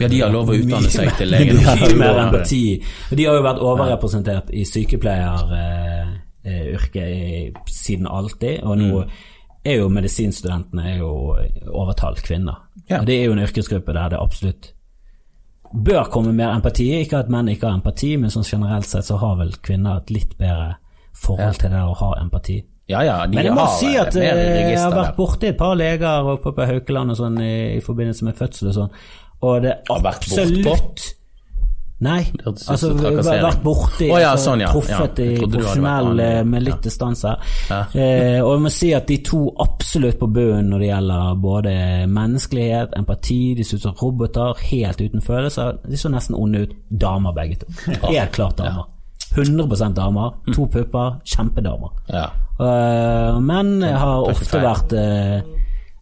Ja, 0.00 0.08
de 0.08 0.20
har 0.20 0.30
lov 0.34 0.48
å 0.50 0.54
utdanne 0.58 0.90
seg 0.90 1.12
til 1.18 1.28
lege. 1.30 1.52
Mye 1.58 1.94
mer 1.98 2.18
empati. 2.26 2.82
De 3.14 3.24
har 3.28 3.34
jo 3.38 3.42
vært 3.46 3.60
overrepresentert 3.62 4.50
i 4.50 4.64
sykepleieryrket 4.66 7.54
siden 7.70 8.06
alltid, 8.06 8.62
og 8.62 8.78
nå 8.78 9.04
Mm. 9.04 9.10
er 9.64 9.76
jo 9.78 9.88
medisinstudentene 9.88 10.82
er 10.92 10.96
jo 10.98 11.36
overtalt 11.72 12.22
kvinner. 12.22 12.54
Ja. 12.90 12.98
Og 13.00 13.06
Det 13.06 13.14
er 13.20 13.24
jo 13.26 13.32
en 13.32 13.38
yrkesgruppe 13.46 13.92
der 13.94 14.08
det 14.10 14.18
absolutt 14.20 14.72
bør 15.74 16.06
komme 16.12 16.32
mer 16.36 16.54
empati. 16.54 16.86
Ikke 17.00 17.24
at 17.24 17.32
menn 17.32 17.50
ikke 17.52 17.68
har 17.68 17.80
empati, 17.80 18.14
men 18.20 18.32
sånn 18.32 18.46
generelt 18.46 18.88
sett 18.88 19.08
så 19.08 19.18
har 19.22 19.38
vel 19.40 19.52
kvinner 19.64 20.02
et 20.02 20.14
litt 20.14 20.38
bedre 20.38 20.76
forhold 21.14 21.58
til 21.60 21.74
det 21.74 21.82
å 21.82 21.96
ha 21.98 22.14
empati. 22.20 22.60
Ja, 22.90 23.00
ja, 23.00 23.16
de 23.26 23.38
Men 23.38 23.46
jeg 23.48 23.56
må 23.56 23.64
har 23.64 23.76
si 23.78 23.94
eh, 23.94 24.00
at 24.02 24.16
eh, 24.20 24.70
jeg 24.74 24.76
har 24.76 24.92
vært 24.92 25.16
borti 25.16 25.48
et 25.48 25.56
par 25.56 25.72
leger 25.78 26.26
oppe 26.34 26.52
på 26.52 26.66
Haukeland 26.68 27.14
og 27.14 27.16
sånn 27.16 27.38
i, 27.40 27.54
i 27.78 27.84
forbindelse 27.84 28.26
med 28.28 28.36
fødsel 28.36 28.68
og 28.70 28.74
sånn, 28.76 28.98
og 29.40 29.62
det 29.64 29.72
er 29.72 30.08
absolutt? 30.10 31.06
Nei, 32.02 32.24
altså 32.42 32.90
vært 32.98 33.60
borti, 33.62 34.08
oh, 34.10 34.18
ja, 34.18 34.32
altså, 34.34 34.50
sånn, 34.50 34.64
ja. 34.64 34.70
truffet 34.74 35.20
Ja, 35.22 35.24
i 35.24 35.36
vært 35.38 35.52
profesjonell 35.52 36.22
eh, 36.24 36.40
med 36.44 36.64
litt 36.66 36.82
distanse. 36.82 37.36
Eh, 37.70 38.40
og 38.42 38.50
jeg 38.50 38.64
må 38.64 38.72
si 38.74 38.90
at 38.96 39.06
de 39.08 39.20
to 39.24 39.44
absolutt 39.62 40.18
på 40.18 40.28
bunnen 40.34 40.72
når 40.72 40.82
det 40.82 40.88
gjelder 40.88 41.38
både 41.44 41.74
menneskelighet, 42.10 42.96
empati, 42.98 43.38
de 43.54 43.66
ser 43.66 43.78
ut 43.78 43.86
som 43.86 43.94
roboter, 44.00 44.58
helt 44.72 45.04
uten 45.04 45.22
følelser. 45.24 45.78
De 45.86 46.00
så 46.00 46.10
nesten 46.12 46.36
onde 46.38 46.64
ut. 46.66 46.74
Damer 46.90 47.36
begge 47.36 47.62
to. 47.62 47.70
Helt 48.10 48.34
klart 48.34 48.58
damer. 48.58 48.90
100% 49.34 49.94
damer. 49.94 50.34
To 50.54 50.66
pupper. 50.70 51.20
Kjempedamer. 51.24 51.94
Ja. 52.10 52.26
Uh, 52.58 53.40
menn 53.42 53.80
har 53.82 54.28
ofte 54.28 54.60
vært 54.62 54.92
eh, 54.94 55.40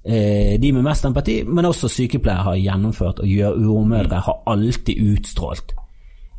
eh, 0.04 0.56
de 0.60 0.72
med 0.76 0.84
mest 0.84 1.06
empati, 1.08 1.38
men 1.48 1.68
også 1.68 1.88
sykepleiere 1.88 2.50
har 2.50 2.58
gjennomført, 2.60 3.22
og 3.24 3.30
gjør 3.30 3.60
jordmødre 3.68 4.20
har 4.26 4.42
alltid 4.52 5.00
utstrålt 5.14 5.72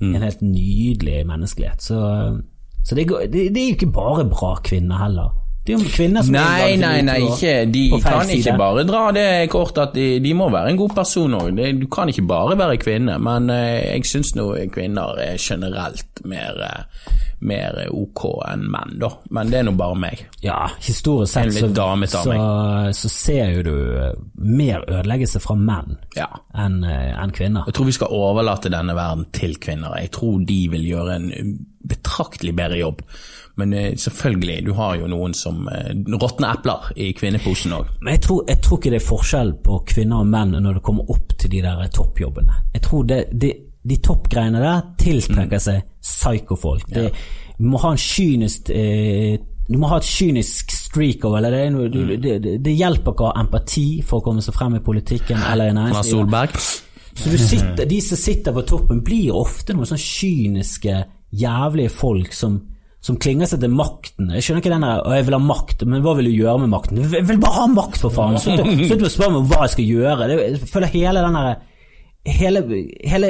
Mm. 0.04 0.16
en 0.16 0.26
helt 0.28 0.42
nydelig 0.42 1.22
menneskelighet. 1.28 1.84
Så, 1.84 2.00
så 2.84 2.96
det, 2.96 3.08
det, 3.08 3.48
det 3.56 3.62
er 3.62 3.70
jo 3.70 3.78
ikke 3.78 3.94
bare 3.96 4.26
bra 4.30 4.56
kvinner 4.64 5.00
heller. 5.04 5.32
Det 5.64 5.72
er 5.72 5.80
jo 5.80 5.92
kvinner 5.96 6.26
som 6.28 6.36
Nei, 6.36 6.74
nei, 6.76 6.98
nei, 7.08 7.18
ikke, 7.24 7.52
de 7.72 7.84
kan 8.04 8.28
ikke 8.28 8.42
side. 8.50 8.58
bare 8.60 8.82
dra 8.84 9.04
det 9.16 9.28
kort 9.54 9.78
at 9.80 9.94
de, 9.96 10.08
de 10.20 10.34
må 10.36 10.50
være 10.52 10.74
en 10.74 10.80
god 10.82 10.92
person 10.98 11.38
òg. 11.40 11.62
Du 11.80 11.86
kan 11.88 12.10
ikke 12.12 12.26
bare 12.28 12.58
være 12.60 12.80
kvinne, 12.82 13.16
men 13.24 13.48
eh, 13.54 13.94
jeg 13.94 14.10
syns 14.10 14.34
nå 14.36 14.50
kvinner 14.76 15.16
er 15.24 15.38
generelt 15.40 16.20
mer, 16.28 16.60
eh, 16.68 17.14
mer 17.48 17.80
ok 17.96 18.26
enn 18.52 18.66
menn, 18.74 18.98
da. 19.00 19.10
Men 19.32 19.54
det 19.54 19.62
er 19.62 19.68
nå 19.70 19.76
bare 19.80 19.96
meg. 20.04 20.26
Ja, 20.44 20.66
historisk 20.84 21.32
sett 21.38 21.56
så, 21.56 21.72
så, 22.12 22.36
så 23.00 23.14
ser 23.16 23.56
jo 23.56 23.64
du 23.70 23.74
eh, 24.04 24.18
mer 24.44 24.84
ødeleggelse 24.90 25.40
fra 25.44 25.56
menn 25.56 25.96
Ja. 26.20 26.28
enn 26.60 26.82
en 26.84 27.32
kvinner. 27.32 27.70
Jeg 27.72 27.78
tror 27.80 27.88
vi 27.88 27.96
skal 28.02 28.12
overlate 28.20 28.72
denne 28.74 28.96
verden 29.00 29.30
til 29.32 29.56
kvinner. 29.64 29.96
Jeg 30.04 30.12
tror 30.20 30.44
de 30.44 30.60
vil 30.76 30.90
gjøre 30.92 31.16
en 31.22 31.32
betraktelig 31.88 32.52
bedre 32.56 32.84
jobb. 32.84 33.02
Men 33.56 33.74
eh, 33.78 33.92
selvfølgelig, 34.00 34.66
du 34.66 34.72
har 34.74 34.96
jo 34.98 35.08
noen 35.12 35.34
som 35.38 35.68
eh, 35.70 35.92
råtne 36.18 36.50
epler 36.56 36.88
i 36.98 37.12
kvinneposen 37.14 37.76
òg. 37.78 37.92
Men 38.02 38.16
jeg 38.16 38.24
tror, 38.26 38.44
jeg 38.50 38.62
tror 38.66 38.80
ikke 38.80 38.94
det 38.96 39.02
er 39.02 39.06
forskjell 39.06 39.54
på 39.68 39.78
kvinner 39.94 40.24
og 40.24 40.32
menn 40.34 40.56
når 40.58 40.80
det 40.80 40.84
kommer 40.88 41.12
opp 41.14 41.36
til 41.38 41.52
de 41.54 41.62
der 41.62 41.84
toppjobbene. 41.94 42.56
Jeg 42.74 42.82
tror 42.88 43.06
det, 43.12 43.20
de, 43.44 43.52
de 43.84 43.98
toppgreiene 44.10 44.62
der 44.64 44.82
tiltrekker 44.98 45.62
seg 45.62 45.84
psykofolk. 46.02 46.90
Ja. 46.96 47.10
Du 47.60 47.68
må 47.70 47.78
ha 47.84 47.92
en 47.94 48.02
kynisk 48.02 48.72
eh, 48.74 49.38
Du 49.70 49.78
må 49.80 49.88
ha 49.92 50.00
et 50.02 50.08
kynisk 50.10 50.74
streak 50.76 51.24
over 51.30 51.46
det. 51.46 51.54
Er 51.54 51.70
du- 51.94 52.18
det, 52.18 52.58
det, 52.66 52.74
hjelper 52.76 53.14
ikke 53.14 53.24
å 53.24 53.30
ha 53.32 53.44
empati 53.46 54.02
for 54.04 54.20
å 54.20 54.26
komme 54.26 54.42
seg 54.44 54.58
frem 54.58 54.76
i 54.76 54.82
politikken 54.84 55.40
eller 55.52 55.70
i 55.70 55.76
næringslivet. 55.78 56.58
Så 57.14 57.38
sitter, 57.38 57.86
de 57.86 58.02
som 58.02 58.18
sitter 58.18 58.52
på 58.58 58.64
toppen, 58.68 59.04
blir 59.06 59.30
ofte 59.38 59.74
noen 59.78 59.86
sånn 59.86 60.02
kyniske, 60.02 60.98
jævlige 61.38 61.94
folk 61.94 62.34
som, 62.34 62.58
som 63.04 63.18
klinger 63.20 63.50
seg 63.52 63.60
til 63.60 63.74
makten. 63.76 64.30
Jeg 64.32 64.46
skjønner 64.46 64.64
ikke 64.64 64.72
den 64.74 64.86
der 64.88 65.02
jeg 65.18 65.26
vil 65.28 65.36
ha 65.36 65.42
makt', 65.44 65.86
men 65.86 66.02
hva 66.06 66.14
vil 66.16 66.30
du 66.30 66.38
gjøre 66.38 66.60
med 66.64 66.72
makten? 66.72 67.02
Jeg 67.04 67.28
vil 67.28 67.42
bare 67.44 67.58
ha 67.60 67.68
makt, 67.68 68.00
for 68.00 68.10
faen! 68.16 68.38
Slutt 68.40 69.04
å- 69.04 69.12
spørre 69.12 69.34
meg 69.36 69.50
hva 69.52 69.66
jeg 69.66 69.74
skal 69.76 69.90
gjøre. 69.92 70.30
Jeg 70.32 70.60
føler 70.72 70.94
hele 70.94 71.24
den 71.26 71.34
der 71.40 71.56
hele, 72.26 72.62
hele 73.04 73.30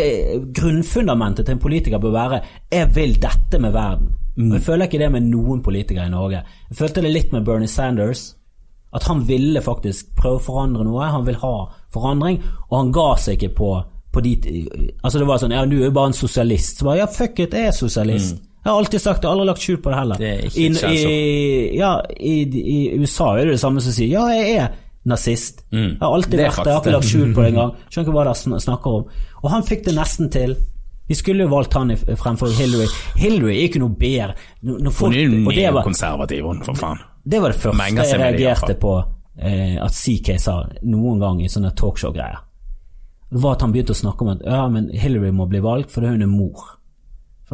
grunnfundamentet 0.54 1.46
til 1.48 1.56
en 1.56 1.60
politiker 1.64 1.98
bør 2.00 2.12
være 2.14 2.42
'jeg 2.72 2.96
vil 2.96 3.14
dette 3.22 3.60
med 3.60 3.74
verden'. 3.74 4.14
Mm. 4.38 4.54
Jeg 4.54 4.62
føler 4.62 4.86
ikke 4.86 5.00
det 5.00 5.12
med 5.12 5.22
noen 5.24 5.62
politikere 5.62 6.06
i 6.06 6.10
Norge. 6.10 6.44
Jeg 6.70 6.78
følte 6.78 7.02
det 7.02 7.12
litt 7.14 7.32
med 7.34 7.46
Bernie 7.46 7.68
Sanders. 7.68 8.36
At 8.94 9.04
han 9.04 9.28
ville 9.28 9.60
faktisk 9.62 10.16
prøve 10.16 10.38
å 10.40 10.42
forandre 10.42 10.84
noe. 10.86 11.10
Han 11.10 11.26
vil 11.26 11.36
ha 11.36 11.66
forandring, 11.94 12.42
og 12.70 12.78
han 12.78 12.92
ga 12.92 13.16
seg 13.16 13.38
ikke 13.42 13.56
på, 13.56 13.84
på 14.14 14.22
de 14.22 14.36
Altså 15.04 15.20
Det 15.20 15.28
var 15.28 15.38
sånn 15.38 15.52
Ja, 15.52 15.66
du 15.66 15.80
er 15.82 15.86
jo 15.86 15.92
bare 15.92 16.08
en 16.08 16.14
sosialist. 16.14 16.78
Så 16.78 16.86
bare, 16.86 16.98
ja, 16.98 17.06
fuck 17.08 17.40
it, 17.40 17.52
jeg 17.54 17.68
er 17.68 17.72
sosialist. 17.72 18.38
Jeg 18.64 18.72
har 18.72 18.78
alltid 18.80 19.02
sagt 19.04 19.22
det, 19.22 19.28
aldri 19.30 19.46
lagt 19.50 19.60
skjul 19.66 19.78
på 19.84 19.92
det 19.92 19.98
heller. 20.00 20.18
Det 20.22 20.30
er 20.30 20.44
ikke 20.48 20.92
I, 20.94 21.00
i, 21.04 21.78
ja, 21.78 21.90
i, 22.16 22.36
I 22.64 22.78
USA 23.02 23.34
er 23.38 23.46
det 23.50 23.58
det 23.58 23.62
samme 23.64 23.82
som 23.84 23.92
sier 23.92 24.08
ja, 24.14 24.28
jeg 24.32 24.54
er 24.62 24.70
nazist. 25.06 25.66
Jeg 25.74 25.98
har 26.00 26.14
alltid 26.16 26.38
Det 26.40 26.46
vært 26.48 26.62
det, 26.64 26.70
jeg 26.70 26.78
har 26.78 26.82
ikke 26.86 26.94
lagt 26.96 27.10
skjul 27.10 27.34
på 27.36 27.42
det 27.44 27.50
engang. 27.52 27.74
Skjønner 27.90 28.08
ikke 28.08 28.16
hva 28.16 28.24
de 28.30 28.36
sn- 28.40 28.60
snakker 28.64 28.94
om. 29.02 29.10
Og 29.44 29.50
han 29.52 29.66
fikk 29.68 29.84
det 29.90 29.96
nesten 29.98 30.30
til. 30.32 30.54
Vi 31.12 31.18
skulle 31.20 31.44
jo 31.44 31.50
valgt 31.52 31.74
han 31.76 31.92
fremfor 31.98 32.54
Hillary. 32.56 32.88
Hillary 33.20 33.58
er 33.58 33.66
ikke 33.68 33.82
noe 33.84 33.92
bedre. 34.00 34.38
Folk, 34.64 35.12
Hun 35.12 35.18
er 35.20 35.26
jo 35.28 35.58
neokonservativ, 35.74 36.46
hun, 36.48 36.62
for 36.64 36.80
faen. 36.80 37.02
det 37.28 37.42
var 37.44 37.52
det 37.52 37.60
første 37.60 38.06
jeg 38.08 38.20
reagerte 38.24 38.78
på 38.80 38.94
eh, 39.44 39.76
at 39.84 39.92
CK 39.92 40.38
sa 40.40 40.56
noen 40.88 41.20
gang 41.20 41.42
i 41.44 41.50
sånne 41.52 41.74
talkshow-greier. 41.76 42.40
Det 43.34 43.42
var 43.44 43.58
at 43.58 43.62
han 43.66 43.74
begynte 43.76 43.92
å 43.92 44.00
snakke 44.00 44.24
om 44.24 44.32
at 44.38 44.42
ja, 44.48 44.62
men 44.72 44.88
Hillary 44.94 45.32
må 45.36 45.50
bli 45.52 45.60
valgt 45.60 45.92
fordi 45.92 46.14
hun 46.16 46.22
er 46.24 46.32
mor. 46.32 46.64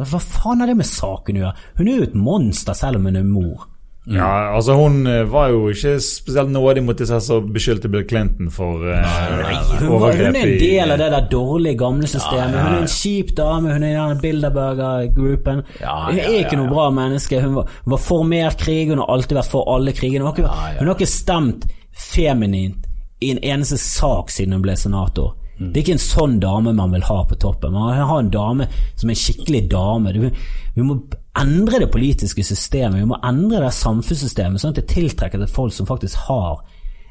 Hva, 0.06 0.22
faen 0.22 0.62
har 0.62 0.70
det 0.70 0.78
med 0.78 0.88
saken 0.88 1.38
å 1.38 1.44
gjøre? 1.44 1.68
Hun 1.80 1.90
er 1.90 2.00
jo 2.00 2.08
et 2.08 2.16
monster 2.16 2.76
selv 2.78 3.00
om 3.00 3.10
hun 3.10 3.20
er 3.20 3.28
mor. 3.28 3.66
Ja, 4.10 4.56
altså 4.56 4.74
Hun 4.74 5.06
eh, 5.06 5.26
var 5.28 5.50
jo 5.52 5.66
ikke 5.68 5.98
spesielt 6.00 6.48
nådig 6.50 6.82
mot 6.82 6.98
disse 6.98 7.18
som 7.20 7.50
beskyldte 7.52 7.90
Bill 7.92 8.06
Clinton 8.08 8.48
for 8.50 8.80
Hun, 8.80 10.00
var, 10.00 10.16
hun 10.16 10.24
er 10.24 10.38
en 10.40 10.54
del 10.58 10.94
av 10.94 10.98
det 10.98 11.10
der 11.12 11.26
dårlige, 11.30 11.76
gamle 11.78 12.08
systemet. 12.08 12.56
Hun 12.56 12.78
er 12.78 12.80
en 12.80 12.90
kjip 12.90 13.34
dame, 13.36 13.74
hun 13.76 13.84
er 13.84 13.92
i 13.92 13.98
den 13.98 14.22
Bilderberger-gruppen. 14.24 15.62
Ja, 15.82 15.96
hun 16.08 16.20
er 16.22 16.38
ikke 16.40 16.58
noe 16.58 16.72
bra 16.72 16.88
menneske. 16.96 17.42
Hun 17.44 17.58
var, 17.60 17.74
hun 17.84 17.94
var 17.94 18.02
for 18.02 18.24
mer 18.26 18.56
krig, 18.58 18.88
hun 18.88 19.04
har 19.04 19.12
alltid 19.12 19.36
vært 19.42 19.52
for 19.52 19.68
alle 19.74 19.94
krigene. 19.96 20.32
Hun, 20.32 20.48
hun 20.48 20.90
har 20.90 20.96
ikke 20.96 21.10
stemt 21.10 21.68
feminint 21.92 22.88
i 23.20 23.34
en 23.34 23.42
eneste 23.44 23.76
sak 23.78 24.32
siden 24.32 24.56
hun 24.56 24.64
ble 24.64 24.76
senator. 24.80 25.34
Det 25.60 25.76
er 25.76 25.84
ikke 25.84 25.96
en 25.98 26.02
sånn 26.02 26.38
dame 26.40 26.72
man 26.72 26.94
vil 26.94 27.04
ha 27.04 27.18
på 27.28 27.36
toppen. 27.40 27.74
Man 27.76 27.92
vil 27.92 28.08
ha 28.08 28.18
en 28.22 28.32
dame 28.32 28.66
som 28.96 29.10
er 29.10 29.14
en 29.14 29.22
skikkelig 29.22 29.62
dame. 29.68 30.14
Vi 30.16 30.86
må 30.86 30.96
endre 31.40 31.82
det 31.82 31.90
politiske 31.92 32.44
systemet, 32.46 33.02
vi 33.02 33.10
må 33.10 33.18
endre 33.26 33.66
det 33.66 33.74
samfunnssystemet, 33.76 34.62
sånn 34.62 34.72
at 34.72 34.80
det 34.80 34.88
tiltrekker 34.94 35.42
til 35.42 35.52
folk 35.52 35.76
som 35.76 35.88
faktisk 35.88 36.24
har 36.30 36.62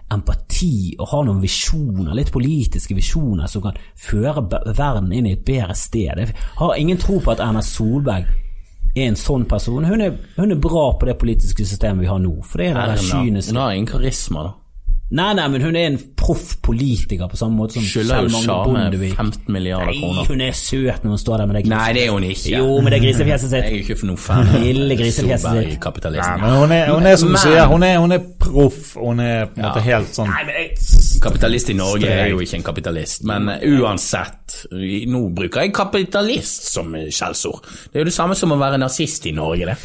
empati 0.10 0.96
og 0.98 1.12
har 1.12 1.26
noen 1.28 1.42
visjoner, 1.44 2.16
litt 2.18 2.32
politiske 2.34 2.98
visjoner, 2.98 3.46
som 3.48 3.62
kan 3.68 3.78
føre 3.94 4.42
verden 4.66 5.12
inn 5.14 5.30
i 5.30 5.36
et 5.38 5.46
bedre 5.46 5.78
sted. 5.78 6.24
Jeg 6.26 6.38
har 6.58 6.78
ingen 6.82 6.98
tro 7.02 7.20
på 7.22 7.36
at 7.36 7.44
Erna 7.46 7.62
Solberg 7.66 8.26
er 8.96 9.06
en 9.06 9.20
sånn 9.20 9.46
person. 9.50 9.86
Hun 9.86 10.02
er, 10.02 10.18
hun 10.40 10.56
er 10.56 10.62
bra 10.62 10.88
på 10.98 11.10
det 11.10 11.20
politiske 11.22 11.68
systemet 11.68 12.08
vi 12.08 12.10
har 12.10 12.22
nå. 12.24 12.40
For 12.42 12.62
det 12.62 12.72
er 12.74 12.96
det 12.96 13.06
kyniske 13.06 13.54
Hun 13.54 13.62
har 13.62 13.76
ingen 13.78 13.92
karisma, 13.92 14.48
da. 14.50 14.56
Nei, 15.10 15.32
nei, 15.34 15.48
men 15.50 15.64
hun 15.66 15.74
er 15.74 15.88
en 15.90 15.96
proff 16.20 16.52
politiker 16.62 17.26
på 17.32 17.38
samme 17.40 17.58
måte 17.58 17.80
som 17.80 17.86
Skylder 17.90 18.28
jo 18.28 18.42
Sjarme 18.44 18.84
15 18.94 19.48
milliarder 19.56 19.96
Nei, 19.98 20.26
hun 20.28 20.44
er 20.46 20.52
søt 20.54 21.02
når 21.02 21.16
hun 21.16 21.22
står 21.22 21.42
der 21.42 21.50
med 21.50 21.58
det 21.58 21.64
grisefjeset. 21.66 21.88
Nei, 21.88 21.96
det 21.98 22.04
er 22.04 22.12
hun 22.14 22.28
ikke. 22.28 22.52
Jo, 22.54 22.68
med 22.86 22.94
det 22.94 23.00
grisefjeset 23.08 23.56
Jeg 23.56 23.64
er 23.64 23.66
sitt. 23.66 23.74
jo 23.74 23.86
ikke 23.88 23.98
for 24.04 24.12
noe 24.12 24.22
fan 24.22 24.52
av 24.54 24.62
Lille 24.68 24.98
grisefjeset 25.00 25.48
sitt. 25.50 25.88
Nei, 26.14 26.36
men 26.44 26.54
hun 26.60 26.76
er, 26.78 26.92
hun 26.94 27.10
er 27.10 27.18
som 27.24 27.34
du 27.34 27.40
sier, 27.42 27.66
hun 27.74 27.88
er, 27.88 27.98
hun 28.04 28.14
er 28.20 28.22
proff. 28.46 28.94
Hun 29.02 29.24
er 29.26 29.50
på 29.50 29.58
en 29.58 29.66
måte 29.66 29.84
helt 29.88 30.14
sånn 30.20 30.30
Nei, 30.30 30.46
men 30.46 30.62
jeg, 30.62 30.78
Kapitalist 31.26 31.74
i 31.74 31.78
Norge 31.82 32.14
er 32.14 32.30
jo 32.36 32.46
ikke 32.46 32.60
en 32.62 32.68
kapitalist, 32.70 33.26
men 33.28 33.50
uansett 33.66 34.60
Nå 35.10 35.26
bruker 35.36 35.66
jeg 35.66 35.74
kapitalist 35.76 36.70
som 36.74 36.94
skjellsord. 36.94 37.66
Det 37.90 37.98
er 38.00 38.06
jo 38.06 38.10
det 38.12 38.16
samme 38.16 38.38
som 38.38 38.54
å 38.54 38.62
være 38.62 38.78
nazist 38.82 39.26
i 39.30 39.34
Norge, 39.36 39.74
det. 39.74 39.78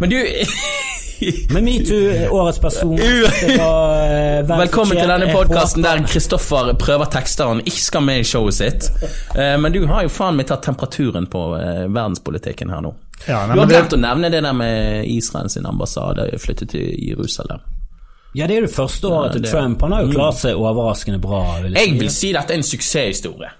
Men 0.00 0.10
du 0.10 0.16
Men 1.52 1.64
metoo, 1.64 2.28
årets 2.32 2.58
person 2.58 2.94
var, 3.58 4.04
eh, 4.06 4.46
Velkommen 4.58 4.96
til 4.96 5.10
denne 5.10 5.26
podkasten 5.34 5.84
der 5.84 6.00
Kristoffer 6.08 6.70
prøver 6.80 7.10
tekster 7.12 7.50
han 7.50 7.60
ikke 7.60 7.82
skal 7.84 8.04
med 8.06 8.22
i 8.22 8.24
showet 8.24 8.56
sitt. 8.56 8.86
Eh, 9.36 9.56
Men 9.60 9.74
du 9.74 9.82
har 9.90 10.06
jo 10.06 10.12
faen 10.14 10.38
meg 10.38 10.48
tatt 10.48 10.64
temperaturen 10.64 11.26
på 11.28 11.42
eh, 11.58 11.82
verdenspolitikken 11.92 12.72
her 12.72 12.80
nå. 12.86 12.94
Ja, 13.28 13.42
nei, 13.46 13.52
Du 13.58 13.60
har 13.60 13.68
glemt 13.68 13.90
det- 13.92 13.98
å 13.98 14.00
nevne 14.00 14.30
det 14.32 14.40
der 14.46 14.56
med 14.56 15.10
Israel 15.12 15.50
sin 15.52 15.66
ambassade 15.68 16.24
flyttet 16.40 16.72
til 16.72 16.88
Jerusalem. 17.10 17.60
Ja, 18.32 18.46
det 18.46 18.54
er 18.56 18.60
jo 18.62 18.66
det 18.70 18.74
første 18.78 19.10
året 19.12 19.32
til 19.36 19.44
Trump. 19.50 19.82
Han 19.84 19.92
har 19.92 20.06
jo 20.06 20.14
klart 20.14 20.38
seg 20.40 20.56
overraskende 20.56 21.18
bra. 21.20 21.42
Vil 21.66 21.74
jeg, 21.76 21.88
Jeg 21.90 21.98
vil 22.00 22.10
si 22.14 22.32
dette 22.32 22.54
er 22.54 22.62
en 22.62 22.64
suksesshistorie. 22.64 23.50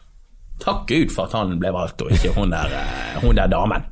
Takk 0.65 0.87
Gud 0.89 1.13
for 1.13 1.27
at 1.29 1.37
han 1.37 1.59
ble 1.61 1.73
valgt, 1.77 2.01
og 2.07 2.13
ikke 2.17 2.33
hun 2.39 2.51
der, 2.57 2.73
hun 3.21 3.37
der 3.37 3.53
damen. 3.53 3.85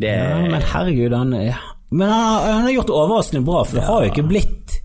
Det 0.00 0.08
Ja, 0.16 0.40
men 0.48 0.62
herregud, 0.72 1.12
han 1.18 1.34
er- 1.36 1.60
Men 1.92 2.08
han 2.08 2.22
har, 2.24 2.46
han 2.52 2.62
har 2.66 2.70
gjort 2.78 2.88
det 2.90 2.96
overraskende 2.96 3.44
bra, 3.46 3.64
for 3.68 3.78
det 3.78 3.84
har 3.88 4.04
jo 4.06 4.10
ikke 4.12 4.24
blitt 4.30 4.78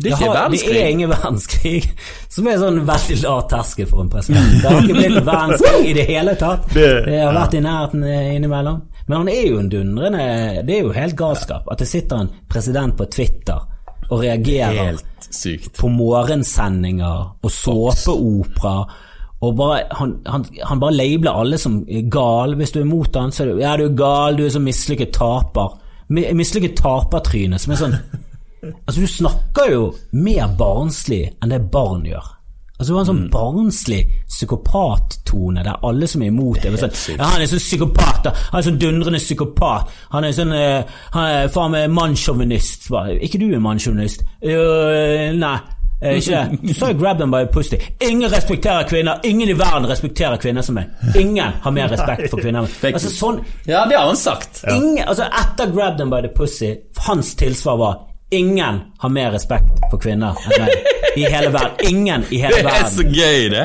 Det 0.00 0.10
er 0.10 0.14
ikke 0.16 0.28
har. 0.32 0.50
Det 0.52 0.60
er 0.82 0.88
ingen 0.94 1.10
verdenskrig, 1.10 1.80
som 2.34 2.46
er 2.48 2.60
sånn 2.60 2.78
veldig 2.88 3.16
lav 3.24 3.42
terskel 3.50 3.88
for 3.90 4.04
en 4.04 4.12
president. 4.12 4.54
Det 4.62 4.70
har 4.70 4.84
ikke 4.84 4.98
blitt 5.00 5.18
verdenskrig 5.26 5.90
i 5.90 5.96
det 5.98 6.06
hele 6.08 6.34
tatt. 6.40 6.68
Det- 6.74 7.18
har 7.24 7.34
vært 7.36 7.56
i 7.58 7.64
nærheten 7.64 8.04
eh, 8.08 8.30
innimellom. 8.36 8.80
Men 9.10 9.16
han 9.24 9.28
er 9.32 9.46
jo 9.48 9.58
en 9.58 9.68
dundrende 9.72 10.24
Det 10.68 10.74
er 10.76 10.84
jo 10.84 10.92
helt 10.94 11.16
galskap 11.18 11.66
at 11.72 11.80
det 11.82 11.88
sitter 11.90 12.20
en 12.22 12.28
president 12.52 12.94
på 12.96 13.08
Twitter 13.10 13.58
og 14.10 14.20
reagerer 14.22 14.98
på 15.78 15.88
morgensendinger 15.90 17.28
og 17.42 17.50
såpeopera. 17.54 18.84
Og 19.40 19.54
bare, 19.56 19.84
han, 19.96 20.16
han, 20.26 20.44
han 20.68 20.80
bare 20.82 20.96
labeler 20.96 21.32
alle 21.42 21.58
som 21.58 21.78
gal. 22.12 22.54
Hvis 22.58 22.72
du 22.74 22.80
er 22.82 22.88
mot 22.88 23.14
han, 23.16 23.32
så 23.32 23.44
er 23.44 23.52
du, 23.54 23.60
ja, 23.62 23.76
du 23.80 23.86
er 23.86 23.94
gal, 23.96 24.36
du 24.36 24.44
er 24.44 24.52
så 24.52 24.60
mislykket 24.60 25.14
taper. 25.16 25.76
Mi- 26.10 26.26
Mislykket 26.34 26.76
tapertryne 26.80 27.58
som 27.58 27.72
er 27.72 27.80
sånn 27.84 27.96
Altså, 28.86 29.00
du 29.00 29.06
snakker 29.08 29.70
jo 29.72 29.84
mer 30.12 30.50
barnslig 30.58 31.22
enn 31.40 31.48
det 31.54 31.62
barn 31.72 32.02
gjør. 32.04 32.26
Altså, 32.76 32.90
Du 32.90 32.96
har 32.98 33.00
en 33.06 33.08
sånn 33.08 33.30
barnslig 33.32 34.02
psykopattone 34.28 35.62
der 35.64 35.78
alle 35.86 36.06
som 36.08 36.22
er 36.22 36.28
imot 36.32 36.60
det 36.62 36.70
er 36.72 36.76
sånn, 36.82 37.16
ja, 37.18 37.24
Han 37.32 37.42
er 37.42 37.46
sånn 37.50 37.62
psykopat. 37.62 38.20
da. 38.24 38.30
Han 38.52 38.58
er 38.60 38.66
sånn 38.68 38.78
dundrende 38.80 39.18
psykopat. 39.22 39.88
Han 40.12 40.24
er 40.24 40.32
sånn 40.36 40.52
uh, 40.52 40.82
Han 41.16 41.24
er 41.30 41.48
faen 41.54 41.72
meg 41.72 41.90
mannssjåvinist. 41.96 42.90
Ikke 43.20 43.40
du 43.40 43.48
er 43.54 43.60
mannssjåvinist? 43.64 44.24
Uh, 44.44 45.32
nei. 45.40 45.56
Eh, 46.02 46.16
Ikke. 46.18 46.58
Du 46.62 46.74
sa 46.74 46.88
jo 46.90 46.94
'grab 46.98 47.18
them 47.18 47.30
by 47.30 47.44
pussy'. 47.52 47.80
Ingen 48.00 48.30
respekterer 48.30 48.88
kvinner. 48.88 49.20
Ingen 49.24 49.48
i 49.48 49.52
verden 49.52 49.86
respekterer 49.90 50.36
kvinner 50.36 50.62
som 50.62 50.74
meg. 50.74 50.84
Ingen 51.16 51.52
har 51.62 51.70
mer 51.70 51.88
respekt 51.88 52.30
for 52.30 52.40
kvinner. 52.40 52.68
Altså 52.92 53.10
sånn 53.10 53.40
Ja, 53.66 53.86
det 53.86 53.96
har 53.96 54.06
han 54.06 54.16
sagt. 54.16 54.64
Ingen, 54.70 55.08
altså 55.08 55.24
Etter 55.24 55.72
'Grab 55.72 55.98
them 55.98 56.10
by 56.10 56.20
the 56.22 56.28
pussy', 56.28 56.76
hans 57.06 57.34
tilsvar 57.34 57.76
var 57.76 57.98
Ingen 58.32 58.80
har 58.98 59.08
mer 59.08 59.30
respekt 59.30 59.72
for 59.90 59.98
kvinner 59.98 60.36
enn 60.46 60.62
meg 60.62 60.70
i 61.16 61.24
hele 61.24 61.48
verden. 61.50 61.88
Ingen 61.88 62.24
i 62.30 62.38
hele 62.38 62.56
Det 62.62 62.74
er 62.78 62.84
så 62.86 63.02
gøy, 63.02 63.48
det. 63.50 63.64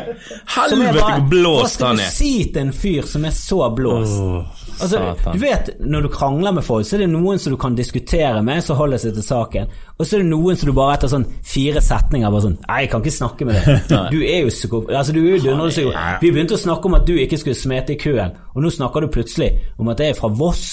Helvete 0.56 1.04
hvor 1.04 1.28
blåst 1.30 1.84
han 1.86 2.00
er. 2.00 2.08
Hva 2.08 2.10
skal 2.10 2.16
du 2.16 2.16
si 2.16 2.32
til 2.54 2.62
en 2.64 2.74
fyr 2.74 3.06
som 3.06 3.28
er 3.30 3.36
så 3.38 3.70
blåst? 3.78 4.65
Altså, 4.82 5.00
du 5.34 5.40
vet, 5.40 5.70
Når 5.80 6.02
du 6.02 6.08
krangler 6.14 6.52
med 6.52 6.64
folk, 6.64 6.86
så 6.86 6.96
er 6.98 7.04
det 7.06 7.10
noen 7.14 7.40
som 7.40 7.54
du 7.54 7.58
kan 7.62 7.76
diskutere 7.76 8.42
med, 8.44 8.64
som 8.64 8.78
holder 8.80 8.98
seg 8.98 9.14
til 9.14 9.24
saken. 9.24 9.68
Og 9.98 10.06
så 10.06 10.18
er 10.18 10.24
det 10.24 10.30
noen 10.32 10.56
som 10.60 10.70
du 10.70 10.74
bare 10.76 10.98
etter 10.98 11.12
sånn 11.12 11.26
fire 11.44 11.82
setninger 11.82 12.32
bare 12.32 12.42
sånn 12.48 12.58
Nei, 12.68 12.80
jeg 12.86 12.92
kan 12.92 13.02
ikke 13.06 13.16
snakke 13.18 13.46
med 13.50 13.62
deg. 13.62 13.94
Du 14.16 14.20
er 14.24 14.42
jo 14.46 14.50
psyko... 14.54 14.82
Altså, 14.90 15.14
du 15.16 15.22
er 15.24 15.38
jo 15.38 15.44
dundrende. 15.46 16.18
Vi 16.22 16.32
begynte 16.36 16.58
å 16.58 16.64
snakke 16.66 16.90
om 16.92 16.98
at 17.00 17.06
du 17.08 17.14
ikke 17.16 17.38
skulle 17.42 17.56
smete 17.60 17.96
i 17.96 18.00
køen, 18.02 18.36
og 18.56 18.62
nå 18.66 18.70
snakker 18.74 19.06
du 19.06 19.12
plutselig 19.16 19.52
om 19.78 19.90
at 19.94 20.00
jeg 20.04 20.16
er 20.16 20.20
fra 20.20 20.28
Voss, 20.32 20.68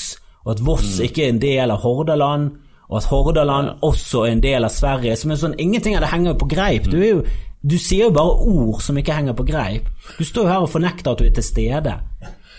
og 0.44 0.56
at 0.56 0.64
Voss 0.66 0.98
Mm. 0.98 1.04
ikke 1.06 1.22
er 1.24 1.28
en 1.30 1.38
del 1.42 1.70
av 1.70 1.78
Hordaland. 1.84 2.50
Og 2.90 2.96
at 2.98 3.04
Hordaland 3.08 3.68
også 3.86 4.24
er 4.26 4.32
en 4.34 4.40
del 4.42 4.64
av 4.66 4.70
Sverige. 4.74 5.14
Som 5.16 5.30
er 5.30 5.36
sånn, 5.40 5.54
Ingenting 5.58 5.94
av 5.96 6.02
det 6.02 6.10
henger 6.10 6.32
jo 6.34 6.38
på 6.42 6.48
greip. 6.50 6.88
Du, 6.90 6.98
er 7.00 7.08
jo, 7.08 7.22
du 7.64 7.76
sier 7.78 8.08
jo 8.08 8.10
bare 8.12 8.34
ord 8.50 8.82
som 8.84 8.98
ikke 8.98 9.14
henger 9.16 9.32
på 9.38 9.46
greip. 9.48 9.86
Du 10.18 10.24
står 10.26 10.44
jo 10.44 10.50
her 10.50 10.66
og 10.66 10.68
fornekter 10.74 11.12
at 11.14 11.22
du 11.22 11.24
er 11.24 11.32
til 11.38 11.46
stede. 11.46 11.94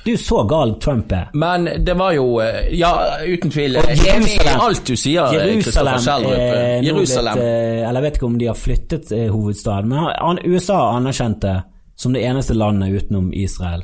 Jo 0.05 0.17
så 0.19 0.41
gal 0.49 0.73
Trump 0.83 1.11
er. 1.15 1.29
Men 1.33 1.63
det 1.85 1.93
var 1.95 2.11
jo 2.11 2.39
eh, 2.43 2.73
Ja, 2.75 2.89
uten 3.23 3.51
tvil. 3.53 3.77
Og 3.79 3.85
enig 3.87 4.01
i 4.03 4.09
Jerusalem- 4.09 4.59
alt 4.65 4.85
du 4.85 4.95
sier, 4.99 5.23
eh, 5.31 5.47
Jerusalem, 5.53 6.27
eh, 6.33 6.81
Jerusalem. 6.83 7.37
Litt, 7.39 7.43
eh, 7.45 7.87
eller 7.87 8.01
jeg 8.01 8.03
vet 8.09 8.17
ikke 8.19 8.25
om 8.27 8.37
de 8.37 8.45
har 8.51 8.55
flyttet 8.59 9.11
eh, 9.15 9.29
hovedstaden, 9.31 9.87
men 9.89 9.99
han, 10.19 10.39
USA 10.43 10.81
anerkjente 10.97 11.63
som 11.95 12.13
det 12.13 12.23
eneste 12.27 12.53
landet 12.53 12.91
utenom 13.03 13.31
Israel. 13.33 13.83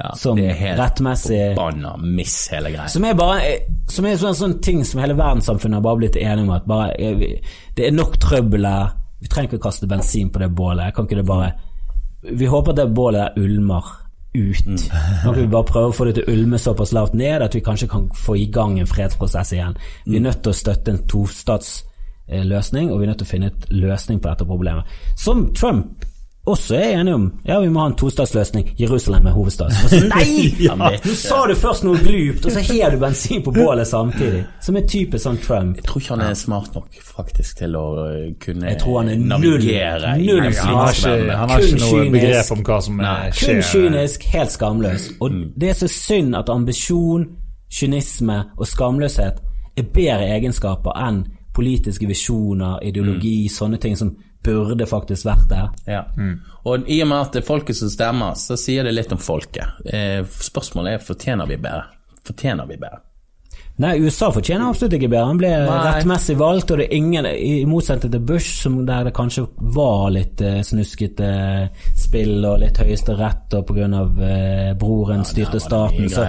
Ja, 0.00 0.14
som 0.16 0.36
det 0.36 0.48
er 0.50 0.54
helt 0.54 0.80
rettmessig- 0.80 1.54
forbanna 1.54 1.96
miss, 2.00 2.48
hele 2.50 2.70
greia. 2.72 2.88
Som 2.88 3.04
er 3.04 3.14
bare 3.14 3.40
eh, 3.44 3.66
Som 3.88 4.06
er 4.06 4.16
sånn, 4.16 4.34
sånn 4.34 4.60
ting 4.62 4.82
som 4.84 5.00
hele 5.00 5.14
verdenssamfunnet 5.14 5.74
har 5.74 5.82
bare 5.82 5.96
blitt 6.00 6.16
enige 6.16 6.42
om 6.46 6.50
at 6.50 6.66
bare, 6.66 6.94
eh, 6.98 7.40
det 7.76 7.86
er 7.86 7.90
nok 7.92 8.16
trøbbel 8.18 8.64
her. 8.66 8.92
Vi 9.20 9.28
trenger 9.28 9.50
ikke 9.52 9.58
å 9.60 9.66
kaste 9.68 9.86
bensin 9.86 10.30
på 10.32 10.38
det 10.40 10.48
bålet. 10.56 10.94
Kan 10.94 11.06
ikke 11.06 11.16
det 11.22 11.26
bare 11.26 11.52
Vi 12.22 12.46
håper 12.46 12.70
at 12.70 12.76
det 12.76 12.94
bålet 12.94 13.34
der 13.34 13.42
ulmer 13.42 13.84
ut. 14.34 14.66
Nå 14.66 15.32
Kan 15.32 15.42
vi 15.42 15.46
bare 15.50 15.64
prøve 15.68 15.90
å 15.90 15.94
få 15.94 16.06
det 16.08 16.14
til 16.18 16.26
å 16.26 16.34
ulme 16.34 16.58
såpass 16.58 16.92
lavt 16.96 17.16
ned 17.18 17.42
at 17.42 17.54
vi 17.54 17.62
kanskje 17.64 17.88
kan 17.90 18.08
få 18.14 18.36
i 18.38 18.46
gang 18.52 18.78
en 18.78 18.90
fredsprosess 18.90 19.52
igjen? 19.56 19.78
Vi 20.06 20.16
er 20.16 20.26
nødt 20.26 20.42
til 20.44 20.52
å 20.52 20.60
støtte 20.60 20.94
en 20.94 21.02
tostatsløsning, 21.10 22.92
og 22.92 23.00
vi 23.00 23.06
er 23.06 23.12
nødt 23.12 23.22
til 23.24 23.28
å 23.28 23.32
finne 23.32 23.50
et 23.50 23.68
løsning 23.74 24.20
på 24.20 24.30
dette 24.30 24.46
problemet. 24.46 24.98
Som 25.18 25.48
Trump 25.54 26.06
også 26.52 26.74
er 26.78 26.96
enig 27.00 27.14
om. 27.14 27.24
Ja, 27.46 27.56
vi 27.62 27.68
må 27.72 27.80
ha 27.82 27.86
en 27.90 27.96
tostatsløsning. 28.00 28.70
Jerusalem 28.78 29.26
er 29.30 29.34
hovedstad. 29.36 29.70
Så, 29.88 30.00
nei! 30.14 30.50
Ja, 30.66 30.74
Nå 30.76 31.14
sa 31.16 31.40
du 31.48 31.54
først 31.58 31.84
noe 31.86 31.98
glupt, 32.02 32.46
og 32.46 32.52
så 32.54 32.60
har 32.68 32.90
du 32.94 32.98
bensin 33.02 33.42
på 33.46 33.52
bålet 33.56 33.88
samtidig. 33.88 34.42
Som 34.62 34.76
er 34.80 34.86
typisk 34.90 35.24
sånn 35.24 35.38
Trump. 35.44 35.76
Jeg 35.80 35.86
tror 35.88 36.02
ikke 36.02 36.14
han 36.16 36.24
er 36.28 36.34
smart 36.38 36.74
nok 36.76 37.00
faktisk 37.10 37.58
til 37.62 37.74
å 37.78 37.84
eh, 38.06 38.28
kunne 38.42 38.68
Jeg 38.70 38.80
tror 38.82 39.00
han 39.00 39.12
er 39.14 39.18
null- 39.20 39.28
navigere 39.46 40.14
i 40.20 40.26
null 40.28 40.44
Han 40.46 40.78
har 40.80 40.94
ikke, 40.94 41.36
han 41.40 41.50
har 41.54 41.64
ikke 41.66 41.80
noe 41.80 41.90
kynisk. 41.90 42.12
begrep 42.18 42.52
om 42.56 42.64
hva 42.68 42.80
som 42.86 42.96
Nei, 43.00 43.30
skjer. 43.32 43.60
Kun 43.60 43.62
kynisk, 43.72 44.24
helt 44.34 44.54
skamløs. 44.56 45.08
Og 45.20 45.38
det 45.60 45.72
er 45.74 45.78
så 45.80 45.88
synd 45.90 46.36
at 46.38 46.50
ambisjon, 46.52 47.26
kynisme 47.70 48.38
og 48.58 48.66
skamløshet 48.66 49.40
er 49.78 49.86
bedre 49.94 50.26
egenskaper 50.36 50.96
enn 51.06 51.22
politiske 51.54 52.06
visjoner, 52.06 52.78
ideologi, 52.86 53.48
sånne 53.50 53.78
ting 53.82 53.96
som 53.98 54.12
burde 54.44 54.86
faktisk 54.88 55.28
vært 55.28 55.50
der. 55.50 55.68
Ja. 55.88 56.04
Og 56.64 56.88
i 56.88 57.00
og 57.04 57.10
med 57.10 57.18
at 57.20 57.36
det 57.36 57.42
er 57.42 57.48
folket 57.48 57.76
som 57.76 57.92
stemmer, 57.92 58.38
så 58.40 58.56
sier 58.60 58.86
det 58.86 58.96
litt 58.96 59.12
om 59.12 59.20
folket. 59.20 59.80
Eh, 59.84 60.24
spørsmålet 60.24 60.96
er 60.96 61.06
fortjener 61.06 61.48
vi 61.50 61.60
bedre. 61.60 61.86
Fortjener 62.26 62.68
vi 62.68 62.80
bedre? 62.80 63.04
Nei, 63.80 63.94
USA 64.04 64.28
fortjener 64.28 64.68
absolutt 64.68 64.98
ikke 64.98 65.08
bedre. 65.08 65.28
Han 65.30 65.38
ble 65.40 65.50
Nei. 65.64 65.76
rettmessig 65.86 66.34
valgt, 66.36 66.72
og 66.72 66.82
det 66.82 66.90
er 66.90 66.98
ingen, 66.98 67.28
i 67.30 67.64
motsetning 67.68 68.12
til 68.12 68.26
Bush, 68.28 68.58
som 68.66 68.74
der 68.84 69.06
det 69.08 69.14
kanskje 69.16 69.46
var 69.72 70.10
litt 70.12 70.42
eh, 70.44 70.58
snuskete 70.66 71.30
spill 71.96 72.44
og 72.44 72.58
litt 72.60 72.80
høyesterett, 72.82 73.56
og 73.56 73.70
pga. 73.70 73.88
Eh, 74.26 74.72
broren 74.80 75.24
styrte 75.24 75.56
det 75.56 75.62
mye 75.62 75.68
staten, 75.70 76.12
så, 76.12 76.26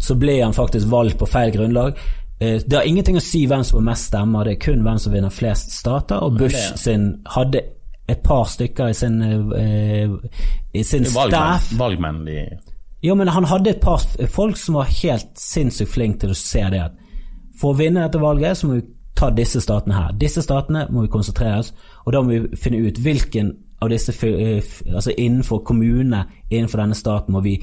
så 0.00 0.16
ble 0.16 0.38
han 0.40 0.56
faktisk 0.56 0.88
valgt 0.92 1.20
på 1.20 1.28
feil 1.28 1.52
grunnlag. 1.52 2.00
Eh, 2.44 2.60
det 2.66 2.76
har 2.76 2.88
ingenting 2.88 3.16
å 3.16 3.22
si 3.24 3.44
hvem 3.48 3.64
som 3.64 3.80
har 3.80 3.86
mest 3.92 4.10
stemmer, 4.10 4.44
det 4.44 4.56
er 4.56 4.62
kun 4.66 4.84
hvem 4.84 5.00
som 5.00 5.14
vinner 5.14 5.32
flest 5.32 5.72
stater, 5.72 6.20
og 6.24 6.38
Bush 6.38 6.74
sin 6.80 7.10
hadde 7.36 7.62
et 8.08 8.20
par 8.24 8.44
stykker 8.50 8.92
i 8.92 8.96
sin, 8.96 9.22
eh, 9.22 10.08
i 10.74 10.82
sin 10.84 11.06
staff 11.08 11.70
valgmenn 11.78 12.24
de 12.26 12.42
jo, 13.04 13.14
men 13.14 13.28
han 13.28 13.44
hadde 13.44 13.70
et 13.70 13.80
par 13.80 14.00
folk 14.32 14.56
som 14.56 14.78
var 14.78 14.88
helt 15.02 15.32
sinnssykt 15.36 15.92
flinke 15.92 16.20
til 16.22 16.32
å 16.32 16.36
se 16.36 16.62
det 16.72 16.84
for 17.60 17.74
å 17.74 17.78
vinne 17.78 18.02
dette 18.02 18.20
valget, 18.20 18.56
så 18.56 18.68
må 18.68 18.78
vi 18.78 18.86
ta 19.14 19.28
disse 19.30 19.60
statene 19.62 19.94
her. 19.94 20.14
Disse 20.18 20.42
statene 20.42 20.86
må 20.90 21.04
vi 21.04 21.12
konsentrere 21.12 21.60
oss, 21.62 21.72
og 22.04 22.14
da 22.14 22.22
må 22.22 22.32
vi 22.32 22.58
finne 22.58 22.80
ut 22.88 22.98
hvilken 22.98 23.52
av 23.82 23.90
disse 23.92 24.14
eh, 24.26 24.62
Altså 24.94 25.12
innenfor 25.12 25.60
kommunene 25.66 26.24
innenfor 26.50 26.80
denne 26.80 26.96
staten 26.96 27.34
må 27.34 27.42
vi 27.44 27.58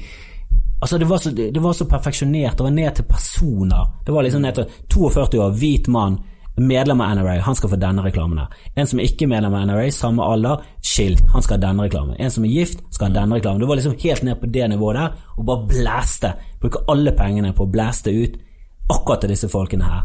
Altså 0.82 0.98
Det 0.98 1.06
var 1.06 1.18
så, 1.18 1.30
det 1.30 1.60
var 1.62 1.72
så 1.72 1.84
perfeksjonert. 1.86 2.56
Det 2.58 2.64
var 2.64 2.70
ned 2.70 2.94
til 2.94 3.04
personer. 3.04 3.90
Det 4.06 4.12
var 4.12 4.22
liksom 4.22 4.42
ned 4.42 4.54
til 4.54 4.64
42 4.90 5.38
år, 5.38 5.50
hvit 5.54 5.88
mann, 5.88 6.18
medlem 6.56 7.00
av 7.00 7.14
NRA. 7.16 7.36
Han 7.40 7.54
skal 7.54 7.70
få 7.70 7.76
denne 7.78 8.02
reklamen 8.02 8.40
her. 8.42 8.56
En 8.76 8.88
som 8.90 9.00
ikke 9.00 9.24
er 9.24 9.30
medlem 9.30 9.54
av 9.54 9.68
NRA, 9.70 9.84
samme 9.94 10.26
alder, 10.26 10.64
skilt. 10.82 11.22
Han 11.32 11.42
skal 11.42 11.60
ha 11.60 11.68
denne 11.68 11.86
reklamen. 11.86 12.16
En 12.18 12.34
som 12.34 12.44
er 12.44 12.50
gift, 12.50 12.82
skal 12.90 13.08
ha 13.12 13.20
denne 13.20 13.38
reklamen. 13.38 13.62
Det 13.62 13.68
var 13.70 13.78
liksom 13.78 13.94
helt 14.02 14.24
ned 14.26 14.40
på 14.40 14.50
det 14.56 14.68
nivået 14.72 14.98
der, 14.98 15.14
og 15.36 15.46
bare 15.46 15.68
blæste. 15.70 16.32
Bruke 16.60 16.82
alle 16.90 17.14
pengene 17.14 17.54
på 17.54 17.62
å 17.62 17.70
blæste 17.72 18.10
ut 18.10 18.34
akkurat 18.90 19.22
til 19.22 19.32
disse 19.36 19.48
folkene 19.52 19.86
her. 19.86 20.02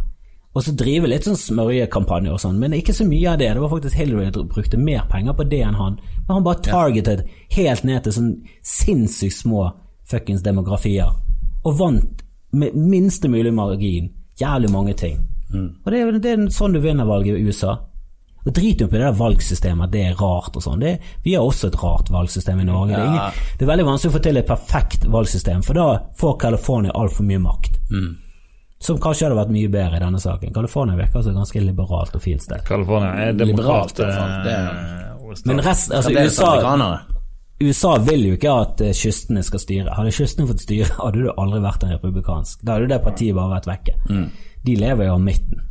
Og 0.53 0.63
så 0.63 0.75
drive 0.77 1.09
litt 1.09 1.25
sånn 1.25 1.37
smørjekampanje 1.37 2.31
og 2.33 2.39
sånn, 2.41 2.61
men 2.61 2.77
ikke 2.77 2.93
så 2.95 3.05
mye 3.05 3.33
av 3.33 3.41
det. 3.41 3.49
Det 3.53 3.61
var 3.65 3.73
faktisk 3.73 3.97
Hillary 3.97 4.29
som 4.33 4.47
brukte 4.53 4.77
mer 4.77 5.09
penger 5.09 5.33
på 5.37 5.45
det 5.49 5.59
enn 5.65 5.77
han. 5.77 5.99
Men 6.21 6.31
han 6.37 6.45
bare 6.45 6.63
targeted 6.65 7.27
helt 7.57 7.83
ned 7.85 8.05
til 8.05 8.15
sånn 8.15 8.31
sinnssykt 8.61 9.41
små 9.41 9.67
fuckings 10.11 10.43
demografier. 10.45 11.11
Og 11.65 11.77
vant 11.79 12.23
med 12.57 12.75
minste 12.75 13.27
mulig 13.29 13.53
margin 13.53 14.11
jævlig 14.39 14.71
mange 14.71 14.93
ting. 14.93 15.19
Og 15.53 15.91
det 15.91 15.99
er, 16.01 16.17
det 16.19 16.31
er 16.33 16.47
sånn 16.53 16.75
du 16.75 16.81
vinner 16.83 17.07
valget 17.07 17.37
i 17.39 17.47
USA. 17.47 17.77
Og 18.47 18.53
Drit 18.55 18.79
jo 18.79 18.87
på 18.87 18.95
det 18.95 19.03
der 19.03 19.15
valgsystemet, 19.17 19.91
det 19.91 20.05
er 20.07 20.13
rart 20.19 20.55
og 20.55 20.63
sånn. 20.63 20.83
Vi 21.23 21.33
har 21.35 21.43
også 21.43 21.67
et 21.67 21.75
rart 21.81 22.07
valgsystem 22.13 22.61
i 22.63 22.67
Norge. 22.67 22.93
Det, 22.95 23.01
er 23.01 23.09
ingen, 23.09 23.41
det 23.59 23.65
er 23.65 23.71
veldig 23.73 23.87
vanskelig 23.89 24.13
å 24.13 24.15
få 24.15 24.21
til 24.23 24.39
et 24.39 24.47
perfekt 24.47 25.07
valgsystem, 25.11 25.65
for 25.67 25.75
da 25.75 25.87
får 26.19 26.37
California 26.45 26.95
altfor 26.95 27.27
mye 27.27 27.41
makt. 27.43 27.75
Som 28.79 28.99
kanskje 29.01 29.25
hadde 29.27 29.39
vært 29.39 29.51
mye 29.51 29.71
bedre 29.73 29.97
i 29.99 30.03
denne 30.05 30.21
saken. 30.21 30.53
California 30.55 30.95
virker 30.99 31.19
altså 31.19 31.33
ganske 31.35 31.63
liberalt 31.65 32.15
og 32.15 32.23
fint 32.23 32.45
sted. 32.45 32.63
California 32.67 33.11
er 33.25 33.33
Liberalt, 33.33 33.97
demokrat. 33.97 33.99
i 33.99 34.47
det 34.47 34.55
er, 34.55 34.73
Det 35.27 35.33
er, 35.33 35.43
Men 35.49 35.63
rest, 35.65 35.91
altså 35.91 36.13
USA. 36.13 36.51
USA 37.63 37.95
vil 38.05 38.27
jo 38.27 38.37
ikke 38.37 38.53
at 38.53 38.81
eh, 38.85 38.93
kystene 38.97 39.41
skal 39.45 39.61
styre. 39.63 39.93
Hadde 39.97 40.13
kystene 40.13 40.47
fått 40.49 40.65
styre, 40.65 40.89
hadde 41.03 41.25
du 41.25 41.31
aldri 41.33 41.61
vært 41.63 41.85
en 41.85 41.95
republikansk. 41.95 42.61
Da 42.61 42.77
hadde 42.77 42.91
det 42.91 43.01
partiet 43.05 43.37
bare 43.37 43.55
vært 43.55 43.69
vekke. 43.71 43.95
Mm. 44.09 44.27
De 44.67 44.75
lever 44.77 45.09
jo 45.09 45.15
av 45.15 45.23
midten. 45.23 45.63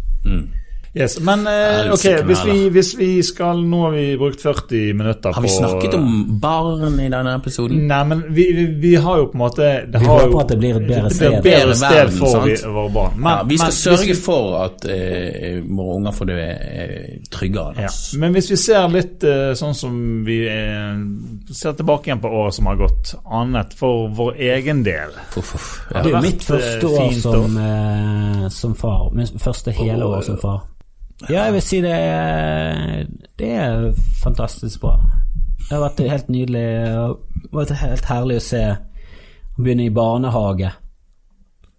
Yes, 0.97 1.19
men 1.21 1.43
eh, 1.47 1.93
ok, 1.93 2.05
hvis 2.25 2.43
vi, 2.47 2.55
hvis 2.73 2.91
vi 2.97 3.09
skal 3.23 3.59
Nå 3.69 3.83
har 3.83 3.91
vi 3.93 4.05
brukt 4.17 4.41
40 4.41 4.95
minutter 4.97 5.29
på 5.29 5.35
Har 5.37 5.43
vi 5.45 5.49
snakket 5.53 5.95
om 5.95 6.39
barn 6.41 7.01
i 7.01 7.09
denne 7.13 7.35
episoden? 7.37 7.83
Nei, 7.91 7.99
men 8.09 8.23
vi, 8.29 8.47
vi, 8.57 8.65
vi 8.81 8.95
har 8.97 9.19
jo 9.21 9.27
på 9.29 9.37
en 9.37 9.43
måte 9.43 9.67
det 9.85 10.01
Vi 10.01 10.09
har 10.09 10.23
håper 10.23 10.33
jo, 10.33 10.39
at 10.41 10.53
det 10.55 10.59
blir 10.63 10.79
et 10.79 10.87
bedre 10.89 11.11
sted. 11.13 11.35
et 11.37 11.45
bedre 11.45 11.75
sted 11.77 11.97
verden, 11.99 12.17
for 12.21 12.47
vi, 12.47 12.55
våre 12.79 12.93
barn. 12.95 13.19
Men, 13.19 13.29
ja, 13.33 13.43
vi 13.51 13.59
skal 13.61 13.73
men 13.73 13.77
sørge 13.77 14.17
for 14.25 14.57
at 14.63 14.87
eh, 14.95 15.59
våre 15.67 15.97
unger 15.99 16.15
får 16.17 16.31
det 16.31 16.39
eh, 16.47 17.03
tryggere. 17.37 17.85
ja. 17.85 17.91
Men 18.23 18.37
hvis 18.39 18.49
vi 18.55 18.59
ser 18.63 18.89
litt 18.93 19.27
eh, 19.29 19.51
sånn 19.59 19.77
som 19.77 19.99
vi 20.25 20.39
eh, 20.49 20.95
ser 21.53 21.77
tilbake 21.77 22.09
igjen 22.09 22.23
på 22.25 22.31
året 22.41 22.57
som 22.57 22.71
har 22.71 22.79
gått, 22.81 23.13
annet 23.41 23.77
for 23.77 24.09
vår 24.17 24.41
egen 24.49 24.81
del 24.87 25.13
Uff, 25.37 25.53
uff. 25.59 25.69
Det 25.91 26.01
er 26.07 26.11
jo 26.15 26.25
mitt 26.25 26.47
første 26.47 26.89
eh, 26.89 27.05
år 27.05 27.13
som, 27.21 27.61
eh, 27.67 28.49
som 28.57 28.75
far. 28.79 29.11
Mitt 29.17 29.37
første 29.43 29.77
hele 29.77 30.09
år 30.09 30.25
som 30.25 30.41
far. 30.41 30.65
Ja, 31.31 31.47
jeg 31.47 31.53
vil 31.57 31.63
si 31.65 31.79
det 31.81 31.93
er, 31.97 33.07
det 33.41 33.49
er 33.57 33.87
fantastisk 34.21 34.83
bra. 34.83 34.99
Det 35.67 35.71
har 35.73 35.81
vært 35.89 36.03
helt 36.11 36.29
nydelig. 36.29 36.65
Det 36.65 36.91
har 36.93 37.15
vært 37.57 37.73
helt 37.81 38.05
herlig 38.11 38.37
å 38.37 38.45
se 38.45 38.61
å 38.77 39.63
begynne 39.63 39.87
i 39.89 39.95
barnehage. 39.97 40.73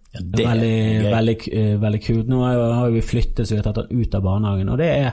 Ja, 0.08 0.20
Det 0.24 0.42
er 0.42 0.48
veldig, 0.48 1.12
veldig, 1.12 1.36
eh, 1.52 1.76
veldig 1.80 2.00
kult. 2.02 2.28
Nå 2.32 2.40
har 2.48 2.90
vi 2.90 3.00
flyttet, 3.04 3.46
så 3.46 3.54
vi 3.54 3.60
har 3.60 3.68
tatt 3.68 3.76
han 3.84 3.92
ut 4.02 4.14
av 4.18 4.22
barnehagen. 4.26 4.68
Og 4.74 4.78
det 4.78 4.88
er 5.04 5.12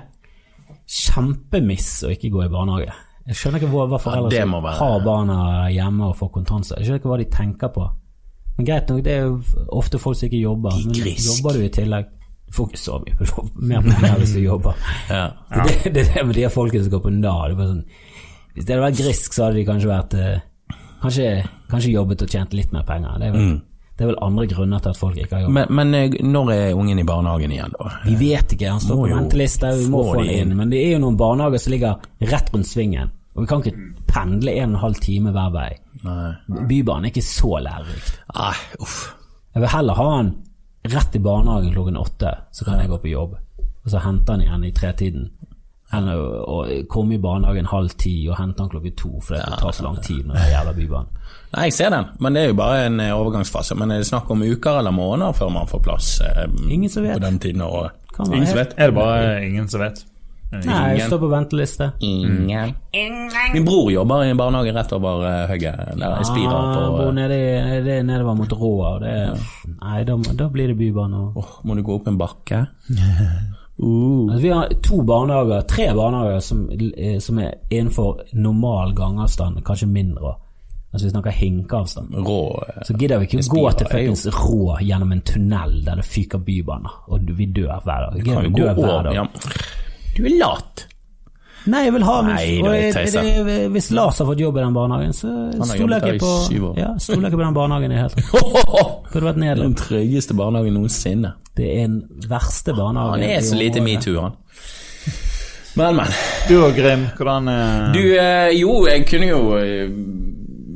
kjempemiss 0.89 2.03
å 2.05 2.11
ikke 2.13 2.32
gå 2.34 2.45
i 2.45 2.51
barnehage. 2.51 2.93
Jeg 3.26 3.36
skjønner 3.39 3.61
ikke 3.61 3.71
hva, 3.73 3.86
hva 3.89 3.99
foreldre 4.01 4.38
ja, 4.38 4.45
være- 4.45 4.76
har 4.78 4.99
barna 5.05 5.38
hjemme 5.73 6.09
og 6.11 6.17
får 6.19 6.32
kontanter. 6.36 6.78
Jeg 6.78 6.86
skjønner 6.88 6.99
ikke 7.01 7.09
hva 7.13 7.17
de 7.21 7.30
tenker 7.34 7.71
på. 7.73 7.88
Men 8.57 8.65
greit 8.69 8.89
nok, 8.89 9.01
det 9.03 9.13
er 9.13 9.23
jo 9.26 9.39
ofte 9.76 9.99
folk 9.99 10.17
som 10.17 10.30
ikke 10.30 10.41
jobber. 10.43 10.78
Men 10.86 10.93
jobber 11.26 11.57
du 11.57 11.63
i 11.65 11.69
tillegg 11.73 12.05
Ikke 12.63 12.79
så 12.79 12.97
mye 13.03 13.17
på 13.19 13.27
jobb. 13.29 13.51
Mer 13.59 13.85
penger 13.85 14.17
hvis 14.23 14.33
du 14.37 14.41
jobber. 14.43 14.73
Ja. 15.11 15.25
Det, 15.51 15.93
det 15.93 16.05
er 16.05 16.11
det 16.13 16.25
med 16.29 16.35
de 16.39 16.49
folkene 16.53 16.83
som 16.85 16.95
går 16.95 17.03
på 17.05 17.13
Nav. 17.13 17.45
det 17.51 17.69
Sånn, 17.69 17.85
hvis 18.55 18.65
det 18.65 18.75
hadde 18.75 18.85
vært 18.87 18.99
grisk, 19.03 19.33
så 19.35 19.47
hadde 19.47 19.59
de 19.59 19.65
kanskje 19.67 19.91
vært 19.91 20.19
eh, 20.19 20.35
Kanskje, 21.05 21.25
kanskje 21.69 21.91
jobbet 21.91 22.23
og 22.23 22.31
tjent 22.31 22.53
litt 22.57 22.71
mer 22.73 22.85
penger. 22.87 23.17
Det 23.21 23.27
er, 23.27 23.33
vel, 23.35 23.49
det 23.93 24.05
er 24.05 24.07
vel 24.09 24.15
andre 24.25 24.45
grunner 24.49 24.81
til 24.81 24.89
at 24.89 24.97
folk 24.97 25.17
ikke 25.19 25.35
har 25.35 25.43
jobb. 25.43 25.51
Men, 25.53 25.73
men 25.77 25.97
eh, 25.99 26.15
når 26.25 26.51
er 26.55 26.79
ungen 26.79 27.01
i 27.01 27.05
barnehagen 27.05 27.51
igjen, 27.53 27.75
da? 27.75 27.91
Vi 28.07 28.15
vet 28.17 28.55
ikke, 28.55 28.71
han 28.71 28.81
står 28.81 29.03
på 29.03 29.11
venteliste, 29.11 29.69
vi 29.83 29.89
må 29.91 30.01
få 30.07 30.15
han 30.23 30.31
inn. 30.33 30.55
Men 30.57 30.71
det 30.73 30.79
er 30.81 30.95
jo 30.95 31.03
noen 31.03 31.19
barnehager 31.19 31.61
som 31.61 31.75
ligger 31.75 32.31
rett 32.31 32.49
rundt 32.55 32.71
svingen, 32.71 33.11
og 33.35 33.43
vi 33.43 33.51
kan 33.51 33.61
ikke 33.61 33.91
pendle 34.09 34.55
en 34.55 34.71
og 34.71 34.79
en 34.79 34.81
halv 34.87 35.03
time 35.03 35.35
hver 35.35 35.53
vei. 35.53 35.69
Nei. 36.07 36.31
Bybanen 36.71 37.09
er 37.09 37.13
ikke 37.13 37.27
så 37.27 37.53
lærerikt. 37.67 38.17
Nei, 38.33 38.55
uff. 38.81 38.97
Jeg 39.53 39.63
vil 39.63 39.73
heller 39.75 39.99
ha 39.99 40.07
han 40.15 40.33
rett 40.91 41.15
i 41.15 41.19
barnehagen 41.19 41.73
klokken 41.73 41.97
åtte, 41.97 42.31
så 42.51 42.65
kan 42.65 42.79
jeg 42.79 42.89
gå 42.91 43.01
på 43.01 43.11
jobb. 43.11 43.36
Og 43.86 43.91
så 43.91 44.01
hente 44.01 44.31
han 44.33 44.41
igjen 44.41 44.63
i 44.65 44.73
tretiden. 44.75 45.27
Enn 45.93 46.07
å 46.09 46.63
komme 46.89 47.15
i 47.15 47.21
barnehagen 47.21 47.67
halv 47.69 47.93
ti 48.01 48.15
og 48.25 48.39
hente 48.39 48.63
han 48.63 48.71
klokken 48.71 48.95
to, 48.97 49.11
for 49.21 49.38
det 49.38 49.59
tar 49.61 49.75
så 49.75 49.86
lang 49.86 49.99
tid 50.01 50.23
når 50.25 50.33
det 50.33 50.41
gjelder 50.41 50.55
jævla 50.55 50.73
bybanen. 50.79 51.11
Nei, 51.55 51.67
jeg 51.69 51.75
ser 51.77 51.93
den, 51.93 52.07
men 52.19 52.36
det 52.36 52.41
er 52.41 52.49
jo 52.49 52.57
bare 52.57 52.79
en 52.88 52.99
eh, 52.99 53.13
overgangsfase. 53.15 53.77
Men 53.79 53.93
er 53.93 54.01
det 54.01 54.09
snakk 54.09 54.31
om 54.33 54.41
uker 54.43 54.79
eller 54.81 54.91
måneder 54.95 55.38
før 55.38 55.53
man 55.55 55.69
får 55.69 55.83
plass 55.86 56.09
eh, 56.25 56.43
Ingen 56.67 56.89
som 56.91 57.05
vet. 57.05 57.13
på 57.13 57.23
den 57.23 57.39
tiden 57.39 57.61
av 57.63 57.77
året? 57.77 58.01
Ingen 58.25 58.47
som 58.49 58.59
vet? 58.59 58.73
er 58.77 58.91
det 58.91 58.95
bare 58.97 59.45
ingen 59.45 59.69
som 59.71 59.83
vet? 59.86 60.01
Nei, 60.65 60.81
jeg 60.95 61.07
står 61.09 61.19
på 61.21 61.29
venteliste. 61.31 61.89
Ingen. 62.05 62.75
Min 63.53 63.65
bror 63.67 63.91
jobber 63.91 64.23
i 64.25 64.29
en 64.33 64.39
barnehage 64.39 64.73
rett 64.75 64.93
over 64.95 65.25
uh, 65.25 65.33
høyet, 65.51 65.81
der 65.99 66.15
jeg 66.19 66.29
spirer 66.31 66.55
Ah, 66.55 66.71
på 66.75 66.95
bor 66.99 67.11
nede, 67.17 67.39
det 67.85 67.99
er 67.99 68.07
nedover 68.07 68.37
mot 68.39 68.55
Råa, 68.55 68.93
det 69.03 69.11
er 69.11 69.43
Nei, 69.75 69.99
da, 70.07 70.15
da 70.39 70.47
blir 70.53 70.71
det 70.71 70.77
bybane. 70.79 71.21
Oh, 71.35 71.59
Må 71.63 71.75
du 71.75 71.83
gå 71.83 71.99
opp 71.99 72.07
en 72.11 72.17
bakke? 72.21 72.65
Uh. 73.75 74.29
Altså, 74.31 74.39
vi 74.39 74.49
har 74.55 74.69
to 74.83 75.01
barnehager, 75.03 75.61
tre 75.67 75.89
barnehager 75.91 76.39
som, 76.39 76.61
eh, 76.71 77.17
som 77.19 77.39
er 77.43 77.57
innenfor 77.69 78.21
normal 78.39 78.93
gangavstand, 78.95 79.59
kanskje 79.67 79.87
mindre. 79.91 80.31
Altså 80.93 81.05
Vi 81.05 81.11
snakker 81.11 81.31
hinkeavstand. 81.35 82.15
Rå 82.15 82.63
eh, 82.69 82.77
Så 82.87 82.93
gidder 82.95 83.19
vi 83.19 83.27
ikke 83.27 83.41
å 83.43 83.49
gå 83.51 83.71
til 83.75 83.89
fuckings 83.91 84.21
Rå 84.31 84.77
gjennom 84.79 85.11
en 85.11 85.21
tunnel 85.27 85.73
der 85.83 85.99
det 85.99 86.05
fyker 86.07 86.39
bybaner, 86.39 87.01
og 87.11 87.27
vi 87.35 87.49
dør 87.51 87.81
hver 87.83 88.05
dag. 88.05 88.21
Kan 88.23 88.45
Vi 88.45 88.47
jo 88.47 88.53
gå 88.55 88.63
dør 88.63 88.79
hver 88.79 89.09
dag. 89.09 89.41
Du 90.16 90.24
er 90.26 90.36
lat. 90.39 90.86
Nei, 91.66 91.80
jeg 91.88 91.93
vil 91.95 92.03
ha 92.05 92.16
min 92.22 92.36
Nei, 92.36 92.49
og 92.61 92.76
jeg, 92.78 92.91
jeg, 92.93 93.45
jeg- 93.47 93.70
Hvis 93.74 93.88
Lars 93.97 94.20
har 94.22 94.28
fått 94.30 94.39
jobb 94.43 94.57
i 94.59 94.61
den 94.61 94.74
barnehagen, 94.76 95.13
så 95.18 95.32
stoler 95.66 95.97
jeg 95.97 96.20
ikke 96.20 96.26
på. 96.26 96.68
Ja, 96.78 96.91
på 97.39 97.45
den 97.47 97.55
barnehagen 97.57 97.91
i 97.91 97.95
det 97.95 98.03
hele 98.03 98.09
tatt. 98.13 98.30
Burde 99.16 99.26
vært 99.32 99.41
Den 99.63 99.74
tryggeste 99.80 100.38
barnehagen 100.38 100.78
noensinne. 100.78 101.34
Det 101.57 101.66
er 101.80 101.88
den 101.88 102.03
verste 102.30 102.76
barnehagen. 102.78 103.24
Han 103.26 103.30
er 103.32 103.41
så 103.41 103.57
lite 103.57 103.82
metoo, 103.82 104.22
han. 104.22 104.38
Men, 105.76 105.95
men. 105.97 106.07
Du 106.47 106.53
og 106.63 106.76
Grim, 106.78 107.01
hvordan 107.18 107.49
eh, 107.51 107.93
Du, 107.95 107.99
eh, 108.16 108.51
jo, 108.55 108.76
jeg 108.88 109.03
kunne 109.09 109.28
jo 109.28 109.41
eh, 109.59 109.89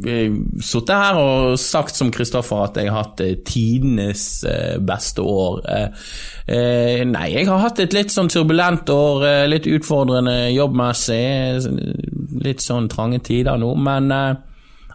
sittet 0.04 0.94
her 0.96 1.18
og 1.20 1.60
sagt 1.60 1.98
som 1.98 2.12
Kristoffer 2.14 2.66
at 2.66 2.78
jeg 2.80 2.92
har 2.92 3.04
hatt 3.04 3.24
eh, 3.26 3.38
tidenes 3.46 4.44
eh, 4.48 4.78
beste 4.80 5.24
år. 5.26 5.62
Eh, 5.70 6.12
eh, 6.56 7.02
nei, 7.08 7.28
jeg 7.36 7.48
har 7.50 7.64
hatt 7.64 7.82
et 7.84 7.96
litt 7.96 8.14
sånn 8.14 8.32
turbulent 8.32 8.90
år, 8.94 9.26
eh, 9.28 9.48
litt 9.50 9.68
utfordrende 9.70 10.50
jobbmessig, 10.54 11.20
eh, 11.20 12.44
litt 12.46 12.64
sånn 12.64 12.90
trange 12.92 13.22
tider 13.26 13.60
nå, 13.60 13.74
men 13.80 14.12
eh, 14.16 14.34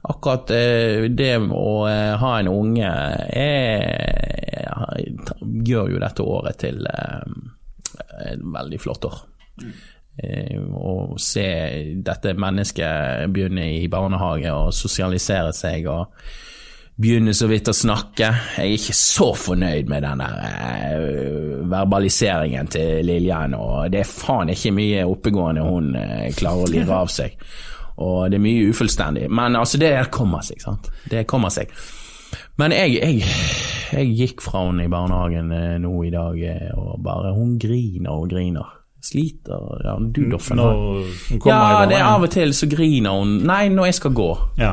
akkurat 0.04 0.50
eh, 0.56 1.08
det 1.08 1.34
å 1.48 1.66
eh, 1.88 2.14
ha 2.20 2.32
en 2.40 2.52
unge 2.52 2.92
er, 3.40 4.64
gjør 5.40 5.94
jo 5.94 6.02
dette 6.02 6.28
året 6.28 6.60
til 6.60 6.84
eh, 6.90 7.22
et 8.32 8.42
veldig 8.54 8.80
flott 8.82 9.08
år. 9.08 9.22
Eh, 10.16 10.58
Å 10.62 11.16
se 11.18 11.46
dette 12.06 12.34
mennesket 12.38 13.30
begynne 13.34 13.66
i 13.80 13.86
barnehage 13.90 14.52
og 14.54 14.74
sosialisere 14.74 15.50
seg 15.56 15.88
og 15.90 16.12
begynne 16.94 17.34
så 17.34 17.48
vidt 17.50 17.68
å 17.70 17.74
snakke. 17.74 18.28
Jeg 18.54 18.62
er 18.62 18.76
ikke 18.76 18.94
så 18.94 19.32
fornøyd 19.34 19.90
med 19.90 20.04
den 20.06 20.22
der 20.22 20.36
eh, 20.46 21.64
verbaliseringen 21.70 22.70
til 22.70 23.02
Lillian, 23.06 23.56
og 23.58 23.90
det 23.90 24.04
er 24.04 24.10
faen 24.10 24.52
ikke 24.54 24.74
mye 24.76 25.02
oppegående 25.10 25.66
hun 25.66 25.90
eh, 25.98 26.30
klarer 26.38 26.62
å 26.68 26.70
lire 26.70 27.00
av 27.00 27.10
seg. 27.10 27.34
Og 28.04 28.30
det 28.30 28.38
er 28.38 28.46
mye 28.46 28.70
ufullstendig. 28.70 29.26
Men 29.30 29.58
altså, 29.58 29.78
det 29.82 29.92
kommer 30.14 30.42
seg, 30.46 30.62
sant. 30.62 30.90
Det 31.10 31.26
kommer 31.30 31.50
seg. 31.54 31.74
Men 32.58 32.74
jeg, 32.74 32.96
jeg, 33.00 33.26
jeg 33.94 34.14
gikk 34.18 34.42
fra 34.42 34.64
henne 34.68 34.86
i 34.86 34.90
barnehagen 34.90 35.50
eh, 35.54 35.76
nå 35.82 35.92
i 36.06 36.14
dag, 36.14 36.38
og 36.78 36.96
bare 37.02 37.34
Hun 37.34 37.58
griner 37.58 38.14
og 38.14 38.30
griner. 38.30 38.83
Sliter. 39.04 39.66
Ja, 39.84 39.98
du, 40.00 40.22
Doffen. 40.32 40.56
når 40.56 40.78
hun 41.28 41.38
kommer 41.42 41.74
Ja, 41.74 41.82
i 41.84 41.88
det 41.90 41.98
er 42.00 42.06
av 42.08 42.22
og 42.24 42.30
til 42.32 42.54
så 42.56 42.68
griner 42.72 43.18
hun. 43.18 43.34
Nei, 43.44 43.68
når 43.68 43.90
jeg 43.90 43.98
skal 44.00 44.14
gå. 44.16 44.30
Ja. 44.58 44.70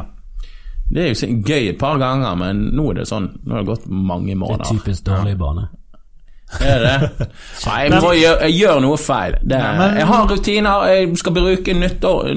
Det 0.91 1.03
er 1.03 1.11
jo 1.11 1.35
gøy 1.47 1.69
et 1.73 1.77
par 1.79 1.99
ganger, 1.99 2.35
men 2.39 2.65
nå 2.75 2.89
er 2.91 2.97
det 3.01 3.05
sånn 3.07 3.29
Nå 3.45 3.53
har 3.55 3.61
det 3.63 3.69
gått 3.73 3.85
mange 3.91 4.35
måneder. 4.35 4.63
Det 4.63 4.71
er 4.71 4.79
typisk 4.79 5.05
dårlig 5.07 5.37
bane. 5.39 5.67
Er 6.59 6.81
det? 6.83 7.27
Nei, 7.65 7.75
jeg, 7.85 7.91
må 8.03 8.09
gjøre, 8.11 8.39
jeg 8.49 8.57
gjør 8.59 8.81
noe 8.83 8.97
feil. 8.99 9.37
Det, 9.41 9.59
men- 9.77 9.97
jeg 10.01 10.07
har 10.09 10.25
rutiner. 10.27 10.87
Jeg 10.91 11.17
skal 11.21 11.35
bruke 11.37 11.73
nyttår, 11.79 12.33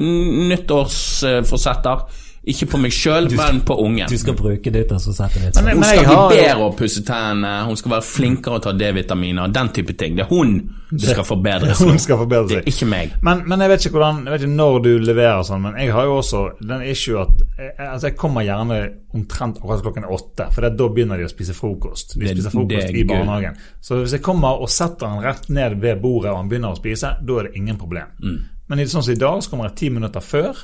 nyttårsforsetter. 0.51 2.05
Ikke 2.45 2.67
på 2.69 2.77
meg 2.77 2.91
sjøl, 2.93 3.25
men 3.37 3.61
på 3.65 3.73
ungen. 3.81 4.07
Du 4.09 4.17
skal 4.21 4.35
bruke 4.37 4.71
ditt, 4.71 4.91
og 4.93 4.99
så 5.01 5.13
setter 5.17 5.41
det 5.47 5.63
Men- 5.63 5.77
Hun 5.79 5.83
skal 5.83 6.05
bli 6.05 6.37
bedre 6.37 6.65
å 6.67 6.73
pusse 6.77 7.01
tennene, 7.05 7.65
hun 7.65 7.75
skal 7.79 7.91
være 7.95 8.05
flinkere 8.05 8.59
å 8.59 8.61
ta 8.61 8.71
D-vitaminer, 8.71 9.51
den 9.51 9.69
type 9.73 9.95
ting. 9.97 10.15
Det 10.15 10.25
er 10.25 10.29
hun 10.29 10.69
som 10.91 10.99
skal 11.09 11.23
forbedre 11.25 11.73
seg. 11.75 11.89
Hun 11.89 11.99
skal 11.99 12.17
forbedre 12.21 12.47
Det 12.47 12.57
er 12.61 12.69
ikke 12.69 12.87
meg. 12.91 13.15
Men, 13.25 13.41
men 13.49 13.59
jeg 13.65 13.69
vet 13.73 13.85
ikke 13.87 13.97
hvordan 13.97 14.21
Jeg 14.25 14.31
vet 14.35 14.41
ikke 14.45 14.55
når 14.55 14.79
du 14.85 14.91
leverer 14.99 15.41
sånn, 15.43 15.61
men 15.65 15.75
jeg 15.81 15.91
har 15.91 16.05
jo 16.05 16.17
også 16.21 16.43
den 16.61 16.81
issue 16.85 17.19
at 17.21 17.43
jeg, 17.57 17.73
altså 17.79 18.07
jeg 18.11 18.17
kommer 18.21 18.45
gjerne 18.45 18.79
omtrent 19.15 19.57
akkurat 19.57 19.81
klokken 19.81 20.05
åtte, 20.11 20.49
for 20.53 20.61
det, 20.61 20.73
da 20.77 20.87
begynner 20.91 21.17
de 21.17 21.25
å 21.25 21.31
spise 21.31 21.53
frokost. 21.57 22.17
De 22.19 22.27
spiser 22.27 22.51
frokost 22.53 22.69
det 22.87 22.91
det 22.93 22.99
i 23.01 23.07
barnehagen. 23.09 23.55
Så 23.81 24.01
hvis 24.03 24.11
jeg 24.17 24.21
kommer 24.25 24.61
og 24.61 24.69
setter 24.69 25.07
han 25.07 25.23
rett 25.23 25.49
ned 25.49 25.79
ved 25.81 26.01
bordet 26.03 26.31
og 26.33 26.37
han 26.43 26.49
begynner 26.51 26.75
å 26.75 26.77
spise, 26.79 27.15
da 27.25 27.39
er 27.39 27.49
det 27.49 27.55
ingen 27.61 27.77
problem. 27.79 28.11
Mm. 28.21 28.41
Men 28.67 28.79
i 28.81 28.85
sånn 28.89 29.03
som 29.05 29.13
i 29.13 29.17
dag, 29.21 29.41
så 29.45 29.49
kommer 29.51 29.69
jeg 29.69 29.75
ti 29.77 29.89
minutter 29.93 30.23
før 30.25 30.57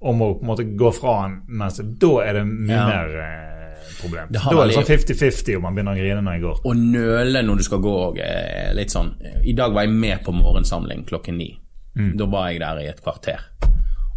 og 0.00 0.20
å 0.22 0.32
på 0.38 0.44
en 0.44 0.50
måte 0.52 0.64
gå 0.78 0.90
fra 0.94 1.14
han 1.22 1.40
mens 1.48 1.80
Da 1.98 2.10
er 2.24 2.38
det 2.38 2.44
mye 2.46 2.74
Ja. 2.76 2.86
mer 2.86 3.16
eh, 3.22 3.94
problem. 4.00 4.28
Da 4.30 4.44
er 4.52 4.68
det 4.68 4.76
sånn 4.76 4.86
50-50 4.86 5.56
om 5.56 5.62
man 5.62 5.74
begynner 5.74 5.96
å 5.96 5.98
grine 5.98 6.22
når 6.22 6.36
jeg 6.36 6.42
går. 6.42 6.60
Å 6.64 6.74
nøle 6.78 7.42
når 7.42 7.56
du 7.56 7.64
skal 7.66 7.82
gå 7.82 7.94
òg 8.06 8.20
er 8.22 8.74
litt 8.78 8.94
sånn 8.94 9.14
I 9.44 9.52
dag 9.58 9.74
var 9.74 9.82
jeg 9.88 9.94
med 9.94 10.22
på 10.24 10.32
morgensamling 10.36 11.04
klokken 11.08 11.36
ni. 11.36 11.50
Mm. 11.98 12.16
Da 12.16 12.26
var 12.30 12.50
jeg 12.50 12.60
der 12.60 12.78
i 12.84 12.86
et 12.92 13.02
kvarter. 13.02 13.42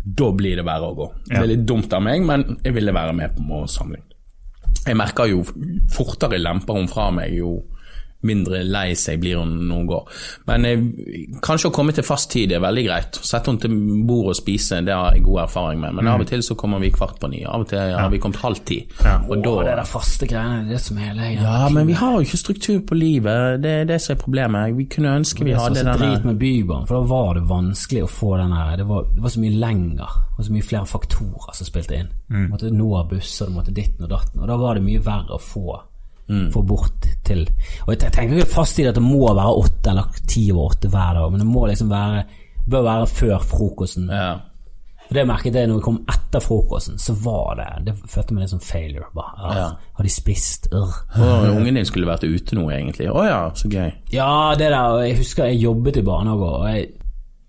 Da 0.05 0.31
blir 0.31 0.55
det 0.55 0.65
verre 0.65 0.91
å 0.91 0.95
gå. 0.97 1.07
Det 1.29 1.37
er 1.37 1.47
litt 1.49 1.65
dumt 1.65 1.93
av 1.93 2.01
meg, 2.01 2.21
men 2.25 2.57
jeg 2.63 2.73
ville 2.73 2.93
være 2.93 3.13
med 3.13 3.35
på 3.35 3.41
morgensamling. 3.45 4.03
Jeg 4.85 4.97
merker 4.97 5.29
jo 5.29 5.43
fortere 5.93 6.39
lemper 6.41 6.73
hun 6.77 6.87
fra 6.89 7.09
meg, 7.13 7.33
jo 7.37 7.59
mindre 8.27 8.61
lei 8.67 8.91
seg 8.99 9.21
blir 9.21 9.39
hun 9.41 9.53
når 9.67 9.81
hun 9.81 9.89
går. 9.89 10.21
Men 10.49 10.67
eh, 10.69 10.83
kanskje 11.43 11.71
å 11.71 11.75
komme 11.75 11.95
til 11.95 12.05
fast 12.05 12.31
tid 12.33 12.53
er 12.55 12.63
veldig 12.63 12.85
greit. 12.87 13.19
Sette 13.21 13.51
henne 13.51 13.63
til 13.63 13.77
bordet 14.07 14.35
og 14.35 14.39
spise, 14.41 14.81
det 14.85 14.95
har 14.95 15.15
jeg 15.15 15.25
god 15.25 15.43
erfaring 15.45 15.81
med. 15.83 15.97
Men 15.97 16.11
av 16.11 16.23
og 16.23 16.29
til 16.29 16.43
så 16.45 16.57
kommer 16.59 16.81
vi 16.83 16.91
kvart 16.93 17.19
på 17.21 17.31
ni. 17.31 17.43
Av 17.45 17.65
og 17.65 17.69
til 17.71 17.95
har 17.97 18.11
vi 18.13 18.21
kommet 18.21 18.41
halv 18.43 18.61
ti. 18.67 18.81
Mm. 18.87 19.05
Ja. 19.05 19.17
Og 19.27 19.45
da 19.45 19.55
det 19.67 19.77
der 19.81 19.89
faste 19.89 20.29
greiene, 20.29 20.61
det 20.65 20.75
er 20.75 20.77
det 20.77 20.83
som 20.85 20.99
er 20.99 21.09
hele 21.11 21.29
Ja, 21.41 21.69
men 21.73 21.89
vi 21.89 21.97
har 21.97 22.17
jo 22.17 22.25
ikke 22.25 22.41
struktur 22.41 22.79
på 22.87 22.97
livet. 22.97 23.61
Det 23.63 23.75
er 23.81 23.89
det 23.89 23.99
som 24.03 24.15
er 24.15 24.21
problemet. 24.21 24.75
Vi 24.77 24.87
kunne 24.91 25.15
ønske 25.21 25.45
vi 25.45 25.51
Det 25.51 25.57
er 25.57 25.63
hadde 25.65 25.83
så 25.85 25.97
drit 25.99 26.27
med 26.27 26.39
Bybanen, 26.41 26.87
for 26.89 26.99
da 26.99 27.09
var 27.11 27.37
det 27.37 27.45
vanskelig 27.49 28.05
å 28.05 28.11
få 28.11 28.35
den 28.41 28.55
her 28.55 28.77
det 28.81 28.87
var, 28.89 29.07
det 29.15 29.23
var 29.23 29.33
så 29.33 29.41
mye 29.43 29.61
lenger. 29.61 30.17
Var 30.37 30.47
så 30.47 30.55
mye 30.55 30.65
flere 30.65 30.89
faktorer 30.89 31.57
som 31.57 31.67
spilte 31.67 31.97
inn. 31.97 32.11
Mm. 32.31 32.45
Du 32.45 32.53
måtte 32.55 32.73
nå 32.73 32.91
busser, 33.11 33.49
du 33.49 33.57
måtte 33.57 33.75
ditten 33.75 34.07
og 34.07 34.13
datten. 34.13 34.41
Og 34.41 34.49
da 34.49 34.57
var 34.61 34.77
det 34.77 34.85
mye 34.85 35.03
verre 35.05 35.37
å 35.37 35.41
få, 35.41 35.79
Mm. 36.31 36.45
få 36.53 36.61
bort 36.65 37.07
til 37.27 37.41
Og 37.87 37.89
jeg 37.93 38.11
tenker 38.15 38.37
ikke 38.39 38.53
fast 38.53 38.79
i 38.79 38.85
at 38.87 38.95
det 38.95 39.03
må 39.03 39.25
være 39.35 39.51
åtte 39.59 39.89
eller 39.91 40.07
ti 40.31 40.45
over 40.53 40.71
åtte 40.71 40.87
hver 40.93 41.13
dag, 41.19 41.31
men 41.31 41.39
det 41.43 41.47
må 41.49 41.65
liksom 41.67 41.89
være 41.91 42.23
bør 42.71 42.83
være 42.85 43.07
før 43.09 43.39
frokosten. 43.43 44.07
ja. 44.09 44.37
For 45.11 45.17
det 45.19 45.25
merket 45.27 45.55
jeg 45.59 45.67
når 45.67 45.75
vi 45.81 45.83
kom 45.83 45.97
etter 46.07 46.39
frokosten, 46.39 46.95
så 46.97 47.11
var 47.19 47.55
det 47.59 47.65
Det 47.85 47.95
følte 48.07 48.31
meg 48.33 48.41
litt 48.45 48.49
som 48.53 48.61
failure. 48.63 49.09
Bare, 49.13 49.55
Ja. 49.57 49.65
Har 49.97 50.03
de 50.03 50.09
spist? 50.09 50.69
Urr. 50.71 50.93
Og 51.19 51.49
ungen 51.57 51.75
din 51.75 51.85
skulle 51.85 52.07
vært 52.07 52.23
ute 52.23 52.55
nå, 52.55 52.69
egentlig. 52.71 53.09
Å 53.11 53.25
ja, 53.27 53.41
så 53.53 53.67
gøy. 53.67 53.91
Ja, 54.13 54.55
det 54.55 54.69
der, 54.71 54.79
og 54.93 55.01
jeg 55.03 55.17
husker 55.17 55.45
jeg 55.51 55.59
jobbet 55.65 55.97
i 55.97 56.01
barnehage, 56.01 56.47
og 56.61 56.67
jeg 56.69 56.87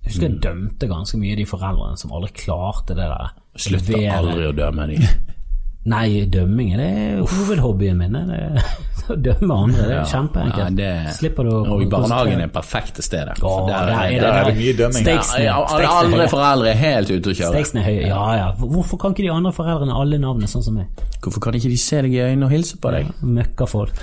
husker 0.08 0.26
Mm. 0.28 0.32
jeg 0.32 0.42
dømte 0.42 0.88
ganske 0.88 1.18
mye 1.18 1.36
de 1.36 1.44
foreldrene 1.46 1.96
som 1.98 2.10
aldri 2.10 2.32
klarte 2.34 2.88
det 2.96 2.96
der. 2.96 3.30
Slutter 3.56 4.10
aldri 4.10 4.48
å 4.50 4.56
dømme 4.56 4.88
de. 4.88 4.98
Nei, 5.90 6.24
dømming 6.30 6.76
det 6.78 6.86
er 6.86 7.20
hovedhobbyen 7.26 7.96
min. 7.98 8.12
Det 8.28 8.62
å 9.12 9.16
dømme 9.18 9.54
andre. 9.64 9.86
Det 9.88 9.94
er 9.98 10.04
kjempeenkelt. 10.12 10.58
Ja, 10.62 10.66
det- 10.78 11.14
Slipper 11.16 11.42
du 11.48 11.50
å 11.50 11.62
Og 11.74 11.80
barnehagen 11.90 12.38
er 12.38 12.46
det 12.46 12.52
perfekte 12.54 13.02
stedet. 13.02 13.34
Å, 13.42 13.54
der, 13.66 13.88
der 13.90 14.04
er 14.04 14.20
der 14.22 14.36
er 14.38 14.44
det 14.46 14.54
mye 14.60 14.74
dømming. 14.78 15.02
Stakesene, 15.02 15.40
Ja, 15.48 15.56
ja, 15.82 15.88
andre 16.04 16.28
foreldre 16.30 16.70
er 16.70 16.78
helt 16.78 17.10
ute 17.10 17.32
å 17.32 17.34
kjøre. 17.34 17.50
Stakesene 17.56 17.82
er 17.82 17.88
høye. 17.88 18.04
Ja, 18.12 18.20
ja. 18.38 18.46
Hvorfor 18.62 19.00
kan 19.02 19.16
ikke 19.16 19.24
de 19.26 19.32
andre 19.34 19.50
foreldrene 19.56 19.96
alle 20.04 20.20
navnene 20.22 20.46
sånn 20.52 20.62
som 20.68 20.78
meg? 20.78 21.02
Hvorfor 21.22 21.42
kan 21.48 21.58
ikke 21.58 21.70
de 21.70 21.76
se 21.82 21.98
deg 22.06 22.14
i 22.14 22.22
øynene 22.28 22.46
og 22.46 22.54
hilse 22.54 22.78
på 22.82 22.90
deg? 22.94 23.10
Møkkafolk. 23.22 23.98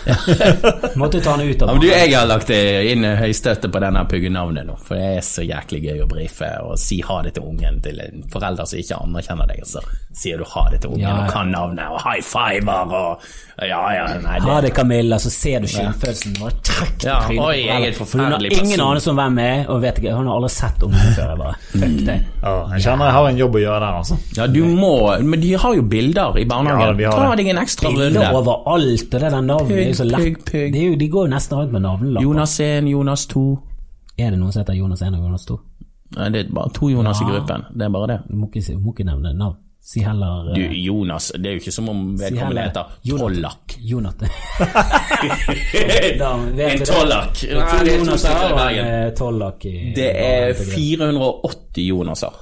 Måtte 0.99 1.19
ta 1.23 1.37
han 1.37 1.45
ut 1.47 1.61
av 1.63 1.71
Ja, 1.71 1.73
men 1.77 1.81
du, 1.83 1.87
Jeg 1.91 2.13
har 2.15 2.27
lagt 2.29 2.51
inn 2.51 3.03
høystøtte 3.19 3.71
på 3.71 3.81
denne 3.83 4.03
puggenavnet 4.11 4.67
nå, 4.67 4.75
for 4.83 4.99
det 4.99 5.09
er 5.17 5.25
så 5.27 5.43
jæklig 5.47 5.81
gøy 5.87 6.03
å 6.03 6.09
brife 6.11 6.51
og 6.63 6.75
si 6.79 6.99
ha 7.07 7.21
det 7.25 7.33
til 7.39 7.47
ungen 7.47 7.79
til 7.83 7.99
en 8.03 8.23
forelder 8.31 8.67
som 8.67 8.79
ikke 8.83 8.99
anerkjenner 9.03 9.47
deg. 9.51 9.63
Så 9.67 9.83
sier 10.15 10.39
du 10.39 10.47
ha 10.57 10.67
det 10.71 10.79
til 10.83 10.91
ungen 10.95 11.07
Ja, 11.07 11.15
ja. 11.15 11.25
og 11.25 11.31
kan 11.33 11.51
navnet 11.51 11.67
og 11.77 12.01
high 12.01 12.23
fiver 12.25 12.95
og 12.97 13.21
Ja, 13.59 13.79
ja, 13.91 14.05
nei, 14.23 14.37
Ha 14.39 14.61
det 14.61 14.69
det, 14.69 14.75
Camilla, 14.77 15.17
så 15.19 15.27
ser 15.29 15.59
du 15.59 15.67
skyldfølelsen. 15.67 16.37
Bare 16.39 16.53
trekk 16.63 17.03
Ja, 17.03 17.17
trynet 17.27 17.97
på 17.99 18.05
Hun 18.13 18.21
har 18.31 18.45
ingen 18.47 18.79
anelse 18.79 19.09
om 19.11 19.17
hvem 19.19 19.37
jeg 19.43 19.57
er, 19.59 19.65
og 19.69 19.81
vet 19.83 19.99
ikke, 19.99 20.13
hun 20.15 20.27
har 20.31 20.35
aldri 20.39 20.49
sett 20.53 20.85
ungen 20.87 21.11
før. 21.17 21.33
Jeg 21.33 21.37
bare, 21.41 21.55
fuck 21.73 21.97
deg. 22.07 22.23
Ja, 22.43 22.53
jeg 22.71 22.85
kjenner 22.85 23.09
jeg 23.09 23.15
har 23.17 23.27
en 23.33 23.41
jobb 23.43 23.55
å 23.59 23.63
gjøre 23.65 23.79
der, 23.83 23.97
altså. 23.99 24.17
Ja, 24.37 24.47
du 24.47 24.61
må 24.63 24.93
Men 25.19 25.41
de 25.43 25.53
har 25.59 25.75
jo 25.75 25.81
bilder 25.83 26.37
i 26.39 26.45
Ja, 26.45 26.47
barnehagen. 26.53 26.97
vi 26.97 27.03
har 27.03 27.11
Ta 27.19 27.29
det. 27.35 27.37
deg 27.43 27.47
en 27.55 27.61
ekstra 27.65 27.89
runde. 27.91 28.07
Bilder 28.07 28.33
overalt, 28.39 29.13
og 29.13 29.19
det 29.19 29.21
der 29.21 29.41
navnet 29.41 29.71
er 29.77 29.87
jo 29.89 29.93
så 29.99 30.07
lett. 30.07 30.23
Pygg, 30.23 30.37
pygg, 30.45 30.73
Det 30.73 30.81
er 30.81 30.89
jo, 30.89 30.95
de 30.95 31.09
går 31.09 31.27
jo 31.27 31.33
nesten 31.35 31.57
rundt 31.59 31.71
med 31.71 31.81
navnelapper. 31.81 32.23
Jonas 32.23 32.59
1, 32.59 32.87
Jonas 32.87 33.25
2 33.27 33.45
Er 34.17 34.31
det 34.31 34.39
noen 34.39 34.51
som 34.51 34.63
heter 34.63 34.73
Jonas 34.79 35.01
1 35.01 35.15
og 35.15 35.23
Jonas 35.27 35.45
2? 35.45 35.59
Nei, 36.17 36.29
det 36.33 36.39
er 36.47 36.53
bare 36.53 36.71
to 36.73 36.87
Jonas 36.89 37.19
i 37.21 37.25
gruppen. 37.27 37.65
Det 37.75 37.85
er 37.85 37.89
bare 37.93 38.07
det. 38.07 38.19
Du 38.29 38.35
må 38.39 38.47
ikke, 38.49 38.79
må 38.79 38.93
ikke 38.95 39.05
nevne 39.05 39.33
navn. 39.37 39.55
Si 39.89 40.03
heller 40.05 40.51
Du, 40.53 40.61
eh, 40.61 40.73
Jonas, 40.85 41.31
det 41.33 41.49
er 41.49 41.55
jo 41.55 41.61
ikke 41.63 41.71
som 41.73 41.87
om 41.89 42.01
vedkommende 42.19 42.65
heter 42.67 42.91
Jonat- 43.09 43.23
Tollak. 43.23 43.75
Jonathan. 43.89 44.29
En 45.79 46.79
du. 46.79 46.85
Tollak. 46.85 47.39
Det 47.41 47.55
er 47.55 47.65
to 47.71 47.79
er 47.79 47.97
Jonaser 47.97 48.29
i 48.29 48.43
og 48.43 48.51
en 48.51 48.59
Bergen. 48.59 49.15
Tollak 49.17 49.65
Det 49.95 50.09
er 50.13 50.53
480 50.53 51.87
Jonaser 51.87 52.37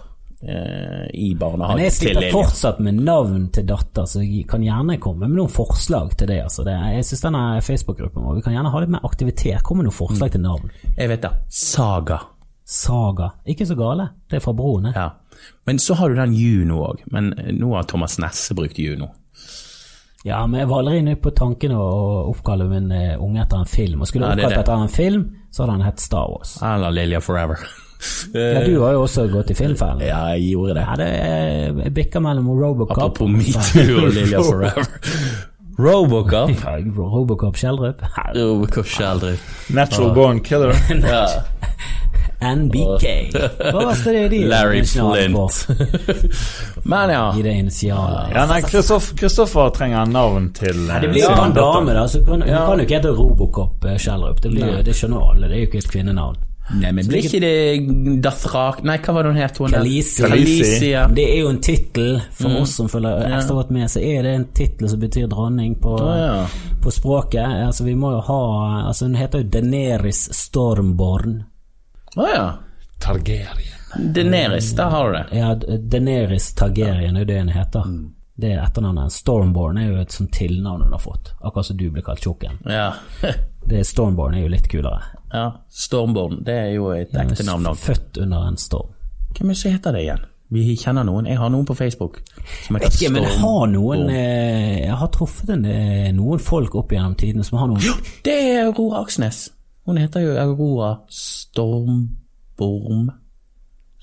i 1.17 1.33
Men 1.77 1.79
jeg 1.85 1.93
til 1.95 2.09
sitter 2.11 2.27
fortsatt 2.35 2.79
med 2.85 2.99
navn 3.07 3.47
til 3.55 3.65
datter, 3.65 4.05
så 4.05 4.21
jeg 4.21 4.43
kan 4.51 4.61
gjerne 4.61 4.99
komme 5.01 5.25
med 5.25 5.39
noen 5.39 5.49
forslag 5.49 6.11
til 6.19 6.27
det. 6.29 6.41
Altså. 6.43 6.63
det 6.67 6.75
jeg 6.97 7.05
synes 7.07 7.23
denne 7.25 7.45
Facebook-gruppen 7.65 8.23
vår, 8.27 8.35
Vi 8.35 8.41
kan 8.45 8.53
gjerne 8.53 8.69
ha 8.75 8.79
litt 8.83 8.89
mer 8.93 9.05
aktivitet. 9.07 9.63
Kom 9.65 9.77
med 9.81 9.87
noen 9.89 9.97
forslag 9.97 10.31
til 10.35 10.41
navn. 10.43 10.69
Jeg 10.97 11.09
vet 11.09 11.21
det. 11.25 11.31
Saga. 11.49 12.19
Saga. 12.67 13.31
Ikke 13.47 13.65
så 13.65 13.75
gale. 13.79 14.09
Det 14.29 14.37
er 14.37 14.43
fra 14.43 14.53
broren. 14.53 14.85
eh. 14.91 14.93
Ja. 14.99 15.09
Men 15.67 15.79
så 15.79 15.93
har 15.99 16.09
du 16.09 16.15
den 16.15 16.33
Juno 16.37 16.81
òg. 16.87 17.01
Men 17.11 17.33
nå 17.57 17.73
har 17.75 17.83
Thomas 17.89 18.17
Nesse 18.19 18.55
brukt 18.55 18.77
Juno. 18.79 19.09
Ja, 20.25 20.41
men 20.47 20.59
jeg 20.59 20.67
var 20.67 20.79
allerede 20.81 20.99
inne 21.03 21.15
på 21.21 21.31
tanken 21.31 21.71
å 21.77 21.83
oppkalle 22.31 22.65
min 22.67 22.87
eh, 22.91 23.13
unge 23.21 23.43
etter 23.43 23.61
en 23.61 23.69
film. 23.69 24.01
Og 24.01 24.07
skulle 24.09 24.27
Ja, 24.27 24.35
jeg 24.35 24.43
er 24.43 24.47
oppkalt 24.49 24.55
det. 24.55 24.63
etter 24.63 24.85
en 24.87 24.95
film, 24.95 25.27
så 25.51 25.63
hadde 25.63 25.75
han 25.77 25.85
hett 25.87 25.99
Star 26.03 26.31
Wars. 26.31 26.55
Eller 26.61 26.95
Lilja 27.01 27.21
Forever. 27.23 27.57
Ja, 28.29 28.59
du 28.61 28.75
har 28.83 28.91
jo 28.93 28.99
også 29.07 29.23
gått 29.31 29.49
i 29.49 29.55
filmfellen. 29.57 30.03
Ja, 30.05 30.19
jeg 30.37 30.51
gjorde 30.51 30.75
det. 30.77 30.81
Ja, 30.85 30.95
det 30.99 31.05
er 31.17 31.79
jeg 31.81 31.93
bikker 31.95 32.21
mellom 32.21 32.51
Robocop 32.53 32.91
Apropos 32.93 33.31
metoo 33.33 34.03
og 34.03 34.11
Lilja 34.19 34.43
Forever. 34.45 34.85
Robocop. 35.81 36.51
Ja, 36.61 36.75
Robocop 36.93 37.57
Skjeldrup. 37.57 38.03
Robocop 38.35 38.85
Skjeldrup. 38.85 39.41
Natural 39.73 40.13
born 40.13 40.43
killer. 40.45 40.77
Ja. 40.93 41.23
NBK. 42.41 43.05
Hva 43.73 43.85
var 43.85 44.01
det 44.13 44.27
de 44.29 44.41
Larry 44.47 44.83
Flint. 44.85 45.67
Men 46.83 47.09
ja. 47.09 47.23
I 47.39 47.41
det 47.41 47.53
initialet. 47.63 48.33
Ja, 48.35 48.45
nei, 48.49 48.61
Kristoffer 48.61 49.69
trenger 49.75 50.05
navn 50.05 50.51
til 50.57 50.89
eh, 50.89 50.99
Det 51.01 51.09
blir 51.13 51.25
jo 51.25 51.31
en 51.33 51.55
dame, 51.55 51.95
da. 51.97 52.07
Så 52.07 52.21
kan, 52.25 52.43
ja. 52.45 52.65
kan 52.67 52.79
jo 52.79 52.85
ikke 52.87 52.99
hete 52.99 53.15
Robocop 53.17 53.87
eh, 53.89 53.97
Schjelderup. 53.97 54.41
Det, 54.43 54.53
blir 54.53 54.83
det 54.85 54.95
skjønner 54.97 55.31
alle. 55.31 55.49
Det 55.49 55.57
er 55.57 55.65
jo 55.65 55.71
ikke 55.71 55.81
et 55.83 55.91
kvinnenavn. 55.95 56.43
Nei, 56.67 56.89
men 56.91 57.07
blir 57.07 57.23
ikke 57.23 57.39
det 57.39 58.19
Dathrak 58.19 58.81
Nei, 58.83 58.97
hva 58.99 59.13
var 59.15 59.23
det 59.23 59.29
hun 59.31 59.37
het? 59.39 59.55
Kalisi. 59.55 60.89
ja. 60.91 61.05
Det 61.07 61.23
er 61.23 61.37
jo 61.45 61.51
en 61.53 61.61
tittel 61.63 62.17
for 62.35 62.49
Mm. 62.51 62.57
oss 62.61 62.73
som 62.75 62.89
følger 62.91 63.23
ekstra 63.37 63.55
godt 63.55 63.71
med, 63.71 63.87
så 63.89 64.01
er 64.03 64.23
det 64.23 64.33
en 64.35 64.45
tittel 64.53 64.89
som 64.89 64.99
betyr 64.99 65.27
dronning 65.31 65.75
på, 65.79 65.95
Å, 65.95 66.17
ja. 66.19 66.73
på 66.83 66.91
språket. 66.91 67.47
Altså, 67.69 67.83
vi 67.87 67.95
må 67.95 68.11
jo 68.11 68.19
ha 68.19 68.41
Altså, 68.87 69.05
hun 69.07 69.15
heter 69.15 69.39
jo 69.43 69.49
Deneris 69.49 70.27
Stormborn. 70.35 71.45
Å 72.17 72.27
ja. 72.33 72.45
Targaryen. 72.99 73.73
Deneris, 74.13 74.71
der 74.75 74.89
har 74.91 75.11
du 75.11 75.17
det. 75.17 75.25
Ja, 75.37 75.51
Deneris 75.79 76.51
Targaryen 76.57 77.15
er 77.15 77.23
jo 77.23 77.29
det 77.29 77.37
hun 77.39 77.51
heter. 77.53 77.85
Mm. 77.87 78.13
Det 78.37 78.51
er 78.53 78.59
etternavnet. 78.61 79.13
Stormborn 79.15 79.77
er 79.81 79.87
jo 79.91 80.01
et 80.01 80.13
sånt 80.13 80.31
tilnavn 80.37 80.83
hun 80.85 80.93
har 80.93 81.01
fått. 81.01 81.31
Akkurat 81.41 81.65
som 81.65 81.77
du 81.79 81.87
ble 81.93 82.03
kalt 82.05 82.21
Tjukken. 82.25 82.59
Ja. 82.69 82.91
Det 83.67 83.81
Stormborn 83.83 84.37
er 84.37 84.45
jo 84.45 84.51
litt 84.53 84.67
kulere. 84.71 85.01
ja. 85.33 85.47
Stormborn, 85.67 86.37
det 86.47 86.53
er 86.55 86.69
jo 86.77 86.85
et 86.95 87.11
ekte 87.19 87.43
navn. 87.43 87.65
Født 87.75 88.17
under 88.23 88.45
en 88.47 88.55
storm. 88.61 88.93
Hvem 89.35 89.49
er 89.49 89.57
det 89.57 89.59
som 89.59 89.73
heter 89.73 89.95
det 89.97 90.03
igjen? 90.05 90.21
Vi 90.55 90.75
kjenner 90.79 91.03
noen. 91.03 91.25
Jeg 91.27 91.35
har 91.41 91.49
noen 91.51 91.65
på 91.67 91.75
Facebook. 91.75 92.21
Som 92.63 92.77
Vet 92.79 92.93
ikke, 92.95 93.09
men 93.11 93.25
jeg 93.27 93.35
har 93.41 93.65
noen 93.67 94.05
eh, 94.07 94.85
Jeg 94.85 94.95
har 95.01 95.09
truffet 95.11 95.51
eh, 95.51 96.07
noen 96.15 96.39
folk 96.39 96.77
opp 96.79 96.93
gjennom 96.95 97.17
tidene 97.19 97.43
som 97.43 97.59
har 97.59 97.67
noen 97.73 97.83
Det 98.23 98.37
er 98.53 98.61
Aurora 98.69 99.01
Aksnes. 99.03 99.49
Hun 99.87 99.97
heter 100.01 100.19
jo 100.25 100.33
Aurora 100.41 100.91
Stormborm. 101.09 103.07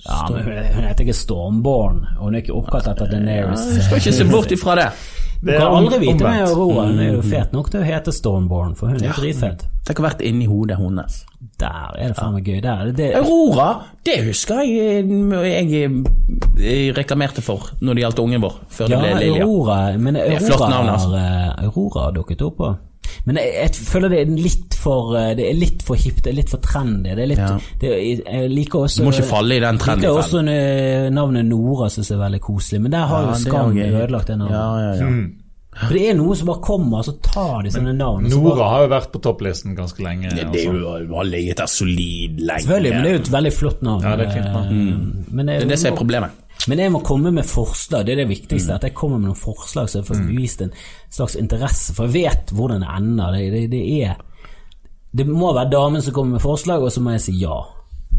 Ja, 0.04 0.28
men 0.30 0.42
hun 0.74 0.84
heter 0.84 1.04
ikke 1.06 1.14
Stormborn, 1.16 2.00
og 2.18 2.24
hun 2.26 2.34
er 2.36 2.42
ikke 2.42 2.56
oppkalt 2.58 2.88
etter 2.90 3.08
Daenerys. 3.08 3.62
Du 3.76 3.82
skal 3.86 4.00
ikke 4.02 4.12
se 4.12 4.24
bort 4.28 4.50
ifra 4.52 4.74
det. 4.80 4.88
Du 5.44 5.50
Det 5.50 5.58
kan 5.60 5.74
aldri 5.76 5.98
vite 6.00 6.24
med. 6.24 6.42
Aurora. 6.48 6.86
Hun 6.88 6.98
er 7.04 7.10
jo 7.14 7.22
fet 7.24 7.52
nok 7.52 7.70
til 7.72 7.80
å 7.82 7.84
hete 7.84 8.12
Stormborn, 8.12 8.74
for 8.76 8.88
hun 8.92 9.00
er 9.02 9.10
jo 9.10 9.16
dritfet. 9.18 9.64
Tenk 9.84 10.00
å 10.00 10.04
ha 10.04 10.08
vært 10.10 10.22
inni 10.24 10.46
hodet 10.48 10.78
hennes. 10.80 11.18
Der 11.60 11.96
er 12.00 12.08
det 12.12 12.16
faen 12.16 12.32
meg 12.36 12.46
gøy. 12.48 12.60
Der 12.64 12.80
er 12.80 12.84
det, 12.88 12.94
det 13.00 13.08
Aurora, 13.20 13.68
det 14.08 14.16
husker 14.24 14.62
jeg 14.64 15.04
jeg, 15.04 15.90
jeg 16.64 16.94
reklamerte 16.96 17.44
for 17.44 17.68
når 17.84 17.94
det 17.98 18.04
gjaldt 18.06 18.22
ungen 18.24 18.40
vår, 18.44 18.56
før 18.72 18.88
det 18.88 18.96
Ja, 18.96 19.02
ble 19.04 19.12
Lilja. 19.20 19.44
Aurora, 19.44 19.78
men 20.00 20.16
er 20.16 20.40
flott 20.40 20.64
navn, 20.68 20.88
altså. 20.94 21.12
eh, 21.20 21.64
Aurora 21.68 22.10
dukket 22.16 22.42
opp 22.48 22.56
på. 22.60 22.72
Men 23.24 23.38
jeg, 23.40 23.52
jeg 23.56 23.86
føler 23.88 24.12
det 24.12 24.18
er 24.24 24.32
litt 24.36 24.74
for 24.76 25.14
eh, 25.16 25.30
Det 25.38 25.46
er 25.48 25.54
litt 25.56 25.84
for 25.86 25.96
hipt, 25.96 26.22
det 26.24 26.32
er 26.34 26.38
litt 26.40 26.50
for 26.52 26.64
trendy. 26.64 27.14
Det 27.14 27.24
er 27.24 27.30
litt, 27.30 27.38
Ja. 27.44 27.54
det, 27.80 27.92
jeg 28.24 28.50
liker 28.52 28.84
også 28.84 29.00
Du 29.00 29.08
må 29.08 29.14
ikke 29.14 29.30
falle 29.30 29.56
i 29.56 29.62
den 29.64 29.78
Jeg 29.80 30.02
liker 30.02 30.18
også 30.18 30.42
eh, 30.48 31.08
navnet 31.14 31.48
Nora, 31.48 31.88
synes 31.92 32.10
jeg 32.10 32.18
er 32.18 32.24
veldig 32.26 32.42
koselig, 32.44 32.82
men 32.84 32.92
der 32.92 33.08
har 33.08 33.24
Ja, 33.24 33.30
jo 33.30 33.38
er 33.38 33.40
Skam 33.46 33.78
ødelagt 33.78 34.28
det 34.28 34.38
navnet. 34.38 34.60
Ja, 34.60 34.68
ja, 34.78 34.92
ja. 35.00 35.24
For 35.74 35.96
det 35.96 36.04
er 36.06 36.14
noe 36.14 36.36
som 36.38 36.46
bare 36.46 36.62
kommer, 36.62 37.00
og 37.00 37.06
så 37.08 37.16
tar 37.24 37.64
de 37.66 37.72
sånne 37.74 37.96
navn. 37.98 38.28
Nora 38.30 38.52
bare, 38.54 38.68
har 38.70 38.84
jo 38.84 38.90
vært 38.92 39.08
på 39.10 39.20
topplisten 39.26 39.74
ganske 39.74 40.04
lenge. 40.06 40.30
Det, 40.30 40.44
det 40.54 40.62
er 40.62 40.70
altså. 40.70 41.00
jo 41.02 41.16
har 41.18 41.26
ligget 41.26 41.58
der 41.58 41.70
solid 41.72 42.38
lenge. 42.38 42.62
selvfølgelig, 42.62 42.92
men 42.94 43.02
det 43.02 43.10
er 43.10 43.16
jo 43.16 43.22
et 43.24 43.32
veldig 43.34 43.52
flott 43.56 43.82
navn. 43.82 44.06
Ja, 44.06 44.14
det 44.20 44.28
er 44.28 44.36
fint 44.36 44.52
navn. 44.54 44.68
Eh, 44.70 45.34
Men, 45.34 45.46
det, 45.50 45.56
Det 45.58 45.66
er 45.66 45.72
det 45.74 45.78
som 45.82 45.90
er 45.90 45.98
problemet. 45.98 46.40
Men 46.68 46.78
jeg 46.80 46.92
må 46.94 47.00
komme 47.04 47.30
med 47.34 47.44
forslag, 47.44 48.06
det 48.06 48.14
er 48.14 48.22
det 48.22 48.28
viktigste. 48.30 48.72
Mm. 48.72 48.76
At 48.76 48.86
jeg 48.88 48.94
kommer 48.96 49.18
med 49.20 49.28
noen 49.32 49.40
forslag 49.40 49.88
som 49.92 50.04
får 50.06 50.22
vist 50.30 50.62
en 50.64 50.72
slags 51.12 51.36
interesse. 51.36 51.92
For 51.96 52.08
jeg 52.08 52.14
vet 52.24 52.54
hvordan 52.56 52.80
det 52.84 52.94
ender. 52.96 53.36
Det, 53.36 53.50
det, 53.52 53.64
det 53.74 53.82
er 54.04 54.14
Det 55.14 55.26
må 55.28 55.52
være 55.54 55.70
damen 55.70 56.02
som 56.02 56.14
kommer 56.16 56.38
med 56.38 56.42
forslag, 56.42 56.82
og 56.82 56.90
så 56.92 57.02
må 57.04 57.12
jeg 57.14 57.20
si 57.26 57.36
ja, 57.42 57.58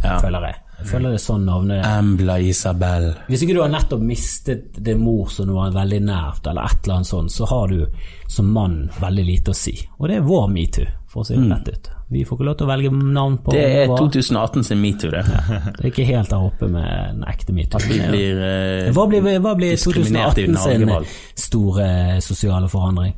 Ja. 0.04 0.20
føler 0.22 0.46
jeg. 0.46 0.62
Jeg 0.76 0.88
føler 0.91 1.10
det 1.14 1.18
er 1.22 1.24
sånn 1.24 1.46
navnet 1.48 1.86
Embla 1.88 2.36
Isabel. 2.43 3.06
Hvis 3.32 3.43
ikke 3.46 3.54
du 3.56 3.62
har 3.64 3.70
nettopp 3.72 4.02
mistet 4.04 4.76
din 4.84 5.00
mor 5.00 5.30
som 5.32 5.48
du 5.48 5.54
var 5.56 5.72
veldig 5.72 6.02
nært, 6.04 6.48
eller 6.52 6.68
et 6.68 6.82
eller 6.84 6.98
annet 7.00 7.08
sånt, 7.08 7.32
så 7.32 7.48
har 7.48 7.72
du 7.72 7.86
som 8.28 8.52
mann 8.52 8.89
veldig 9.00 9.26
lite 9.26 9.54
å 9.56 9.56
si. 9.56 9.76
Og 9.98 10.10
det 10.12 10.18
er 10.20 10.28
vår 10.28 10.50
metoo, 10.52 10.86
for 11.08 11.24
å 11.24 11.28
si 11.30 11.38
det 11.39 11.48
rett 11.48 11.72
ut. 11.72 11.95
Vi 12.12 12.22
får 12.26 12.38
ikke 12.38 12.45
lov 12.45 12.56
til 12.60 12.68
å 12.68 12.70
velge 12.70 12.89
navn 12.93 13.38
på. 13.41 13.51
Det 13.56 13.64
er 13.82 13.88
2018 13.89 14.64
sin 14.68 14.78
metoo, 14.82 15.10
det. 15.10 15.24
Det 15.26 15.82
er 15.88 15.89
ikke 15.89 16.06
helt 16.06 16.30
der 16.30 16.43
oppe 16.45 16.68
med 16.70 16.86
den 17.16 17.24
ekte 17.32 17.53
metoo. 17.58 17.82
Eh, 17.82 18.91
Hva 18.93 19.08
blir, 19.10 19.26
hva 19.41 19.56
blir 19.58 19.74
2018 19.76 20.58
sin 20.62 20.86
store 21.36 21.88
sosiale 22.22 22.70
forandring? 22.70 23.16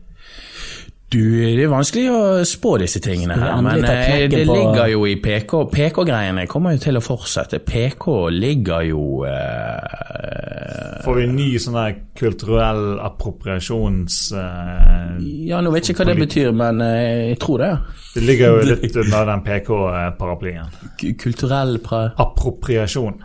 Du, 1.07 1.21
det 1.55 1.63
er 1.63 1.69
vanskelig 1.71 2.09
å 2.11 2.17
spå 2.43 2.73
disse 2.81 2.99
tingene 2.99 3.37
her, 3.39 3.61
men 3.63 3.79
eh, 3.87 4.25
det 4.27 4.41
ligger 4.43 4.89
jo 4.91 5.05
i 5.07 5.13
PK. 5.23 5.53
PK-greiene 5.71 6.43
kommer 6.51 6.75
jo 6.75 6.81
til 6.83 6.99
å 6.99 7.01
fortsette. 7.05 7.61
PK 7.63 8.07
ligger 8.35 8.83
jo 8.89 9.03
eh, 9.23 10.99
Får 11.05 11.15
vi 11.21 11.27
ny 11.31 11.47
sånn 11.63 11.77
der 11.79 11.95
kulturell 12.19 12.97
appropriasjons... 13.07 14.17
eh, 14.35 15.15
Ja, 15.47 15.61
nå 15.63 15.71
vet 15.71 15.87
jeg 15.87 15.95
ikke 15.95 16.03
hva 16.03 16.11
det 16.11 16.19
betyr, 16.25 16.51
men 16.59 16.83
eh, 16.83 17.29
jeg 17.31 17.39
tror 17.45 17.63
det. 17.63 17.71
det 18.17 18.25
ligger 18.27 18.57
jo 18.57 18.67
litt 18.75 18.99
under 19.05 19.31
den 19.31 19.45
PK-paraplyen. 19.47 20.75
Kulturell 21.23 21.77
pra... 21.87 22.03
Appropriasjon. 22.19 23.21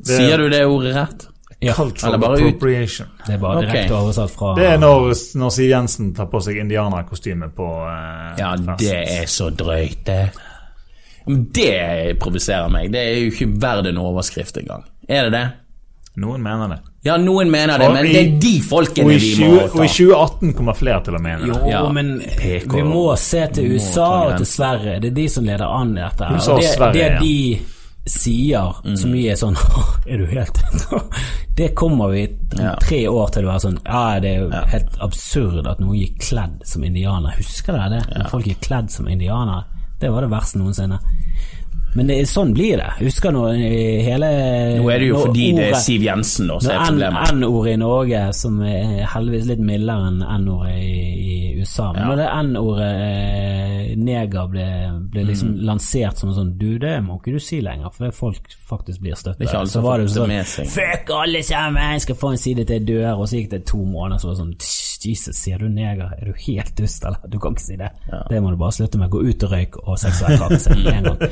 Det- 0.00 0.16
Sier 0.16 0.40
du 0.40 0.48
det 0.52 0.64
ordet 0.64 0.96
rett? 0.96 1.28
Ja, 1.60 1.72
Cultural 1.72 2.14
appropriation. 2.14 3.06
ut- 3.08 3.26
det 3.26 3.34
er 3.34 3.38
bare 3.38 3.60
direkte 3.62 3.76
direkte 3.88 3.94
oversatt 3.96 4.30
fra 4.30 4.54
Det 4.58 4.66
er 4.74 4.78
når, 4.78 5.06
når 5.40 5.50
Siv 5.54 5.68
Jensen 5.70 6.10
tar 6.14 6.26
på 6.26 6.40
seg 6.44 6.56
indianerkostyme 6.60 7.48
på 7.56 7.68
eh, 7.88 8.34
Ja, 8.42 8.50
fest. 8.56 8.78
det 8.78 9.20
er 9.22 9.24
så 9.26 9.48
drøyt, 9.56 10.04
det. 10.04 10.30
Men 11.26 11.46
det 11.56 12.18
provoserer 12.20 12.68
meg. 12.70 12.92
Det 12.92 13.00
er 13.00 13.16
jo 13.24 13.30
ikke 13.32 13.48
verdt 13.62 13.88
en 13.88 13.96
overskrift 13.98 14.56
engang. 14.60 14.84
Er 15.08 15.24
det 15.30 15.32
det? 15.32 15.46
Noen 16.22 16.42
mener 16.42 16.68
det. 16.68 16.78
Ja, 17.04 17.16
noen 17.20 17.50
mener 17.50 17.78
det, 17.78 17.88
men 17.92 18.06
i- 18.06 18.12
det 18.12 18.20
er 18.26 18.38
de 18.40 18.52
folkene 18.66 19.16
vi 19.18 19.34
må 19.44 19.58
ta. 19.58 19.64
og 19.78 19.84
i 19.84 19.88
2018 19.88 20.52
kommer 20.54 20.74
flere 20.74 21.00
til 21.04 21.14
å 21.14 21.20
mene 21.20 21.46
Jo, 21.46 21.54
det. 21.54 21.70
Ja, 21.70 21.88
men 21.92 22.20
PK. 22.20 22.72
vi 22.76 22.82
må 22.82 23.16
se 23.18 23.46
til 23.52 23.72
USA 23.76 24.06
og 24.28 24.36
til 24.38 24.46
Sverige. 24.46 25.00
Det 25.00 25.10
er 25.10 25.14
de 25.14 25.28
som 25.28 25.44
leder 25.44 25.64
an 25.66 25.96
i 25.96 26.00
dette. 26.00 26.24
her. 26.24 26.34
USA 26.36 26.52
Og 26.52 26.56
og 26.58 26.62
det, 26.62 26.92
det 26.94 27.02
er 27.12 27.18
de 27.20 27.58
sier, 28.06 28.76
så 28.96 29.08
mye 29.10 29.32
er 29.32 29.38
sånn 29.40 29.56
Er 30.10 30.20
du 30.22 30.26
helt 30.30 30.58
Det 31.56 31.72
kommer 31.74 32.12
vi 32.12 32.26
Ja. 32.58 32.74
tre 32.80 33.00
år 33.08 33.30
til 33.34 33.44
å 33.46 33.50
være 33.52 33.62
sånn 33.64 33.78
Ja, 33.84 34.20
det 34.22 34.30
er 34.34 34.44
jo 34.44 34.50
helt 34.72 34.98
absurd 35.02 35.66
at 35.66 35.80
noen 35.82 35.98
gikk 35.98 36.20
kledd 36.28 36.60
som 36.68 36.84
indianer. 36.86 37.34
Husker 37.38 37.72
dere 37.76 37.88
det? 37.96 38.02
Når 38.14 38.30
folk 38.30 38.46
gikk 38.46 38.60
kledd 38.68 38.90
som 38.94 39.08
indianere. 39.08 39.64
Det 40.00 40.10
var 40.12 40.20
det 40.26 40.30
verste 40.30 40.58
noensinne. 40.60 40.98
Men 41.96 42.06
det, 42.10 42.16
sånn 42.28 42.50
blir 42.52 42.76
det. 42.76 42.90
Husker 43.00 43.32
når 43.32 43.54
eh, 43.56 44.02
hele 44.04 44.28
Nå 44.76 44.88
er 44.92 44.98
det 45.00 45.06
jo 45.08 45.14
nå, 45.16 45.22
fordi 45.30 45.46
det 45.56 45.68
er 45.70 45.78
Siv 45.80 46.02
Jensen 46.04 46.50
som 46.60 46.70
er 46.74 46.82
problemet. 46.90 47.30
N-ordet 47.32 47.72
i 47.72 47.80
Norge, 47.80 48.22
som 48.36 48.58
er 48.68 49.06
heldigvis 49.14 49.46
litt 49.48 49.62
mildere 49.64 50.10
enn 50.10 50.20
N-ordet 50.42 50.74
i, 50.76 50.98
i 51.16 51.36
USA 51.62 51.88
Men 51.96 52.02
Ja. 52.02 52.08
når 52.10 52.16
det 52.20 52.28
N-ordet 52.42 52.90
eh, 53.06 53.94
neger 53.96 54.48
ble, 54.52 54.66
ble 55.12 55.24
liksom 55.30 55.46
Mm. 55.56 55.60
lansert 55.68 56.18
som 56.20 56.32
sånn 56.34 56.52
Du, 56.58 56.78
det 56.82 56.96
må 57.04 57.16
ikke 57.20 57.32
du 57.36 57.40
si 57.40 57.60
lenger, 57.64 57.90
for 57.94 58.10
folk 58.12 58.54
faktisk 58.68 59.00
blir 59.00 59.14
støttet. 59.16 59.38
Det 59.38 59.46
er 59.46 59.52
ikke 59.52 59.58
alle 59.62 59.72
så 59.72 59.78
som 59.80 59.84
var 59.86 59.98
det 59.98 60.08
jo 60.08 60.14
det 60.22 60.28
med 60.28 60.44
sånn 60.46 60.66
seg. 60.66 60.74
Fuck 60.76 61.10
alle 61.16 61.42
sammen, 61.46 61.92
jeg 61.96 62.00
skal 62.06 62.18
få 62.20 62.30
en 62.34 62.40
side 62.42 62.64
til 62.66 62.76
jeg 62.76 62.86
dør. 62.88 63.12
Og 63.20 63.28
så 63.30 63.36
gikk 63.40 63.50
det 63.54 63.62
to 63.66 63.78
måneder, 63.84 64.18
så 64.20 64.28
var 64.28 64.34
det 64.34 64.42
sånn 64.42 64.56
"Tss, 64.58 64.85
Jesus, 65.06 65.36
sier 65.38 65.58
du 65.62 65.68
neger? 65.68 66.10
Er 66.18 66.24
du 66.26 66.32
helt 66.46 66.72
dust, 66.78 67.04
eller? 67.04 67.18
Du 67.30 67.38
kan 67.38 67.52
ikke 67.54 67.62
si 67.64 67.76
det. 67.80 67.90
Det 68.30 68.40
må 68.42 68.50
du 68.50 68.56
bare 68.60 68.72
slutte 68.76 68.98
med. 68.98 69.10
Gå 69.12 69.20
ut 69.28 69.44
og 69.46 69.50
røyk 69.52 69.76
og 69.84 69.98
seksuell 70.02 70.38
trakassering 70.40 70.84
med 70.84 70.96
en 70.96 71.04
gang. 71.10 71.18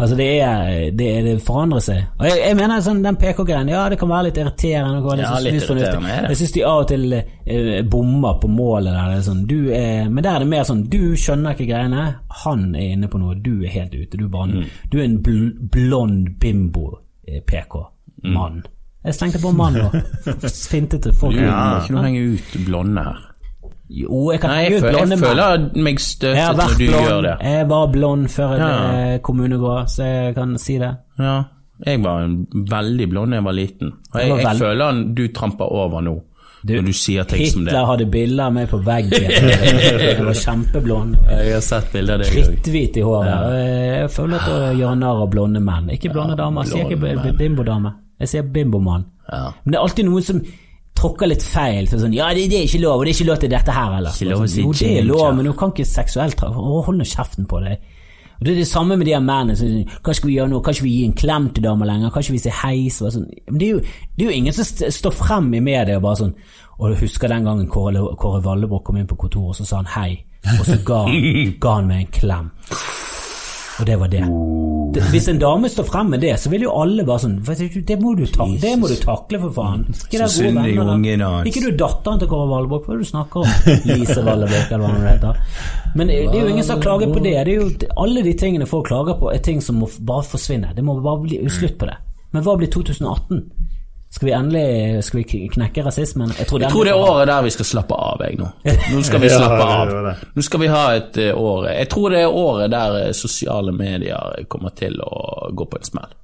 Altså, 0.00 0.16
det 0.16 0.26
er 0.40 0.90
Det, 0.96 1.08
det 1.26 1.34
forandrer 1.44 1.80
seg. 1.84 1.98
Og 2.18 2.24
jeg, 2.26 2.38
jeg 2.40 2.56
mener 2.56 2.80
sånn 2.80 3.02
den 3.04 3.16
PK-greien, 3.20 3.68
ja, 3.68 3.82
det 3.92 3.98
kan 4.00 4.08
være 4.08 4.24
litt 4.30 4.38
irriterende. 4.40 5.02
være 5.04 5.20
Ja, 5.20 5.28
sånn 5.34 5.44
litt 5.44 5.60
irriterende 5.68 6.14
er. 6.16 6.28
Jeg 6.32 6.36
syns 6.40 6.52
de 6.56 6.62
av 6.64 6.78
og 6.82 6.86
til 6.88 7.12
eh, 7.18 7.82
bommer 7.84 8.38
på 8.40 8.48
målet 8.48 8.88
der. 8.94 9.10
Det 9.12 9.18
er 9.20 9.26
sånn, 9.28 9.42
du 9.50 9.58
er, 9.76 10.08
men 10.08 10.24
der 10.24 10.34
er 10.38 10.46
det 10.46 10.48
mer 10.48 10.64
sånn 10.68 10.86
Du 10.90 11.00
skjønner 11.20 11.52
ikke 11.54 11.68
greiene. 11.74 12.06
Han 12.44 12.64
er 12.74 12.88
inne 12.96 13.08
på 13.12 13.18
noe. 13.20 13.34
Du 13.44 13.52
er 13.64 13.68
helt 13.76 13.94
ute. 13.94 14.16
Du 14.16 14.26
bare, 14.28 14.48
Mm. 14.50 14.64
du 14.90 14.96
er 14.98 15.04
en 15.04 15.18
bl 15.22 15.36
blond 15.70 16.30
bimbo-PK-mann. 16.40 18.56
Mm. 18.56 18.62
Jeg 19.04 19.14
slengte 19.16 19.38
på 19.40 19.50
mann 19.56 19.78
nå. 19.80 19.88
Fintete 20.68 21.12
folk. 21.16 21.36
Du 21.36 21.40
må 21.46 21.80
ikke 21.80 21.94
noe 21.96 22.04
henge 22.04 22.24
ut 22.34 22.56
blonde 22.66 23.04
her. 23.06 23.26
Jo, 23.90 24.18
jeg 24.30 24.38
kan 24.42 24.52
Nei, 24.52 24.58
henge 24.64 24.74
jeg, 24.76 24.82
ut 24.84 24.92
blonde 24.94 25.16
jeg 25.16 25.22
føler 25.24 25.84
meg 25.88 26.02
støtet 26.04 26.58
når 26.60 26.74
du 26.76 26.82
du 26.84 26.92
gjør 26.92 27.22
det. 27.26 27.32
Jeg 27.48 27.68
var 27.72 27.86
blond 27.94 28.28
før 28.30 28.52
jeg 28.54 28.60
Ja. 28.60 28.74
ble 28.90 29.18
kommunegård, 29.26 29.88
så 29.90 30.04
jeg 30.06 30.34
kan 30.36 30.52
si 30.62 30.76
det. 30.78 30.92
Ja, 31.18 31.36
jeg 31.86 32.02
var 32.04 32.20
en 32.26 32.36
veldig 32.70 33.08
blond 33.10 33.32
da 33.32 33.40
jeg 33.40 33.44
var 33.48 33.56
liten. 33.56 33.94
Og 34.12 34.20
jeg, 34.20 34.36
jeg 34.44 34.56
føler 34.60 35.00
du 35.16 35.24
tramper 35.34 35.64
over 35.80 36.04
nå, 36.06 36.14
når 36.68 36.86
du 36.86 36.92
sier 36.92 37.24
ting 37.24 37.46
som 37.48 37.64
det. 37.64 37.72
Hitler 37.72 37.88
hadde 37.88 38.06
bilder 38.12 38.44
av 38.44 38.52
meg 38.52 38.68
på 38.68 38.78
veggen. 38.84 39.30
Jeg 40.10 40.24
var 40.26 40.34
kjempeblond. 40.36 41.16
Jeg 41.30 41.54
har 41.54 41.62
sett 41.64 41.88
bilder 41.94 42.20
av 42.20 42.20
deg. 42.26 42.34
Kritthvit 42.36 42.98
i 43.00 43.00
håret. 43.00 43.56
Jeg 43.56 44.10
føler 44.12 44.36
at 44.44 44.52
å 44.52 44.58
gjøre 44.76 44.94
narr 45.00 45.22
av 45.24 45.30
blonde 45.32 45.62
menn. 45.64 45.88
Ikke 45.96 46.12
blonde 46.12 46.36
damer. 46.36 46.68
Sier 46.68 46.84
ikke 46.84 47.32
bimbodame. 47.40 47.94
Jeg 48.20 48.32
sier 48.32 48.50
bimbomann. 48.54 49.06
Ja. 49.30 49.46
Men 49.64 49.72
det 49.72 49.78
er 49.78 49.86
alltid 49.86 50.08
noen 50.08 50.26
som 50.26 50.42
tråkker 51.00 51.30
litt 51.30 51.44
feil. 51.44 51.88
Så 51.88 52.00
sånn, 52.02 52.16
ja, 52.16 52.28
det, 52.36 52.48
det 52.52 52.60
er 52.60 52.68
ikke 52.68 52.82
lov, 52.82 53.00
og 53.00 53.06
det 53.06 53.14
er 53.14 53.18
ikke 53.18 53.30
lov 53.30 53.40
til 53.40 53.54
dette 53.54 53.76
her 53.76 53.96
heller. 53.96 54.16
Ikke 54.16 54.30
lov 54.32 54.44
å 54.44 54.50
si 54.50 54.64
jo, 54.64 54.74
det 54.76 54.92
er 54.98 55.08
lov, 55.08 55.30
men 55.38 55.48
du 55.48 55.54
kan 55.56 55.72
ikke 55.74 55.88
seksuelt 55.88 56.44
Å, 56.46 56.52
Hold 56.86 57.00
nå 57.00 57.08
kjeften 57.08 57.48
på 57.50 57.62
deg. 57.64 57.88
Og 58.40 58.46
Det 58.46 58.54
er 58.54 58.58
det 58.62 58.68
samme 58.68 58.96
med 58.96 59.04
de 59.08 59.12
her 59.12 59.24
mennene. 59.24 59.56
Sånn, 59.56 59.82
sier, 59.84 60.14
skal 60.16 60.30
vi 60.30 60.38
gjøre 60.38 60.52
nå? 60.52 60.62
Kan 60.64 60.76
ikke 60.76 60.86
vi 60.86 60.94
gi 60.96 61.08
en 61.08 61.18
klem 61.22 61.50
til 61.56 61.66
damer 61.66 61.90
lenger? 61.90 62.12
Kan 62.14 62.24
vi 62.24 62.40
si 62.40 62.54
heis? 62.62 63.00
Sånn. 63.00 63.28
Men 63.50 63.60
det 63.60 63.68
er, 63.68 63.74
jo, 63.74 63.82
det 64.16 64.24
er 64.24 64.30
jo 64.30 64.38
ingen 64.40 64.56
som 64.56 64.68
st 64.68 64.90
står 64.96 65.16
frem 65.16 65.52
i 65.56 65.60
media 65.64 65.98
og 66.00 66.06
bare 66.08 66.22
sånn 66.22 66.32
Og 66.80 66.88
du 66.88 67.02
husker 67.02 67.28
den 67.28 67.44
gangen 67.44 67.68
Kåre, 67.68 68.00
Kåre 68.16 68.40
Vallebrok 68.44 68.86
kom 68.88 68.96
inn 68.96 69.08
på 69.08 69.18
kontoret, 69.20 69.52
og 69.52 69.60
så 69.60 69.68
sa 69.68 69.82
han 69.82 69.92
hei. 69.92 70.10
Og 70.56 70.64
så 70.64 70.78
ga, 70.88 71.04
ga 71.62 71.76
han 71.76 71.90
meg 71.90 72.06
en 72.06 72.12
klem. 72.16 72.50
Og 73.80 73.86
det 73.88 73.96
var 74.00 74.10
det. 74.12 74.20
det. 74.94 75.02
Hvis 75.12 75.28
en 75.32 75.38
dame 75.40 75.68
står 75.72 75.86
frem 75.88 76.10
med 76.12 76.20
det, 76.20 76.34
så 76.40 76.50
vil 76.52 76.66
jo 76.66 76.74
alle 76.76 77.04
bare 77.08 77.22
sånn 77.22 77.38
Det 77.40 77.96
må 78.00 78.12
du, 78.18 78.26
ta, 78.28 78.44
det 78.60 78.74
må 78.76 78.90
du 78.90 78.96
takle, 79.00 79.40
for 79.46 79.54
faen. 79.56 79.86
Ikke 79.88 80.18
det 80.18 80.26
er 80.26 80.32
Så 80.34 80.44
gode 80.44 80.52
synd 80.52 80.66
i 80.66 80.76
ungen 80.84 81.24
hans. 81.24 81.48
Ikke 81.48 81.64
du 81.64 81.70
datteren 81.80 82.20
til 82.20 82.30
Kåre 82.30 82.50
Valborg? 82.50 82.84
hva 82.84 82.94
er 82.94 83.00
det 83.00 83.08
du 83.08 83.10
snakker 83.10 83.40
om? 83.40 83.80
Lise 83.88 84.26
Vallebrok, 84.26 84.68
eller 84.76 84.84
hva 84.84 84.92
det 84.98 85.14
heter. 85.14 85.40
Men 85.96 86.12
det 86.12 86.20
er 86.28 86.38
jo 86.42 86.52
ingen 86.52 86.66
som 86.66 86.76
har 86.76 86.84
klaget 86.84 87.14
på 87.14 87.24
det. 87.24 87.34
det 87.48 87.56
jo, 87.56 87.70
alle 88.04 88.26
de 88.26 88.36
tingene 88.44 88.68
folk 88.68 88.90
klager 88.92 89.16
på, 89.20 89.32
er 89.32 89.42
ting 89.44 89.64
som 89.64 89.80
må 89.80 89.88
bare 89.98 90.26
forsvinne. 90.28 90.74
Det 90.76 90.84
må 90.84 90.98
bare 91.00 91.24
bli 91.24 91.40
slutt 91.48 91.78
på 91.80 91.88
det. 91.88 91.96
Men 92.34 92.44
hva 92.46 92.58
blir 92.60 92.70
2018? 92.70 93.42
Skal 94.10 94.26
vi 94.26 94.32
endelig 94.34 95.04
skal 95.06 95.20
vi 95.20 95.48
knekke 95.54 95.84
rasismen? 95.86 96.32
Jeg 96.38 96.48
tror, 96.50 96.60
Jeg 96.64 96.70
tror 96.72 96.84
det 96.88 96.90
er 96.90 96.98
året 96.98 97.28
der 97.30 97.44
vi 97.46 97.50
skal 97.54 97.68
slappe 97.68 97.94
av, 97.94 98.22
jeg 98.26 98.40
nå. 98.40 98.48
Nå 98.90 99.02
skal 99.06 99.22
vi 99.22 99.28
slappe 99.36 99.66
av. 99.70 99.92
Nå 100.34 100.42
skal 100.42 100.60
vi 100.64 100.70
ha 100.72 100.80
et 100.96 101.20
eh, 101.22 101.30
år 101.38 101.68
Jeg 101.70 101.88
tror 101.92 102.10
det 102.10 102.22
er 102.24 102.38
året 102.40 102.72
der 102.74 102.96
eh, 103.04 103.12
sosiale 103.14 103.72
medier 103.72 104.42
kommer 104.50 104.74
til 104.74 104.98
å 105.06 105.52
gå 105.54 105.66
på 105.70 105.78
en 105.78 105.86
smell. 105.92 106.16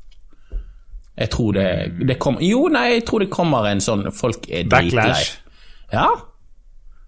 Jeg 1.17 1.31
tror 1.33 1.53
det, 1.57 1.69
det 2.11 2.19
kommer 2.21 2.43
Jo, 2.45 2.67
nei, 2.75 2.89
jeg 2.99 3.07
tror 3.09 3.23
det 3.23 3.31
kommer 3.33 3.71
en 3.71 3.81
sånn 3.81 4.11
Folk 4.13 4.51
er 4.51 4.67
dritlei. 4.69 5.07
Backlash. 5.07 5.39
Ja. 5.95 6.09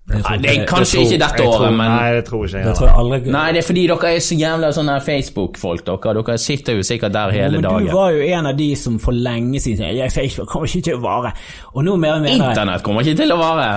Det 0.09 0.23
tror 0.25 0.31
Nei, 0.31 0.37
det 0.41 0.49
er 0.51 0.65
kanskje 0.65 0.69
kanskje 0.73 1.01
ikke 1.05 1.19
dette 1.21 1.37
tror- 1.43 1.55
året, 1.61 1.73
men 1.77 1.91
Nei, 1.93 2.13
det 2.17 2.25
tror 2.25 2.45
ikke 2.47 2.57
jeg. 2.59 2.65
Det 2.65 2.75
tror 2.79 2.87
jeg 2.89 2.97
aldri 2.97 3.33
Nei, 3.35 3.53
det 3.53 3.59
er 3.61 3.67
fordi 3.69 3.83
dere 3.91 4.09
er 4.15 4.21
så 4.25 4.35
jævla 4.41 4.69
sånne 4.73 4.95
Facebook-folk, 5.05 5.83
dere. 5.85 6.15
Dere 6.23 6.39
sitter 6.39 6.73
jo 6.79 6.83
sikkert 6.89 7.13
der 7.13 7.29
Ja, 7.29 7.43
hele 7.43 7.61
men 7.61 7.63
dagen. 7.69 7.87
Du 7.87 7.93
var 7.93 8.11
jo 8.17 8.23
en 8.39 8.47
av 8.47 8.57
de 8.57 8.69
som 8.75 8.99
for 8.99 9.13
lenge 9.13 9.61
siden 9.61 9.79
sa 9.85 10.05
at 10.05 10.13
Facebook 10.13 10.49
kommer 10.49 10.67
ikke 10.67 10.83
til 10.89 10.97
å 10.97 11.03
vare. 11.03 11.33
Og 11.75 11.85
nå 11.85 11.97
mer 11.99 12.15
og 12.17 12.23
mer 12.23 12.31
Internett 12.39 12.83
kommer 12.83 13.03
ikke 13.05 13.17
til 13.21 13.33
å 13.33 13.39
vare. 13.39 13.69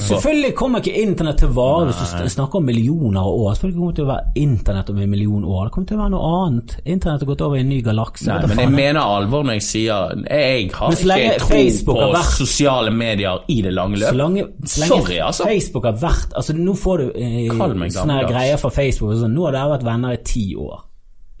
Selvfølgelig 0.00 0.54
kommer 0.54 0.80
ikke 0.80 0.96
internett 1.02 1.38
til 1.38 1.48
å 1.48 1.52
vare 1.56 1.86
hvis 1.92 2.14
du 2.22 2.28
snakker 2.28 2.56
om 2.56 2.64
millioner 2.64 3.20
av 3.20 3.26
år. 3.26 3.52
Selvfølgelig 3.56 3.76
kommer 3.76 3.92
det 3.92 3.96
til 4.00 4.06
å 4.06 4.10
være 4.14 4.24
internett 4.46 4.90
om 4.90 4.98
en 4.98 5.10
million 5.10 5.44
år. 5.44 5.64
Det 5.68 5.72
kommer 5.76 5.88
til 5.88 5.96
å 5.98 6.00
være 6.00 6.10
noe 6.16 6.32
annet. 6.46 6.76
Internett 6.86 7.20
har 7.20 7.26
gått 7.34 7.44
over 7.46 7.56
i 7.56 7.60
en 7.60 7.68
ny 7.68 7.82
galakse. 7.82 8.26
Nei, 8.26 8.40
men 8.46 8.58
jeg 8.64 8.70
mener 8.70 9.00
alvor 9.00 9.44
når 9.44 9.58
jeg 9.60 9.66
sier 9.68 10.24
Jeg 10.26 10.70
har 10.72 10.90
ikke 10.90 11.38
tro 11.38 11.92
på 11.92 12.00
har 12.00 12.12
vært- 12.16 12.32
sosiale 12.36 12.90
medier 12.90 13.38
i 13.48 13.60
det 13.62 13.72
lange 13.74 13.96
Så 13.98 14.14
løp. 14.14 14.66
Sorry, 14.66 15.18
altså. 15.20 15.44
Facebook 15.66 15.84
har 15.84 15.98
vært 16.00 16.32
Altså 16.38 16.54
Nå 16.56 16.74
får 16.78 17.02
du 17.02 17.06
eh, 17.18 17.50
meg 17.74 17.92
sånne 17.94 18.20
her 18.20 18.30
greier 18.30 18.60
fra 18.62 18.70
Facebook. 18.70 19.16
Sånn, 19.20 19.34
nå 19.36 19.46
har 19.48 19.56
dere 19.56 19.74
vært 19.74 19.86
venner 19.86 20.16
i 20.16 20.22
ti 20.24 20.46
år. 20.56 20.80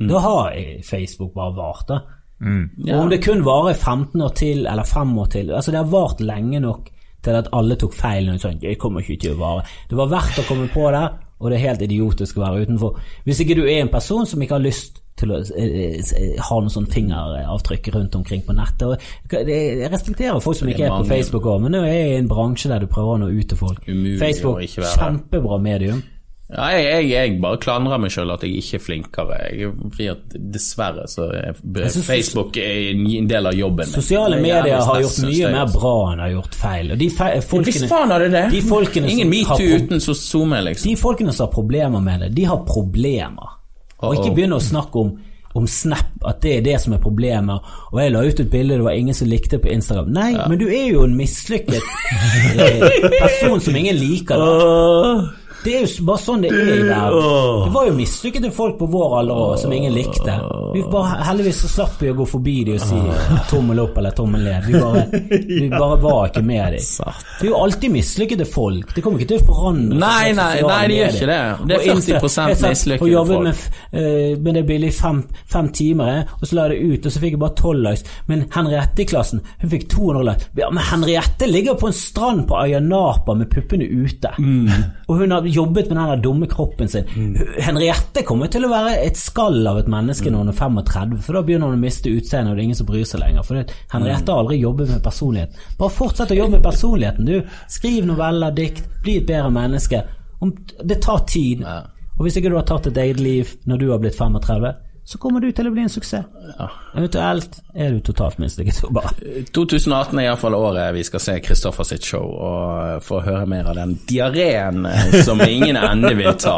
Mm. 0.00 0.10
Da 0.10 0.20
har 0.26 0.58
Facebook 0.84 1.32
bare 1.34 1.56
vart. 1.56 1.86
da 1.88 2.02
Ja. 2.84 2.98
Og 2.98 3.06
om 3.06 3.08
det 3.08 3.22
kun 3.24 3.44
varer 3.46 3.72
i 3.72 3.78
15 3.78 4.20
år 4.20 4.34
til, 4.36 4.66
eller 4.66 4.84
5 4.84 5.18
år 5.18 5.26
til 5.32 5.52
Altså 5.56 5.72
Det 5.72 5.78
har 5.80 5.88
vart 5.88 6.20
lenge 6.20 6.60
nok 6.60 6.90
til 7.24 7.34
at 7.34 7.48
alle 7.52 7.76
tok 7.76 7.94
feil. 7.94 8.28
Sånn, 8.38 8.60
jeg 8.62 8.78
kommer 8.78 9.00
ikke 9.00 9.20
til 9.20 9.34
å 9.34 9.40
vare. 9.40 9.64
Det 9.88 9.96
var 9.96 10.12
verdt 10.12 10.38
å 10.38 10.46
komme 10.46 10.68
på 10.68 10.90
det, 10.94 11.06
og 11.40 11.50
det 11.50 11.56
er 11.58 11.68
helt 11.70 11.82
idiotisk 11.82 12.38
å 12.38 12.44
være 12.44 12.66
utenfor. 12.66 13.00
Hvis 13.24 13.40
ikke 13.42 13.56
du 13.58 13.64
er 13.64 13.80
en 13.80 13.92
person 13.92 14.26
som 14.26 14.42
ikke 14.42 14.58
har 14.58 14.62
lyst 14.62 15.00
til 15.16 15.32
å 15.32 15.40
eh, 15.40 16.00
eh, 16.00 16.34
ha 16.48 16.58
noen 16.60 16.72
sånn 16.72 16.88
fingeravtrykk 16.92 17.92
rundt 17.94 18.18
omkring 18.18 18.44
på 18.46 18.56
nettet. 18.56 18.84
Og 18.88 19.36
jeg 19.50 19.92
respekterer 19.92 20.42
folk 20.44 20.60
som 20.60 20.72
ikke 20.72 20.88
er 20.88 20.98
på 20.98 21.08
Facebook 21.08 21.48
òg, 21.48 21.62
men 21.64 21.76
nå 21.76 21.84
er 21.86 21.94
jeg 21.94 22.10
i 22.12 22.18
en 22.20 22.28
bransje 22.30 22.72
der 22.72 22.84
du 22.84 22.90
prøver 22.90 23.16
å 23.16 23.22
nå 23.24 23.32
ut 23.32 23.48
til 23.52 23.60
folk. 23.60 23.88
Umulig 23.88 24.20
Facebook, 24.20 24.62
kjempebra 24.76 25.62
medium. 25.62 26.04
Ja, 26.46 26.68
jeg, 26.70 26.84
jeg, 26.86 27.06
jeg 27.10 27.38
bare 27.42 27.58
klandrer 27.58 27.98
meg 27.98 28.12
sjøl 28.14 28.30
at 28.30 28.44
jeg 28.46 28.60
ikke 28.60 28.78
er 28.78 28.82
flinkere. 28.84 29.38
Jeg, 29.50 29.70
fordi 29.82 30.06
at 30.12 30.36
Dessverre 30.54 31.08
så 31.10 31.26
er 31.34 31.56
Facebook 32.06 32.58
er 32.62 32.92
en 32.92 33.26
del 33.26 33.50
av 33.50 33.56
jobben 33.58 33.88
min. 33.88 33.94
Sosiale 33.96 34.38
er 34.38 34.44
medier 34.44 34.84
har 34.86 35.00
gjort 35.02 35.18
mye 35.26 35.50
mer 35.50 35.64
altså. 35.64 35.80
bra 35.80 35.94
enn 36.12 36.22
har 36.22 36.32
gjort 36.36 36.58
feil. 36.60 36.92
Og 36.94 37.02
de 37.02 37.10
feil, 37.18 37.42
folkene, 37.50 37.90
faen 37.90 38.14
det 38.22 38.30
det! 38.36 38.44
de 38.54 39.10
Ingen 39.16 39.32
metoo 39.32 39.58
uten 39.58 40.06
SoMe, 40.06 40.62
liksom. 40.68 40.92
De 40.92 41.00
folkene 41.00 41.34
som 41.34 41.48
har 41.48 41.54
problemer 41.56 42.06
med 42.06 42.22
det, 42.22 42.30
de 42.38 42.46
har 42.46 42.62
problemer. 42.68 43.55
Og 44.04 44.18
ikke 44.18 44.34
begynne 44.36 44.58
å 44.58 44.62
snakke 44.62 45.00
om, 45.00 45.14
om 45.56 45.66
Snap, 45.70 46.12
at 46.28 46.42
det 46.44 46.58
er 46.58 46.66
det 46.66 46.76
som 46.82 46.92
er 46.96 47.00
problemet. 47.00 47.64
Og 47.92 48.02
jeg 48.02 48.12
la 48.12 48.24
ut 48.26 48.42
et 48.42 48.52
bilde 48.52 48.76
det 48.76 48.84
var 48.84 48.98
ingen 48.98 49.16
som 49.16 49.30
likte 49.30 49.60
på 49.62 49.72
Instagram. 49.72 50.10
Nei, 50.12 50.30
men 50.36 50.60
du 50.60 50.66
er 50.68 50.90
jo 50.90 51.06
en 51.06 51.16
mislykket 51.16 51.80
eh, 51.80 53.08
person 53.16 53.62
som 53.64 53.78
ingen 53.78 53.96
liker. 53.96 54.42
Da. 54.42 55.32
Det 55.66 55.72
er 55.74 55.82
jo 55.82 56.04
bare 56.06 56.22
sånn 56.22 56.44
det 56.44 56.50
er 56.54 56.68
i 56.70 56.82
verden. 56.86 57.64
Det 57.66 57.72
var 57.74 57.88
jo 57.88 57.94
mislykkede 57.96 58.50
folk 58.54 58.76
på 58.78 58.86
vår 58.90 59.14
alder 59.20 59.40
òg, 59.46 59.54
som 59.58 59.72
ingen 59.74 59.94
likte. 59.96 60.36
Vi 60.76 60.82
bare, 60.92 61.16
heldigvis 61.26 61.62
så 61.64 61.70
slapp 61.72 61.96
vi 62.02 62.10
å 62.12 62.16
gå 62.20 62.26
forbi 62.30 62.54
de 62.68 62.76
og 62.76 62.84
si 62.84 63.00
tommel 63.50 63.80
opp 63.82 63.98
eller 63.98 64.14
tommel 64.14 64.44
ned. 64.46 64.68
Vi 64.68 64.78
bare, 64.78 65.22
vi 65.62 65.66
bare 65.72 65.96
var 66.04 66.30
ikke 66.30 66.44
med 66.46 66.76
de. 66.76 66.82
Det 66.84 67.48
er 67.48 67.50
jo 67.50 67.58
alltid 67.64 67.94
mislykkede 67.96 68.46
folk. 68.46 68.94
Det 68.94 69.02
kommer 69.02 69.22
ikke 69.22 69.32
til 69.32 69.42
å 69.42 69.46
forandre 69.48 69.98
Nei, 70.04 70.30
nei, 70.36 70.52
nei, 70.62 70.78
det 70.86 71.00
gjør 71.00 71.16
ikke 71.16 71.30
det. 71.32 71.40
Det 71.66 71.78
er 71.80 71.84
40% 71.88 72.52
jeg 72.52 72.60
satt 72.60 72.76
mislykkede 72.76 73.24
folk. 73.32 73.46
Med, 73.46 73.66
eh, 73.98 74.38
med 74.46 74.58
det 74.60 74.64
billig 74.70 74.92
fem, 74.94 75.22
fem 75.50 75.72
timer, 75.74 76.12
eh, 76.12 76.36
og 76.38 76.46
så 76.46 76.60
la 76.60 76.68
jeg 76.68 76.76
det 76.76 76.94
ut, 76.94 77.10
og 77.10 77.16
så 77.16 77.24
fikk 77.24 77.36
jeg 77.36 77.42
bare 77.42 77.58
12 77.64 77.82
likes. 77.88 78.14
Men 78.30 78.46
Henriette 78.54 79.02
i 79.02 79.08
klassen, 79.10 79.42
hun 79.64 79.74
fikk 79.74 79.88
200 79.96 80.28
likes. 80.30 80.48
Ja, 80.62 80.70
men 80.70 80.86
Henriette 80.92 81.50
ligger 81.50 81.74
på 81.80 81.90
en 81.90 81.98
strand 81.98 82.46
på 82.46 82.58
Ayanapa 82.62 83.34
med 83.34 83.50
puppene 83.50 83.90
ute. 83.90 84.30
Mm. 84.38 84.70
Og 85.08 85.22
hun 85.22 85.34
har 85.34 85.46
jobbet 85.56 85.88
med 85.90 85.98
den 85.98 86.22
dumme 86.24 86.48
kroppen 86.50 86.90
sin. 86.92 87.08
Henriette 87.62 88.22
kommer 88.28 88.50
til 88.52 88.66
å 88.66 88.70
være 88.70 88.94
et 89.06 89.18
skall 89.20 89.58
av 89.66 89.80
et 89.80 89.90
menneske 89.90 90.30
når 90.32 90.44
hun 90.44 90.52
er 90.52 90.58
35, 90.60 91.16
for 91.24 91.38
da 91.38 91.42
begynner 91.46 91.72
hun 91.72 91.78
å 91.78 91.82
miste 91.82 92.12
utseendet, 92.12 92.52
og 92.52 92.56
det 92.56 92.62
er 92.62 92.68
ingen 92.68 92.80
som 92.82 92.90
bryr 92.90 93.08
seg 93.08 93.22
lenger. 93.24 93.46
For 93.46 93.58
det, 93.58 93.76
Henriette 93.92 94.32
har 94.32 94.44
aldri 94.44 94.60
jobbet 94.60 94.92
med 94.94 95.02
personligheten. 95.04 95.66
Bare 95.80 95.96
fortsett 95.96 96.34
å 96.36 96.40
jobbe 96.40 96.58
med 96.58 96.66
personligheten, 96.68 97.28
du. 97.32 97.58
Skriv 97.72 98.08
noveller, 98.08 98.54
dikt, 98.56 98.86
bli 99.02 99.18
et 99.22 99.28
bedre 99.28 99.52
menneske. 99.54 100.04
Det 100.84 101.00
tar 101.02 101.24
tid. 101.30 101.64
Og 102.16 102.24
hvis 102.24 102.38
ikke 102.40 102.52
du 102.52 102.58
har 102.58 102.68
tatt 102.68 102.88
et 102.90 103.00
eget 103.02 103.20
liv 103.20 103.50
når 103.68 103.80
du 103.80 103.90
har 103.90 104.00
blitt 104.00 104.16
35, 104.16 104.72
så 105.06 105.18
kommer 105.22 105.38
du 105.40 105.52
til 105.54 105.68
å 105.68 105.70
bli 105.70 105.84
en 105.86 105.90
suksess. 105.92 106.24
Eventuelt 106.98 107.60
er 107.78 107.92
du 107.94 108.00
totalt 108.02 108.40
mislykket. 108.42 108.80
så 108.80 108.88
Bare. 108.96 109.12
2018 109.54 110.18
er 110.18 110.24
iallfall 110.26 110.56
året 110.58 110.96
vi 110.96 111.04
skal 111.06 111.22
se 111.22 111.36
Kristoffer 111.44 111.86
sitt 111.86 112.08
show 112.08 112.26
og 112.26 113.04
få 113.06 113.20
høre 113.22 113.44
mer 113.46 113.68
av 113.70 113.78
den 113.78 113.94
diareen 114.10 114.82
eh, 114.90 115.20
som 115.22 115.38
ingen 115.46 115.78
ende 115.78 116.10
vil 116.18 116.32
ta. 116.42 116.56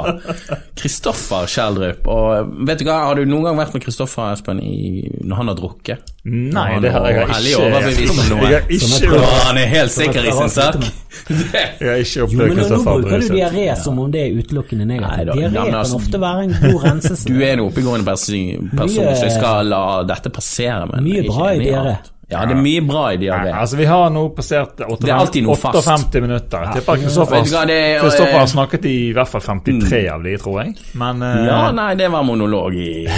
Kristoffer 0.81 1.45
Schjelderup. 1.45 2.09
Og 2.09 2.55
vet 2.71 2.81
du 2.81 2.89
hva, 2.89 3.03
har 3.11 3.21
du 3.21 3.29
noen 3.29 3.51
gang 3.51 3.61
vært 3.61 3.77
med 3.77 3.85
Kristoffer 3.85 4.33
Espen 4.33 4.65
i, 4.65 5.05
når 5.21 5.43
han 5.43 5.53
har 5.53 5.61
drukket? 5.61 6.15
Nei, 6.25 6.81
det 6.83 6.91
har 6.93 7.07
jeg 7.07 7.23
ikke. 7.23 7.37
Jeg 7.59 7.73
har 7.73 8.73
ikke, 8.75 9.11
Å, 9.15 9.21
han 9.47 9.59
er 9.61 9.69
helt 9.71 9.93
sikker 9.95 10.27
i 10.27 10.33
sin 10.35 10.51
sak. 10.53 10.83
jeg 11.81 11.89
har 11.89 12.01
ikke 12.03 12.19
Jo, 12.19 12.27
opplevd 12.27 12.59
men 12.59 12.69
nå 12.73 12.79
bruker 12.85 13.23
du 13.23 13.29
diaré 13.33 13.65
som 13.81 13.99
om 14.03 14.11
det 14.13 14.25
er 14.27 14.37
utelukkende 14.41 14.87
negativt. 14.89 15.33
Diaré 15.39 15.55
kan 15.55 15.79
altså, 15.81 16.01
ofte 16.03 16.21
være 16.21 16.45
en 16.49 16.55
god 16.59 16.85
renselse. 16.85 17.31
Du 17.31 17.39
er 17.39 17.55
en 17.55 17.65
oppegående 17.69 18.07
person, 18.09 18.71
så 18.91 19.09
jeg 19.29 19.35
skal 19.39 19.71
la 19.73 19.83
dette 20.11 20.33
passere. 20.35 20.91
Men 20.93 21.07
Mye 21.07 21.25
bra 21.31 21.53
i 21.55 21.61
i 21.63 21.67
diaré. 21.69 21.97
Ja, 22.29 22.43
det 22.45 22.53
er 22.53 22.61
mye 22.61 22.81
bra 22.85 23.03
i 23.15 23.17
diaré. 23.17 23.49
Ja, 23.49 23.61
altså 23.63 23.79
Vi 23.79 23.87
har 23.89 24.11
nå 24.13 24.27
passert 24.37 24.77
Det 24.77 25.09
er 25.09 25.15
alltid 25.17 25.47
58 25.49 26.21
minutter. 26.21 26.67
Jeg 26.67 26.83
tipper 26.83 27.01
Kristoffer 27.01 27.39
er- 27.73 28.35
har 28.37 28.47
snakket 28.47 28.85
i 28.85 28.97
i 29.09 29.13
hvert 29.17 29.31
fall 29.33 29.41
53 29.41 30.01
av 30.13 30.23
de, 30.27 30.35
tror 30.37 30.59
jeg. 30.61 30.75
Men 31.01 31.23
eh, 31.25 31.47
Ja, 31.47 31.71
nei, 31.73 31.95
det 31.97 32.11
var 32.13 32.27
monolog 32.29 32.77
i 32.77 33.09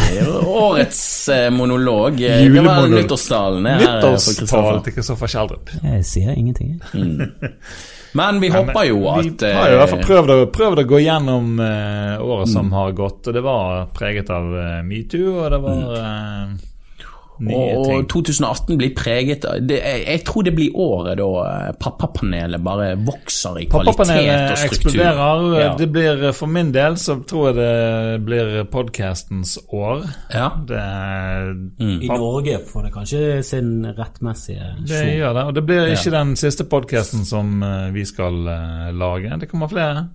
Årets 0.47 1.29
eh, 1.29 1.51
monolog. 1.51 2.23
Det 2.23 2.63
var 2.63 2.87
nyttårstalen. 2.87 3.67
det 3.67 3.89
her, 3.89 3.99
eh, 3.99 4.81
til 4.85 4.93
Kristoffer 5.01 5.27
Kjeldrup. 5.35 5.75
Jeg 5.83 6.07
sier 6.07 6.37
ingenting. 6.37 6.81
mm. 6.95 7.33
Men 8.13 8.41
vi 8.41 8.49
håper 8.51 8.85
jo 8.89 9.05
at 9.11 9.43
Vi 9.43 9.53
har 9.55 9.71
i 9.71 9.77
hvert 9.79 9.91
fall 9.91 10.07
prøvd 10.07 10.31
å, 10.35 10.39
prøvd 10.55 10.83
å 10.83 10.87
gå 10.91 10.99
gjennom 11.03 11.53
uh, 11.63 12.19
året 12.19 12.51
som 12.51 12.73
har 12.75 12.91
gått, 12.99 13.29
og 13.31 13.37
det 13.37 13.43
var 13.47 13.87
preget 13.95 14.31
av 14.35 14.51
uh, 14.51 14.81
metoo, 14.83 15.37
og 15.45 15.47
det 15.55 15.61
var 15.63 15.85
nye 16.51 16.70
og, 17.41 17.87
og 17.89 18.09
2018 18.13 18.77
blir 18.81 18.91
preget 18.97 19.45
av 19.49 19.63
det, 19.65 19.79
jeg, 19.81 20.03
jeg 20.07 20.23
tror 20.29 20.45
det 20.47 20.53
blir 20.59 20.77
året 20.77 21.17
da 21.21 21.29
eh, 21.47 21.71
pappapanelet 21.81 22.63
bare 22.65 22.91
vokser 23.07 23.63
i 23.63 23.67
kvalitet 23.71 23.89
og 23.89 24.05
struktur. 24.05 24.05
Pappapanelet 24.05 24.65
eksploderer. 24.69 25.47
Ja. 25.61 25.71
Det 25.81 25.89
blir, 25.95 26.25
for 26.37 26.53
min 26.53 26.73
del 26.75 26.99
så 27.01 27.17
tror 27.25 27.51
jeg 27.51 27.59
det 27.61 28.21
blir 28.27 28.53
podcastens 28.73 29.57
år. 29.73 30.05
Ja. 30.35 30.51
Det, 30.69 30.85
I 31.81 32.09
Norge 32.11 32.61
får 32.71 32.89
det 32.89 32.95
kanskje 32.95 33.25
sin 33.47 33.73
rettmessige 33.97 34.75
det 34.91 35.03
gjør 35.17 35.35
det. 35.37 35.45
Og 35.49 35.55
det 35.57 35.65
blir 35.67 35.93
ikke 35.95 36.13
den 36.15 36.35
siste 36.39 36.67
podkasten 36.69 37.25
som 37.29 37.63
eh, 37.65 37.91
vi 37.95 38.05
skal 38.09 38.43
eh, 38.51 38.89
lage. 38.97 39.37
Det 39.41 39.49
kommer 39.51 39.71
flere. 39.71 40.09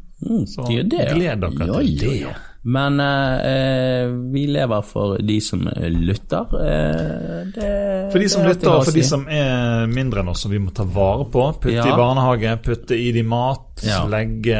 Så 0.47 0.65
Det 0.69 0.84
det, 0.91 1.01
ja. 1.09 1.13
gled 1.13 1.41
dere 1.43 1.67
Ja, 1.67 1.80
til 1.82 2.19
ja, 2.21 2.30
det. 2.30 2.36
Men 2.66 2.99
eh, 2.99 4.07
vi 4.34 4.47
lever 4.49 4.82
for 4.82 5.18
de 5.22 5.36
som 5.41 5.68
eh, 5.70 5.89
lytter. 5.93 6.55
Eh, 6.66 7.43
det, 7.53 7.68
For 8.11 8.18
de 8.24 8.30
som 8.32 8.41
er 8.41 8.49
lytter, 8.55 8.72
og 8.74 8.88
for 8.88 8.95
de 8.97 9.03
som 9.05 9.28
er 9.30 9.86
mindre 9.91 10.24
enn 10.24 10.32
oss, 10.34 10.41
som 10.47 10.53
vi 10.53 10.61
må 10.63 10.74
ta 10.74 10.84
vare 10.84 11.28
på. 11.30 11.45
Putte 11.61 11.76
Ja. 11.76 11.86
i 11.86 11.97
barnehage, 11.97 12.55
putte 12.66 12.97
i 12.97 13.11
de 13.13 13.22
mat, 13.24 13.84
Ja. 13.86 14.01
legge, 14.09 14.57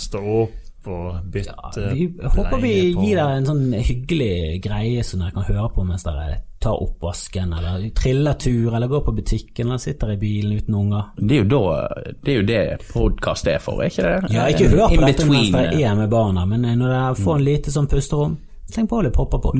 stå 0.00 0.22
opp 0.42 0.61
og 0.86 1.18
bytte 1.32 1.84
Vi 1.94 2.06
håper 2.22 2.60
vi 2.62 2.72
gir 2.92 3.16
dere 3.16 3.36
en 3.36 3.46
sånn 3.46 3.72
hyggelig 3.72 4.62
greie 4.64 5.04
som 5.04 5.20
dere 5.20 5.30
kan 5.36 5.46
høre 5.46 5.68
på 5.74 5.84
mens 5.86 6.02
dere 6.06 6.40
tar 6.62 6.78
oppvasken, 6.78 7.52
eller 7.58 7.88
triller 7.90 8.34
tur, 8.38 8.74
eller 8.74 8.86
går 8.86 9.00
på 9.04 9.12
butikken, 9.16 9.66
eller 9.66 9.78
sitter 9.82 10.12
i 10.12 10.16
bilen 10.16 10.52
uten 10.60 10.74
unger. 10.78 11.08
Det 11.18 11.34
er 11.34 11.40
jo 11.42 11.48
da 11.50 11.88
Det 12.22 12.32
er 12.32 12.36
jo 12.36 12.42
det 12.46 12.60
podkast 12.92 13.46
er 13.50 13.58
for, 13.58 13.82
er 13.82 13.90
ikke 13.90 14.02
det? 14.06 14.32
Ja, 14.34 14.44
ikke 14.46 14.68
hør 14.70 14.88
på 14.94 15.00
dette 15.06 15.26
mens 15.26 15.50
dere 15.50 15.80
er 15.82 15.94
med 15.98 16.10
barna, 16.10 16.44
men 16.46 16.62
når 16.62 16.88
dere 16.94 17.14
får 17.18 17.34
Mm. 17.34 17.38
en 17.38 17.44
lite 17.44 17.70
sånn 17.70 17.88
pusterom, 17.90 18.36
sleng 18.70 18.86
på 18.88 19.02
litt 19.02 19.12
popper 19.12 19.38
på. 19.42 19.52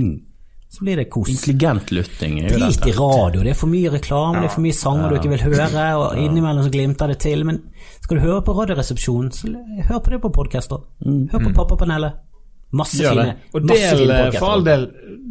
Så 0.72 0.84
blir 0.86 0.96
det 0.96 1.10
kos. 1.12 1.28
Intelligent 1.28 1.90
lytting 1.92 2.38
Drit 2.48 2.86
i 2.88 2.92
radio, 2.96 3.42
det 3.44 3.50
er 3.52 3.58
for 3.60 3.68
mye 3.68 3.90
reklame, 3.92 4.40
det 4.40 4.48
er 4.48 4.54
for 4.54 4.64
mye 4.64 4.72
sanger 4.76 5.10
du 5.12 5.18
ikke 5.18 5.32
vil 5.34 5.42
høre, 5.44 5.82
og 6.00 6.16
innimellom 6.16 6.64
så 6.64 6.72
glimter 6.72 7.12
det 7.12 7.18
til. 7.20 7.44
Men 7.44 7.58
skal 8.00 8.16
du 8.16 8.22
høre 8.24 8.40
på 8.46 8.54
Radioresepsjonen, 8.56 9.28
så 9.36 9.52
hør 9.90 10.00
på 10.00 10.14
det 10.14 10.20
på 10.22 10.30
podkaster. 10.32 10.80
Hør 11.04 11.44
på 11.44 11.52
Pappapanelet. 11.58 12.16
Masse 12.72 13.02
Gjør 13.02 13.18
fine, 13.18 13.34
Og 13.52 13.66
masse 13.68 13.96
del, 14.00 14.10
eh, 14.16 14.30
for 14.38 14.48
all 14.48 14.64
del, 14.64 14.86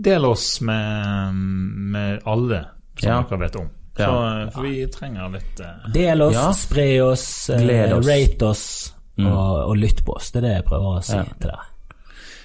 del 0.06 0.26
oss 0.30 0.62
med, 0.62 1.34
med 1.34 2.20
alle 2.30 2.60
som 3.00 3.10
Ja. 3.10 3.24
dere 3.24 3.40
vet 3.40 3.56
om. 3.56 3.70
Så, 3.98 4.04
Ja. 4.06 4.44
eh, 4.44 4.50
For 4.52 4.62
vi 4.62 4.86
trenger 4.94 5.32
litt 5.34 5.60
uh... 5.60 5.92
Del 5.92 6.22
oss, 6.22 6.36
Ja. 6.36 6.52
spre 6.54 7.02
oss, 7.02 7.50
uh, 7.50 7.98
oss. 7.98 8.08
rate 8.08 8.46
oss, 8.46 8.94
og, 9.18 9.70
og 9.72 9.76
lytt 9.78 10.06
på 10.06 10.14
oss. 10.16 10.30
Det 10.32 10.44
er 10.44 10.48
det 10.48 10.54
jeg 10.60 10.66
prøver 10.70 11.00
å 11.00 11.04
si 11.04 11.18
Ja. 11.18 11.24
til 11.24 11.50
dere. 11.50 11.66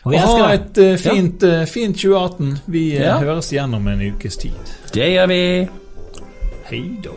Og 0.07 0.13
vi 0.13 0.19
Ha 0.23 0.51
et 0.55 0.79
uh, 0.79 0.93
fint, 1.03 1.43
eh, 1.43 1.65
fint 1.67 1.97
2018. 1.99 2.53
Vi 2.71 2.85
uh, 2.95 3.01
Ja. 3.03 3.17
høres 3.19 3.51
igjen 3.51 3.75
om 3.75 3.89
en 3.91 4.05
ukes 4.07 4.37
tid. 4.39 4.75
Det 4.95 5.09
gjør 5.11 5.27
vi. 5.33 5.41
Hei 6.71 6.83
da. 7.03 7.11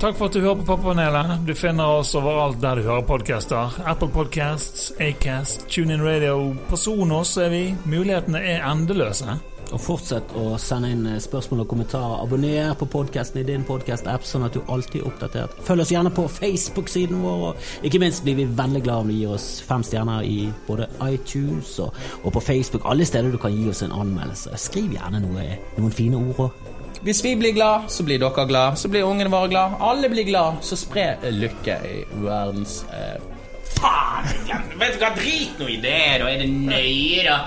Takk 0.00 0.16
for 0.16 0.26
at 0.26 0.34
du 0.34 0.40
hører 0.40 0.56
på 0.62 0.64
Pappapanelet. 0.66 1.44
Du 1.46 1.52
finner 1.54 1.98
oss 2.00 2.14
overalt 2.18 2.58
der 2.64 2.80
du 2.80 2.88
hører 2.88 3.04
podcaster. 3.06 3.76
Apple 3.86 4.08
Podcasts, 4.08 4.88
Acast, 5.00 5.68
TuneIn 5.68 6.02
Radio. 6.02 6.54
På 6.68 6.80
Sonos 6.80 7.36
er 7.36 7.52
vi. 7.52 7.62
Mulighetene 7.84 8.40
er 8.40 8.64
endeløse. 8.72 9.36
Og 9.72 9.80
fortsett 9.80 10.34
å 10.36 10.58
sende 10.60 10.90
inn 10.92 11.06
eh, 11.08 11.20
spørsmål 11.22 11.64
og 11.64 11.70
kommentarer. 11.70 12.18
Abonner 12.24 12.74
på 12.78 12.88
podkasten 12.92 13.40
i 13.40 13.46
din 13.48 13.64
podkast-app, 13.68 14.26
sånn 14.28 14.44
at 14.46 14.56
du 14.56 14.60
alltid 14.72 15.00
er 15.00 15.08
oppdatert. 15.08 15.56
Følg 15.64 15.84
oss 15.84 15.92
gjerne 15.94 16.12
på 16.12 16.26
Facebook-siden 16.28 17.22
vår, 17.24 17.46
og 17.48 17.86
ikke 17.88 18.02
minst 18.02 18.24
blir 18.26 18.36
vi 18.42 18.48
veldig 18.58 18.84
glad 18.84 19.06
om 19.06 19.12
du 19.12 19.16
gir 19.16 19.32
oss 19.32 19.48
fem 19.64 19.84
stjerner 19.86 20.28
i 20.28 20.50
både 20.68 20.90
iTunes 21.08 21.72
og, 21.82 21.96
og 22.22 22.36
på 22.36 22.44
Facebook. 22.52 22.84
Alle 22.88 23.08
steder 23.08 23.32
du 23.32 23.40
kan 23.40 23.56
gi 23.56 23.70
oss 23.72 23.82
en 23.86 23.96
anmeldelse. 23.96 24.52
Skriv 24.60 24.92
gjerne 24.98 25.24
noe, 25.24 25.48
noen 25.78 25.96
fine 25.96 26.20
ord 26.20 26.46
òg. 26.48 26.70
Hvis 27.02 27.24
vi 27.24 27.34
blir 27.34 27.56
glad, 27.56 27.88
så 27.90 28.04
blir 28.06 28.20
dere 28.22 28.46
glad. 28.46 28.78
Så 28.78 28.88
blir 28.92 29.08
ungene 29.08 29.32
våre 29.32 29.48
glad. 29.50 29.80
Alle 29.80 30.12
blir 30.12 30.28
glad. 30.28 30.60
Så 30.62 30.78
spre 30.78 31.16
lykke 31.32 31.80
i 31.88 32.00
verdens 32.22 32.84
eh... 32.94 33.31
Faen! 33.78 34.28
Vet 34.78 34.96
du 34.96 35.02
hva, 35.02 35.12
drit 35.16 35.58
nå 35.60 35.68
i 35.70 35.78
det, 35.82 35.98
da. 36.22 36.30
Er 36.30 36.38
det 36.42 36.50
nøye, 36.50 37.22
da? 37.28 37.38